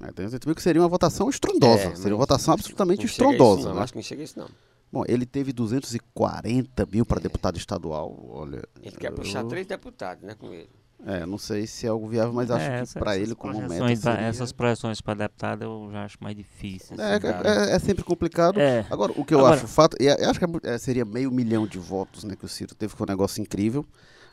É, 0.00 0.10
380 0.12 0.48
mil 0.48 0.54
que 0.54 0.62
seria 0.62 0.82
uma 0.82 0.88
votação 0.88 1.28
estrondosa. 1.28 1.90
É, 1.90 1.94
seria 1.94 2.14
uma 2.14 2.20
votação 2.20 2.54
absolutamente 2.54 3.02
Não 3.02 3.08
chega 3.08 3.28
a 3.28 3.32
isso, 3.32 3.42
estrondosa. 3.42 3.68
não. 3.68 3.76
né? 3.76 3.82
Acho 3.82 3.92
que 3.92 3.98
não 3.98 4.02
chega 4.02 4.22
a 4.22 4.24
isso, 4.24 4.38
não. 4.38 4.48
Bom, 4.92 5.04
ele 5.06 5.24
teve 5.24 5.52
240 5.52 6.86
mil 6.86 7.06
para 7.06 7.20
deputado 7.20 7.56
estadual. 7.56 8.16
Olha. 8.28 8.62
Ele 8.82 8.96
quer 8.96 9.10
eu- 9.10 9.14
puxar 9.14 9.44
três 9.44 9.66
deputados, 9.66 10.22
né, 10.24 10.34
com 10.34 10.52
ele. 10.52 10.68
É, 11.06 11.24
não 11.24 11.38
sei 11.38 11.66
se 11.66 11.86
é 11.86 11.88
algo 11.88 12.06
viável, 12.08 12.32
mas 12.32 12.50
acho 12.50 12.62
É, 12.64 12.68
que 12.76 12.82
essa- 12.82 12.98
para 12.98 13.12
essas 13.14 13.22
ele 13.28 13.34
como 13.34 13.58
meta. 13.66 13.96
seria- 13.96 14.20
Essas 14.26 14.52
projeções 14.52 15.00
para 15.00 15.14
deputado 15.14 15.62
eu 15.62 15.88
já 15.90 16.04
acho 16.04 16.18
mais 16.20 16.36
difíceis. 16.36 16.98
É, 17.00 17.12
assim, 17.12 17.20
cara. 17.22 17.70
é, 17.70 17.74
é 17.74 17.78
sempre 17.78 18.04
complicado. 18.04 18.60
É. 18.60 18.84
Agora, 18.90 19.12
o 19.16 19.24
que 19.24 19.32
eu 19.32 19.38
Agora- 19.38 19.54
acho 19.54 19.66
fato, 19.66 19.96
e 19.98 20.04
eu 20.06 20.28
acho 20.28 20.38
que 20.38 20.44
é 20.44 20.74
é, 20.74 20.76
seria 20.76 21.04
meio 21.06 21.30
milhão 21.30 21.66
de 21.66 21.78
votos 21.78 22.22
né, 22.24 22.36
que 22.36 22.44
o 22.44 22.48
Ciro 22.48 22.74
teve, 22.74 22.92
que 22.92 22.98
foi 22.98 23.06
um 23.06 23.10
negócio 23.10 23.40
incrível. 23.40 23.86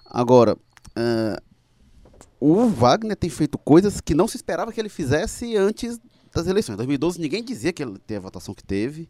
Agora, 0.06 0.58
ah, 0.94 1.42
o 2.40 2.68
Wagner 2.68 3.16
tem 3.16 3.30
feito 3.30 3.58
coisas 3.58 4.02
que 4.02 4.14
não 4.14 4.28
se 4.28 4.36
esperava 4.36 4.74
que 4.74 4.80
ele 4.82 4.90
fizesse 4.90 5.56
antes 5.56 5.98
das 6.34 6.48
eleições. 6.48 6.74
Em 6.74 6.78
2012 6.78 7.18
ninguém 7.22 7.42
dizia 7.44 7.72
que 7.72 7.82
ele 7.82 7.98
teve 7.98 8.18
a 8.18 8.22
votação 8.24 8.54
que 8.54 8.64
teve. 8.64 9.08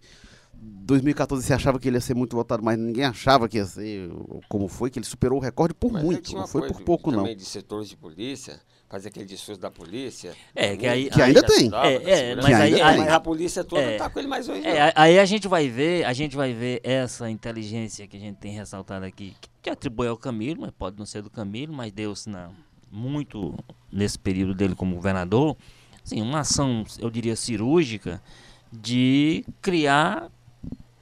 2014 0.60 1.44
se 1.46 1.54
achava 1.54 1.80
que 1.80 1.88
ele 1.88 1.98
ia 1.98 2.02
ser 2.02 2.14
muito 2.16 2.36
votado, 2.36 2.64
mas 2.64 2.78
ninguém 2.78 3.04
achava 3.04 3.48
que 3.50 3.58
ia 3.58 3.66
ser 3.66 4.10
como 4.48 4.68
foi, 4.68 4.90
que 4.90 4.98
ele 5.00 5.06
superou 5.06 5.38
o 5.40 5.42
recorde 5.42 5.74
por 5.74 5.92
Mas 5.92 6.02
ele 6.02 6.12
muito, 6.14 6.34
não 6.34 6.48
foi 6.48 6.68
por 6.68 6.82
pouco 6.82 7.12
não. 7.12 7.20
também 7.20 7.36
de 7.36 7.44
setores 7.46 7.90
de 7.90 7.98
polícia, 7.98 8.60
fazer 8.90 9.10
aquele 9.10 9.26
discurso 9.26 9.60
da 9.60 9.70
polícia. 9.70 10.34
É, 10.56 10.78
que 10.78 10.88
aí- 10.88 11.10
Que 11.10 11.22
ainda 11.22 11.42
já- 11.42 11.48
tem. 11.48 11.70
Dava, 11.70 11.88
É, 11.88 11.96
é, 12.32 12.36
mas 12.38 12.46
aí- 12.46 12.82
aí- 12.82 12.98
mas 13.00 13.10
a 13.10 13.20
polícia 13.20 13.64
toda 13.66 13.82
é. 13.82 13.98
tá 13.98 14.10
com 14.10 14.18
ele 14.18 14.30
mais 14.30 14.48
hoje. 14.48 14.66
É, 14.66 14.82
a- 14.84 14.94
aí 14.96 15.20
a 15.20 15.26
gente 15.26 15.46
vai 15.48 15.68
ver, 15.68 16.06
a 16.06 16.14
gente 16.14 16.38
vai 16.38 16.54
ver 16.54 16.80
essa 16.86 17.30
inteligência 17.30 18.08
que 18.08 18.16
a 18.16 18.20
gente 18.20 18.38
tem 18.38 18.54
ressaltado 18.54 19.04
aqui, 19.06 19.36
que, 19.42 19.50
que 19.64 19.70
atribui 19.70 20.08
ao 20.08 20.16
Camilo, 20.18 20.62
mas 20.62 20.72
pode 20.72 20.98
não 20.98 21.06
ser 21.06 21.22
do 21.22 21.30
Camilo, 21.30 21.74
mas 21.74 21.92
deu-se 21.92 22.30
na- 22.30 22.50
muito 22.90 23.54
nesse 23.92 24.18
período 24.18 24.54
dele 24.56 24.74
como 24.74 24.96
governador, 24.96 25.58
assim, 26.02 26.22
uma 26.22 26.40
ação, 26.40 26.86
eu 26.98 27.10
diria, 27.10 27.36
cirúrgica 27.36 28.22
de 28.72 29.44
criar, 29.62 30.30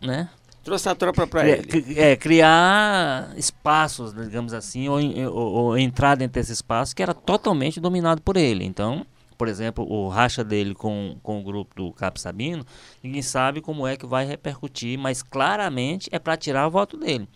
né? 0.06 0.30
Trouxe 0.64 0.90
a 0.90 0.96
tropa 0.96 1.28
pra 1.28 1.42
Cri- 1.42 1.78
ele. 1.88 2.00
é, 2.00 2.16
criar 2.16 3.32
espaços, 3.38 4.14
digamos 4.14 4.54
assim, 4.54 4.88
ou, 4.90 5.00
ou, 5.32 5.54
ou 5.54 5.78
entrar 5.78 6.16
dentro 6.16 6.34
desse 6.42 6.52
espaço 6.54 6.96
que 6.96 7.04
era 7.04 7.14
totalmente 7.14 7.80
dominado 7.80 8.22
por 8.22 8.36
ele. 8.36 8.66
Então, 8.66 9.06
por 9.38 9.48
exemplo, 9.48 9.86
o 9.88 10.08
racha 10.10 10.44
dele 10.44 10.74
com, 10.74 11.18
com 11.22 11.40
o 11.40 11.44
grupo 11.44 11.76
do 11.76 11.92
Cap 11.94 12.20
Sabino, 12.20 12.66
ninguém 13.04 13.22
sabe 13.22 13.62
como 13.62 13.86
é 13.86 13.96
que 13.96 14.06
vai 14.08 14.26
repercutir, 14.26 14.98
mas 14.98 15.22
claramente 15.22 16.10
é 16.12 16.18
para 16.18 16.36
tirar 16.36 16.68
o 16.68 16.72
voto 16.72 16.98
dele. 16.98 17.28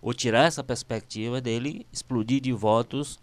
Ou 0.00 0.14
tirar 0.14 0.44
essa 0.46 0.64
perspectiva 0.64 1.40
dele 1.40 1.86
explodir 1.92 2.40
de 2.40 2.52
votos. 2.52 3.18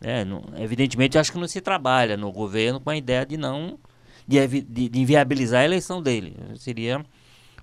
né, 0.00 0.24
não- 0.24 0.42
evidentemente, 0.56 1.18
acho 1.18 1.30
que 1.32 1.38
não 1.38 1.46
se 1.46 1.60
trabalha 1.60 2.16
no 2.16 2.32
governo 2.32 2.80
com 2.80 2.88
a 2.90 2.96
ideia 2.96 3.26
de 3.26 3.36
não. 3.36 3.78
de, 4.26 4.46
de- 4.62 4.88
de 4.88 5.00
inviabilizar 5.00 5.60
a 5.62 5.64
eleição 5.64 6.00
dele. 6.00 6.34
Seria 6.56 7.04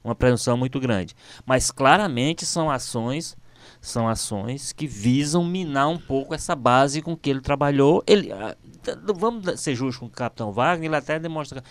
uma 0.09 0.15
presunção 0.15 0.57
muito 0.57 0.79
grande. 0.79 1.15
Mas 1.45 1.71
claramente 1.71 2.45
são 2.45 2.69
ações 2.69 3.37
são 3.81 4.09
ações 4.09 4.73
que 4.73 4.87
visam 4.87 5.43
minar 5.43 5.87
um 5.87 5.97
pouco 5.97 6.33
essa 6.33 6.53
base 6.53 7.01
com 7.01 7.15
que 7.15 7.29
ele 7.29 7.39
trabalhou. 7.39 8.03
Ele, 8.05 8.31
ah, 8.31 8.57
vamos 9.15 9.59
ser 9.61 9.73
justos 9.75 9.97
com 9.97 10.07
o 10.07 10.09
Capitão 10.09 10.51
Wagner, 10.51 10.89
ele 10.89 10.95
até 10.95 11.17
demonstra 11.17 11.63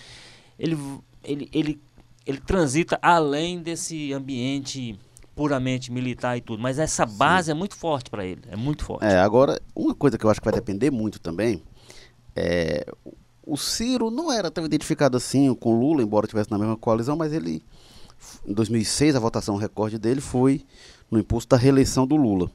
ele, 0.59 0.77
ele, 1.23 1.49
ele, 1.53 1.81
ele 2.27 2.41
transita 2.41 2.99
além 3.01 3.61
desse 3.61 4.13
ambiente 4.13 4.99
puramente 5.35 5.93
militar 5.93 6.37
e 6.37 6.41
tudo, 6.41 6.61
mas 6.61 6.81
essa 6.81 7.07
base 7.07 7.51
é 7.51 7.55
muito 7.55 7.77
forte 7.77 8.11
para 8.11 8.27
ele, 8.27 8.43
é 8.49 8.57
muito 8.57 8.85
forte. 8.85 9.05
É, 9.05 9.19
agora, 9.19 9.61
uma 9.75 9.95
coisa 9.95 10.19
que 10.19 10.27
eu 10.27 10.31
acho 10.31 10.41
que 10.41 10.45
vai 10.45 10.55
depender 10.55 10.91
muito 10.91 11.21
também 11.21 11.63
é. 12.35 12.85
O 13.51 13.57
Ciro 13.57 14.11
não 14.11 14.31
era 14.31 14.51
tão 14.51 14.67
identificado 14.67 15.17
assim 15.17 15.55
com 15.55 15.75
o 15.75 15.81
Lula, 15.81 16.03
embora 16.03 16.27
estivesse 16.27 16.51
na 16.51 16.59
mesma 16.59 16.77
coalizão, 16.77 17.17
mas 17.17 17.33
ele. 17.33 17.63
Em 18.47 18.53
2006, 18.53 19.17
a 19.17 19.21
votação 19.21 19.57
recorde 19.57 19.99
dele 19.99 20.21
foi 20.21 20.65
no 21.11 21.19
impulso 21.19 21.49
da 21.49 21.57
reeleição 21.57 22.07
do 22.07 22.17
Lula. 22.17 22.51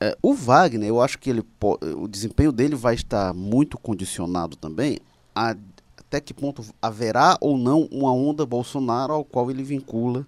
É, 0.00 0.16
o 0.22 0.32
Wagner, 0.34 0.88
eu 0.88 1.00
acho 1.00 1.18
que 1.18 1.28
ele 1.28 1.44
o 1.98 2.08
desempenho 2.08 2.52
dele 2.52 2.74
vai 2.74 2.94
estar 2.94 3.34
muito 3.34 3.76
condicionado 3.78 4.56
também 4.56 4.98
a 5.34 5.54
até 5.98 6.20
que 6.20 6.34
ponto 6.34 6.64
haverá 6.82 7.38
ou 7.40 7.56
não 7.56 7.82
uma 7.92 8.12
onda 8.12 8.44
Bolsonaro 8.44 9.12
ao 9.12 9.24
qual 9.24 9.48
ele 9.48 9.62
vincula 9.62 10.26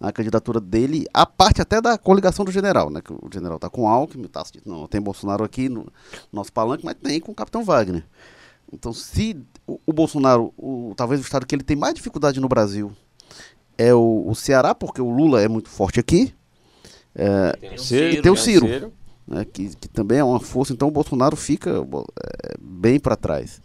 a 0.00 0.10
candidatura 0.10 0.58
dele, 0.58 1.06
a 1.14 1.24
parte 1.24 1.62
até 1.62 1.80
da 1.80 1.96
coligação 1.96 2.44
do 2.44 2.50
general, 2.50 2.90
né? 2.90 3.00
Que 3.00 3.12
o 3.12 3.28
general 3.32 3.54
está 3.54 3.70
com 3.70 3.86
Alckmin, 3.86 4.26
tá, 4.26 4.42
não 4.66 4.88
tem 4.88 5.00
Bolsonaro 5.00 5.44
aqui 5.44 5.68
no 5.68 5.86
nosso 6.32 6.52
palanque, 6.52 6.84
mas 6.84 6.96
tem 7.00 7.20
com 7.20 7.30
o 7.30 7.34
capitão 7.34 7.62
Wagner. 7.62 8.04
Então, 8.72 8.92
se 8.92 9.40
o, 9.68 9.78
o 9.86 9.92
Bolsonaro, 9.92 10.52
o- 10.56 10.94
talvez 10.96 11.20
o 11.20 11.22
estado 11.24 11.46
que 11.46 11.54
ele 11.54 11.62
tem 11.62 11.76
mais 11.76 11.94
dificuldade 11.94 12.40
no 12.40 12.48
Brasil 12.48 12.90
é 13.82 13.94
o, 13.94 14.24
o 14.26 14.34
Ceará, 14.34 14.74
porque 14.74 15.00
o 15.00 15.10
Lula 15.10 15.40
é 15.42 15.48
muito 15.48 15.68
forte 15.68 15.98
aqui, 16.00 16.34
é, 17.14 17.52
Tem 17.60 17.74
o 17.74 17.78
Ciro, 17.78 18.10
Ciro, 18.10 18.22
tem 18.22 18.32
o 18.32 18.34
tem 18.34 18.42
Ciro. 18.44 18.92
né, 19.26 19.44
que, 19.44 19.74
que 19.76 19.88
também 19.88 20.18
é 20.18 20.24
uma 20.24 20.40
força, 20.40 20.72
então 20.72 20.88
o 20.88 20.90
Bolsonaro 20.90 21.36
fica 21.36 21.70
é, 21.70 22.54
bem 22.60 22.98
para 23.00 23.16
trás. 23.16 23.60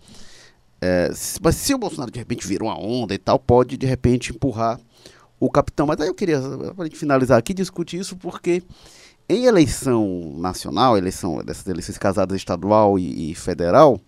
É, 0.82 1.12
se- 1.13 1.39
mas 1.41 1.56
se 1.56 1.73
o 1.73 1.78
Bolsonaro 1.78 2.12
de 2.12 2.19
repente 2.19 2.47
vir 2.47 2.62
uma 2.62 2.78
onda 2.80 3.13
e 3.13 3.17
tal, 3.17 3.38
pode 3.39 3.78
de 3.78 3.86
repente 3.86 4.32
empurrar 4.32 4.80
o 5.39 5.49
capitão. 5.49 5.88
Mas 5.88 5.99
aí 5.99 6.08
eu 6.08 6.13
queria, 6.15 6.39
para 6.75 6.84
a 6.84 6.88
gente 6.88 6.97
finalizar 6.97 7.38
aqui, 7.38 7.54
discutir 7.54 7.99
isso 7.99 8.15
porque 8.17 8.62
em 9.28 9.45
eleição 9.45 10.36
nacional, 10.38 10.97
eleição 10.97 11.43
dessas 11.43 11.65
eleições 11.67 11.97
casadas 11.97 12.38
estadual 12.38 12.99
e, 12.99 13.32
e 13.32 13.36
federal, 13.36 13.99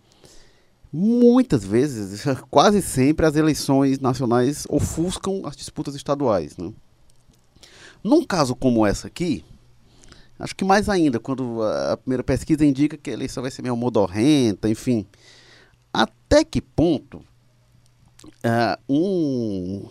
muitas 0.98 1.64
vezes, 1.64 2.24
quase 2.50 2.82
sempre, 2.82 3.26
as 3.26 3.36
eleições 3.36 4.00
nacionais 4.00 4.66
ofuscam 4.70 5.44
as 5.46 5.56
disputas 5.56 5.94
estaduais. 5.94 6.58
Né? 6.58 6.74
Num 8.04 8.24
caso 8.26 8.56
como 8.56 8.86
essa 8.86 9.08
aqui, 9.08 9.44
Acho 10.40 10.56
que 10.56 10.64
mais 10.64 10.88
ainda, 10.88 11.20
quando 11.20 11.64
a 11.64 11.98
primeira 11.98 12.24
pesquisa 12.24 12.64
indica 12.64 12.96
que 12.96 13.10
a 13.10 13.14
eleição 13.14 13.42
vai 13.42 13.50
ser 13.50 13.64
meio 13.64 13.76
modorrenta, 13.76 14.70
enfim. 14.70 15.04
Até 15.92 16.44
que 16.44 16.62
ponto 16.62 17.24
ah, 18.44 18.78
um, 18.88 19.88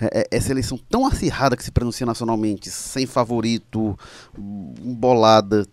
é- 0.00 0.20
é- 0.20 0.28
essa 0.30 0.52
eleição 0.52 0.78
tão 0.88 1.04
acirrada 1.04 1.56
que 1.56 1.64
se 1.64 1.72
pronuncia 1.72 2.06
nacionalmente, 2.06 2.70
sem 2.70 3.06
favorito, 3.06 3.98
embolada, 4.38 5.66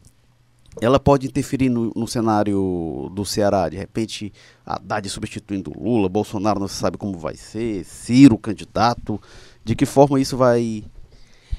ela 0.81 0.99
pode 0.99 1.27
interferir 1.27 1.69
no, 1.69 1.91
no 1.95 2.07
cenário 2.07 3.11
do 3.13 3.25
Ceará? 3.25 3.69
De 3.69 3.77
repente, 3.77 4.31
Haddad 4.65 5.07
substituindo 5.09 5.71
Lula, 5.77 6.09
Bolsonaro 6.09 6.59
não 6.59 6.67
se 6.67 6.75
sabe 6.75 6.97
como 6.97 7.17
vai 7.17 7.35
ser, 7.35 7.83
Ciro 7.83 8.37
candidato. 8.37 9.21
De 9.63 9.75
que 9.75 9.85
forma 9.85 10.19
isso 10.19 10.37
vai 10.37 10.83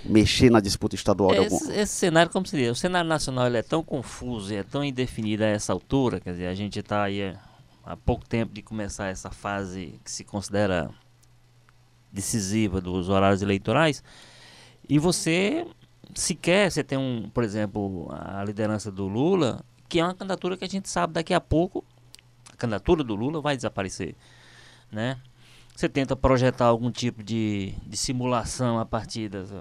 mexer 0.04 0.50
na 0.50 0.60
disputa 0.60 0.94
estadual 0.94 1.32
de 1.32 1.38
algum... 1.38 1.56
Esse, 1.56 1.72
esse 1.72 1.92
cenário, 1.94 2.30
como 2.30 2.46
seria? 2.46 2.72
O 2.72 2.74
cenário 2.74 3.08
nacional 3.08 3.46
é 3.46 3.62
tão 3.62 3.82
confuso 3.82 4.52
e 4.52 4.56
é 4.56 4.62
tão 4.62 4.84
indefinido 4.84 5.44
a 5.44 5.48
essa 5.48 5.72
altura, 5.72 6.20
quer 6.20 6.32
dizer, 6.32 6.46
a 6.46 6.54
gente 6.54 6.78
está 6.78 7.02
aí 7.02 7.20
eh, 7.20 7.36
há 7.84 7.96
pouco 7.96 8.26
tempo 8.26 8.54
de 8.54 8.62
começar 8.62 9.08
essa 9.08 9.30
fase 9.30 9.98
que 10.04 10.10
se 10.10 10.24
considera 10.24 10.90
decisiva 12.12 12.80
dos 12.80 13.08
horários 13.08 13.42
eleitorais, 13.42 14.02
e 14.88 14.98
você 14.98 15.66
sequer, 16.14 16.70
você 16.70 16.82
tem 16.82 16.98
um, 16.98 17.28
por 17.30 17.44
exemplo, 17.44 18.08
a 18.10 18.44
liderança 18.44 18.90
do 18.90 19.06
Lula, 19.06 19.64
que 19.88 20.00
é 20.00 20.04
uma 20.04 20.14
candidatura 20.14 20.56
que 20.56 20.64
a 20.64 20.68
gente 20.68 20.88
sabe 20.88 21.12
daqui 21.12 21.32
a 21.34 21.40
pouco, 21.40 21.84
a 22.52 22.56
candidatura 22.56 23.04
do 23.04 23.14
Lula 23.14 23.40
vai 23.40 23.56
desaparecer, 23.56 24.14
né? 24.90 25.18
Você 25.74 25.88
tenta 25.88 26.16
projetar 26.16 26.66
algum 26.66 26.90
tipo 26.90 27.22
de, 27.22 27.72
de 27.86 27.96
simulação 27.96 28.80
a 28.80 28.84
partir 28.84 29.28
das, 29.28 29.52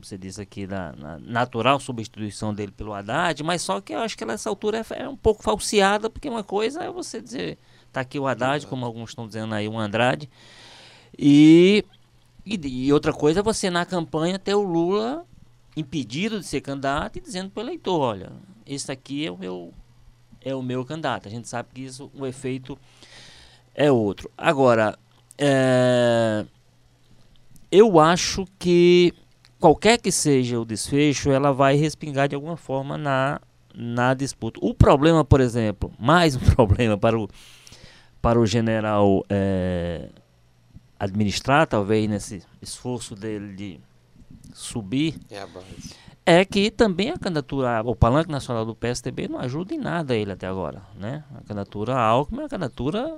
você 0.00 0.16
disse 0.16 0.40
aqui, 0.40 0.66
da 0.66 0.92
na- 0.92 1.18
natural 1.18 1.80
substituição 1.80 2.54
dele 2.54 2.72
pelo 2.72 2.94
Haddad, 2.94 3.42
mas 3.42 3.62
só 3.62 3.80
que 3.80 3.92
eu 3.92 3.98
acho 4.00 4.16
que 4.16 4.24
nessa 4.24 4.48
altura 4.48 4.78
é, 4.78 5.02
é 5.02 5.08
um 5.08 5.16
pouco 5.16 5.42
falseada, 5.42 6.08
porque 6.08 6.28
uma 6.28 6.44
coisa 6.44 6.84
é 6.84 6.90
você 6.90 7.20
dizer, 7.20 7.58
tá 7.92 8.00
aqui 8.00 8.18
o 8.18 8.26
Haddad, 8.26 8.66
como 8.66 8.84
alguns 8.84 9.10
estão 9.10 9.26
dizendo 9.26 9.54
aí, 9.54 9.68
o 9.68 9.78
Andrade, 9.78 10.30
e, 11.18 11.84
e 12.46 12.92
outra 12.92 13.12
coisa 13.12 13.40
é 13.40 13.42
você 13.42 13.70
na 13.70 13.84
campanha 13.84 14.38
ter 14.38 14.54
o 14.54 14.62
Lula 14.62 15.26
impedido 15.78 16.40
de 16.40 16.46
ser 16.46 16.60
candidato 16.60 17.16
e 17.18 17.20
dizendo 17.20 17.50
para 17.50 17.62
o 17.62 17.64
eleitor, 17.66 18.00
olha, 18.00 18.32
esse 18.66 18.90
aqui 18.90 19.26
é 19.26 19.30
o 19.30 19.38
meu 19.38 19.72
é 20.40 20.54
o 20.54 20.62
meu 20.62 20.84
candidato. 20.84 21.28
A 21.28 21.30
gente 21.30 21.48
sabe 21.48 21.68
que 21.74 21.82
isso 21.82 22.10
o 22.14 22.26
efeito 22.26 22.78
é 23.74 23.90
outro. 23.90 24.30
Agora, 24.36 24.98
é, 25.36 26.44
eu 27.70 27.98
acho 27.98 28.46
que 28.58 29.12
qualquer 29.58 29.98
que 29.98 30.12
seja 30.12 30.60
o 30.60 30.64
desfecho, 30.64 31.30
ela 31.30 31.52
vai 31.52 31.76
respingar 31.76 32.28
de 32.28 32.34
alguma 32.34 32.56
forma 32.56 32.96
na, 32.96 33.40
na 33.74 34.14
disputa. 34.14 34.58
O 34.62 34.72
problema, 34.72 35.24
por 35.24 35.40
exemplo, 35.40 35.92
mais 35.98 36.36
um 36.36 36.40
problema 36.40 36.96
para 36.96 37.18
o, 37.18 37.28
para 38.22 38.38
o 38.38 38.46
general 38.46 39.24
é, 39.28 40.08
administrar, 40.98 41.66
talvez 41.66 42.08
nesse 42.08 42.42
esforço 42.62 43.14
dele 43.14 43.54
de 43.54 43.80
subir, 44.52 45.14
É 45.30 46.40
é 46.40 46.44
que 46.44 46.70
também 46.70 47.08
a 47.08 47.16
candidatura, 47.16 47.80
o 47.86 47.96
palanque 47.96 48.30
nacional 48.30 48.66
do 48.66 48.74
PSDB 48.74 49.28
não 49.28 49.38
ajuda 49.38 49.72
em 49.74 49.78
nada 49.78 50.14
ele 50.14 50.30
até 50.30 50.46
agora, 50.46 50.82
né? 50.94 51.24
A 51.34 51.40
candidatura 51.40 51.96
Alckmin 51.96 52.40
é 52.40 52.42
uma 52.42 52.48
candidatura 52.50 53.16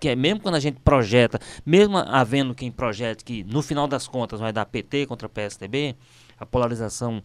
que 0.00 0.08
é 0.08 0.16
mesmo 0.16 0.40
quando 0.40 0.54
a 0.54 0.60
gente 0.60 0.80
projeta, 0.80 1.38
mesmo 1.66 1.98
havendo 1.98 2.54
quem 2.54 2.70
projete 2.70 3.22
que 3.22 3.44
no 3.44 3.60
final 3.60 3.86
das 3.86 4.08
contas 4.08 4.40
vai 4.40 4.50
dar 4.50 4.64
PT 4.64 5.04
contra 5.04 5.28
PSDB, 5.28 5.94
a 6.38 6.46
polarização 6.46 7.22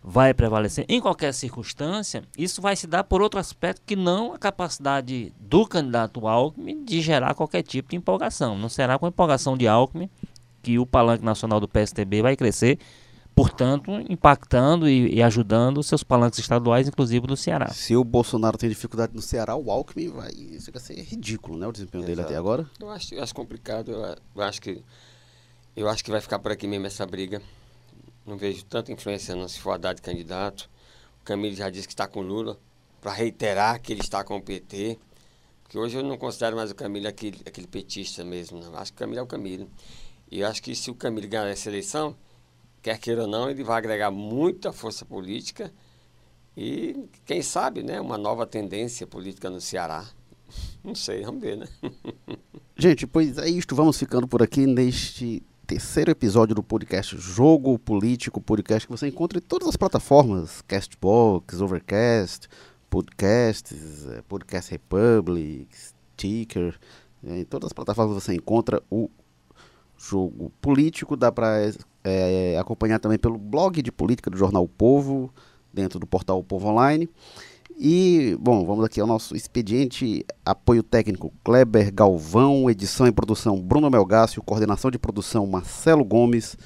vai 0.00 0.32
prevalecer 0.32 0.84
em 0.88 1.00
qualquer 1.00 1.34
circunstância, 1.34 2.22
isso 2.38 2.62
vai 2.62 2.76
se 2.76 2.86
dar 2.86 3.02
por 3.02 3.20
outro 3.20 3.40
aspecto 3.40 3.82
que 3.84 3.96
não 3.96 4.32
a 4.32 4.38
capacidade 4.38 5.32
do 5.40 5.66
candidato 5.66 6.28
Alckmin 6.28 6.84
de 6.84 7.00
gerar 7.00 7.34
qualquer 7.34 7.62
tipo 7.62 7.90
de 7.90 7.96
empolgação. 7.96 8.56
Não 8.56 8.68
será 8.68 8.96
com 8.96 9.06
a 9.06 9.08
empolgação 9.08 9.56
de 9.56 9.66
Alckmin 9.66 10.08
que 10.62 10.78
o 10.78 10.86
palanque 10.86 11.24
nacional 11.24 11.58
do 11.60 11.68
PSDB 11.68 12.22
vai 12.22 12.36
crescer 12.36 12.78
portanto, 13.34 13.90
impactando 14.08 14.88
e, 14.88 15.14
e, 15.14 15.22
ajudando 15.22 15.82
seus 15.82 16.02
palanques 16.02 16.38
estaduais, 16.38 16.86
inclusive 16.86 17.26
no 17.26 17.36
Ceará. 17.36 17.68
Se 17.68 17.96
o 17.96 18.04
Bolsonaro 18.04 18.58
tem 18.58 18.68
dificuldade 18.68 19.14
no 19.14 19.22
Ceará, 19.22 19.56
o 19.56 19.70
Alckmin 19.70 20.08
vai, 20.08 20.30
isso 20.32 20.70
vai 20.70 20.82
ser 20.82 21.00
ridículo, 21.02 21.58
né, 21.58 21.66
o 21.66 21.72
desempenho 21.72 22.04
Exato. 22.04 22.16
dele 22.16 22.26
até 22.26 22.36
agora. 22.36 22.66
Eu 22.78 22.90
acho, 22.90 23.14
eu 23.14 23.22
acho 23.22 23.34
complicado, 23.34 23.90
eu, 23.90 24.16
eu, 24.36 24.42
acho 24.42 24.60
que 24.60 24.82
eu 25.74 25.88
acho 25.88 26.04
que 26.04 26.10
vai 26.10 26.20
ficar 26.20 26.38
por 26.38 26.52
aqui 26.52 26.66
mesmo 26.66 26.86
essa 26.86 27.06
briga. 27.06 27.40
Não 28.26 28.36
vejo 28.36 28.64
tanta 28.64 28.92
influência 28.92 29.34
não 29.34 29.48
se 29.48 29.58
for 29.58 29.72
Haddad 29.72 30.00
candidato. 30.00 30.68
O 31.20 31.24
Camilo 31.24 31.56
já 31.56 31.70
disse 31.70 31.88
que 31.88 31.94
está 31.94 32.06
com 32.06 32.20
Lula 32.20 32.58
para 33.00 33.12
reiterar 33.12 33.80
que 33.80 33.92
ele 33.92 34.00
está 34.00 34.22
com 34.22 34.36
o 34.36 34.42
PT. 34.42 34.98
Porque 35.62 35.78
hoje 35.78 35.96
eu 35.96 36.02
não 36.02 36.18
considero 36.18 36.54
mais 36.54 36.70
o 36.70 36.74
Camilo 36.74 37.08
aquele, 37.08 37.40
aquele 37.46 37.66
petista 37.66 38.22
mesmo, 38.22 38.60
não. 38.60 38.76
Acho 38.76 38.92
que 38.92 38.96
o 38.96 38.98
Camilo 38.98 39.20
é 39.20 39.22
o 39.22 39.26
Camilo. 39.26 39.68
E 40.32 40.40
eu 40.40 40.48
acho 40.48 40.62
que 40.62 40.74
se 40.74 40.90
o 40.90 40.94
Camilo 40.94 41.28
ganhar 41.28 41.46
essa 41.46 41.68
eleição, 41.68 42.16
quer 42.80 42.98
queira 42.98 43.20
ou 43.20 43.28
não, 43.28 43.50
ele 43.50 43.62
vai 43.62 43.76
agregar 43.76 44.10
muita 44.10 44.72
força 44.72 45.04
política 45.04 45.70
e, 46.56 47.04
quem 47.26 47.42
sabe, 47.42 47.82
né, 47.82 48.00
uma 48.00 48.16
nova 48.16 48.46
tendência 48.46 49.06
política 49.06 49.50
no 49.50 49.60
Ceará. 49.60 50.06
Não 50.82 50.94
sei, 50.94 51.22
vamos 51.22 51.42
ver, 51.42 51.58
né? 51.58 51.68
Gente, 52.74 53.06
pois 53.06 53.36
é 53.36 53.46
isto. 53.46 53.76
Vamos 53.76 53.98
ficando 53.98 54.26
por 54.26 54.42
aqui 54.42 54.66
neste 54.66 55.42
terceiro 55.66 56.10
episódio 56.10 56.54
do 56.54 56.62
podcast 56.62 57.14
Jogo 57.18 57.78
Político, 57.78 58.40
podcast 58.40 58.86
que 58.86 58.90
você 58.90 59.08
encontra 59.08 59.38
em 59.38 59.42
todas 59.42 59.68
as 59.68 59.76
plataformas, 59.76 60.62
Castbox, 60.62 61.60
Overcast, 61.60 62.48
Podcasts, 62.88 64.06
eh, 64.06 64.22
Podcast 64.26 64.70
Republic, 64.70 65.68
Sticker, 65.76 66.78
eh, 67.22 67.40
em 67.40 67.44
todas 67.44 67.66
as 67.66 67.72
plataformas 67.74 68.14
você 68.14 68.34
encontra 68.34 68.82
o 68.90 69.10
Jogo 70.02 70.50
Político, 70.60 71.16
dá 71.16 71.30
para 71.30 71.70
é, 72.02 72.58
acompanhar 72.58 72.98
também 72.98 73.18
pelo 73.18 73.38
blog 73.38 73.80
de 73.80 73.92
política 73.92 74.28
do 74.28 74.36
jornal 74.36 74.64
o 74.64 74.68
Povo, 74.68 75.32
dentro 75.72 76.00
do 76.00 76.06
portal 76.06 76.40
o 76.40 76.44
Povo 76.44 76.68
Online. 76.68 77.08
E, 77.78 78.36
bom, 78.40 78.66
vamos 78.66 78.84
aqui 78.84 79.00
ao 79.00 79.06
nosso 79.06 79.36
expediente. 79.36 80.26
Apoio 80.44 80.82
técnico 80.82 81.32
Kleber 81.44 81.94
Galvão, 81.94 82.68
edição 82.68 83.06
e 83.06 83.12
produção 83.12 83.60
Bruno 83.60 83.88
Melgácio, 83.88 84.42
coordenação 84.42 84.90
de 84.90 84.98
produção 84.98 85.46
Marcelo 85.46 86.04
Gomes, 86.04 86.56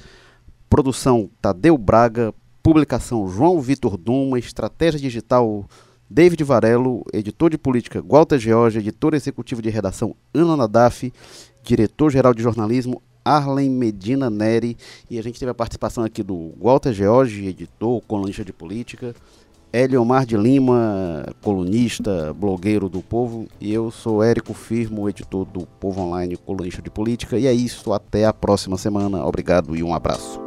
produção 0.67 1.29
Tadeu 1.39 1.77
Braga, 1.77 2.33
publicação 2.63 3.27
João 3.27 3.61
Vitor 3.61 3.97
Duma, 3.97 4.39
estratégia 4.39 4.99
digital 4.99 5.65
David 6.09 6.43
Varelo, 6.43 7.03
editor 7.13 7.51
de 7.51 7.57
política 7.57 8.01
Walter 8.01 8.39
George, 8.39 8.79
editor 8.79 9.13
executivo 9.13 9.61
de 9.61 9.69
redação 9.69 10.15
Ana 10.33 10.57
Nadaf, 10.57 11.13
diretor-geral 11.63 12.33
de 12.33 12.41
jornalismo 12.41 13.01
Arlen 13.27 13.69
Medina 13.69 14.29
Neri. 14.29 14.77
E 15.09 15.19
a 15.19 15.23
gente 15.23 15.39
teve 15.39 15.51
a 15.51 15.55
participação 15.55 16.03
aqui 16.03 16.23
do 16.23 16.53
Walter 16.59 16.93
George, 16.93 17.45
editor, 17.45 18.01
colunista 18.07 18.43
de 18.45 18.53
política. 18.53 19.13
Eliomar 19.71 20.25
de 20.25 20.37
Lima, 20.37 21.25
colunista, 21.41 22.33
blogueiro 22.33 22.87
do 22.87 23.01
Povo. 23.01 23.47
E 23.59 23.73
eu 23.73 23.91
sou 23.91 24.23
Érico 24.23 24.53
Firmo, 24.53 25.09
editor 25.09 25.45
do 25.45 25.67
Povo 25.79 26.01
Online, 26.01 26.37
colunista 26.37 26.81
de 26.81 26.89
política. 26.89 27.37
E 27.37 27.45
é 27.45 27.53
isso, 27.53 27.91
até 27.91 28.25
a 28.25 28.33
próxima 28.33 28.77
semana. 28.77 29.25
Obrigado 29.25 29.75
e 29.75 29.83
um 29.83 29.93
abraço. 29.93 30.46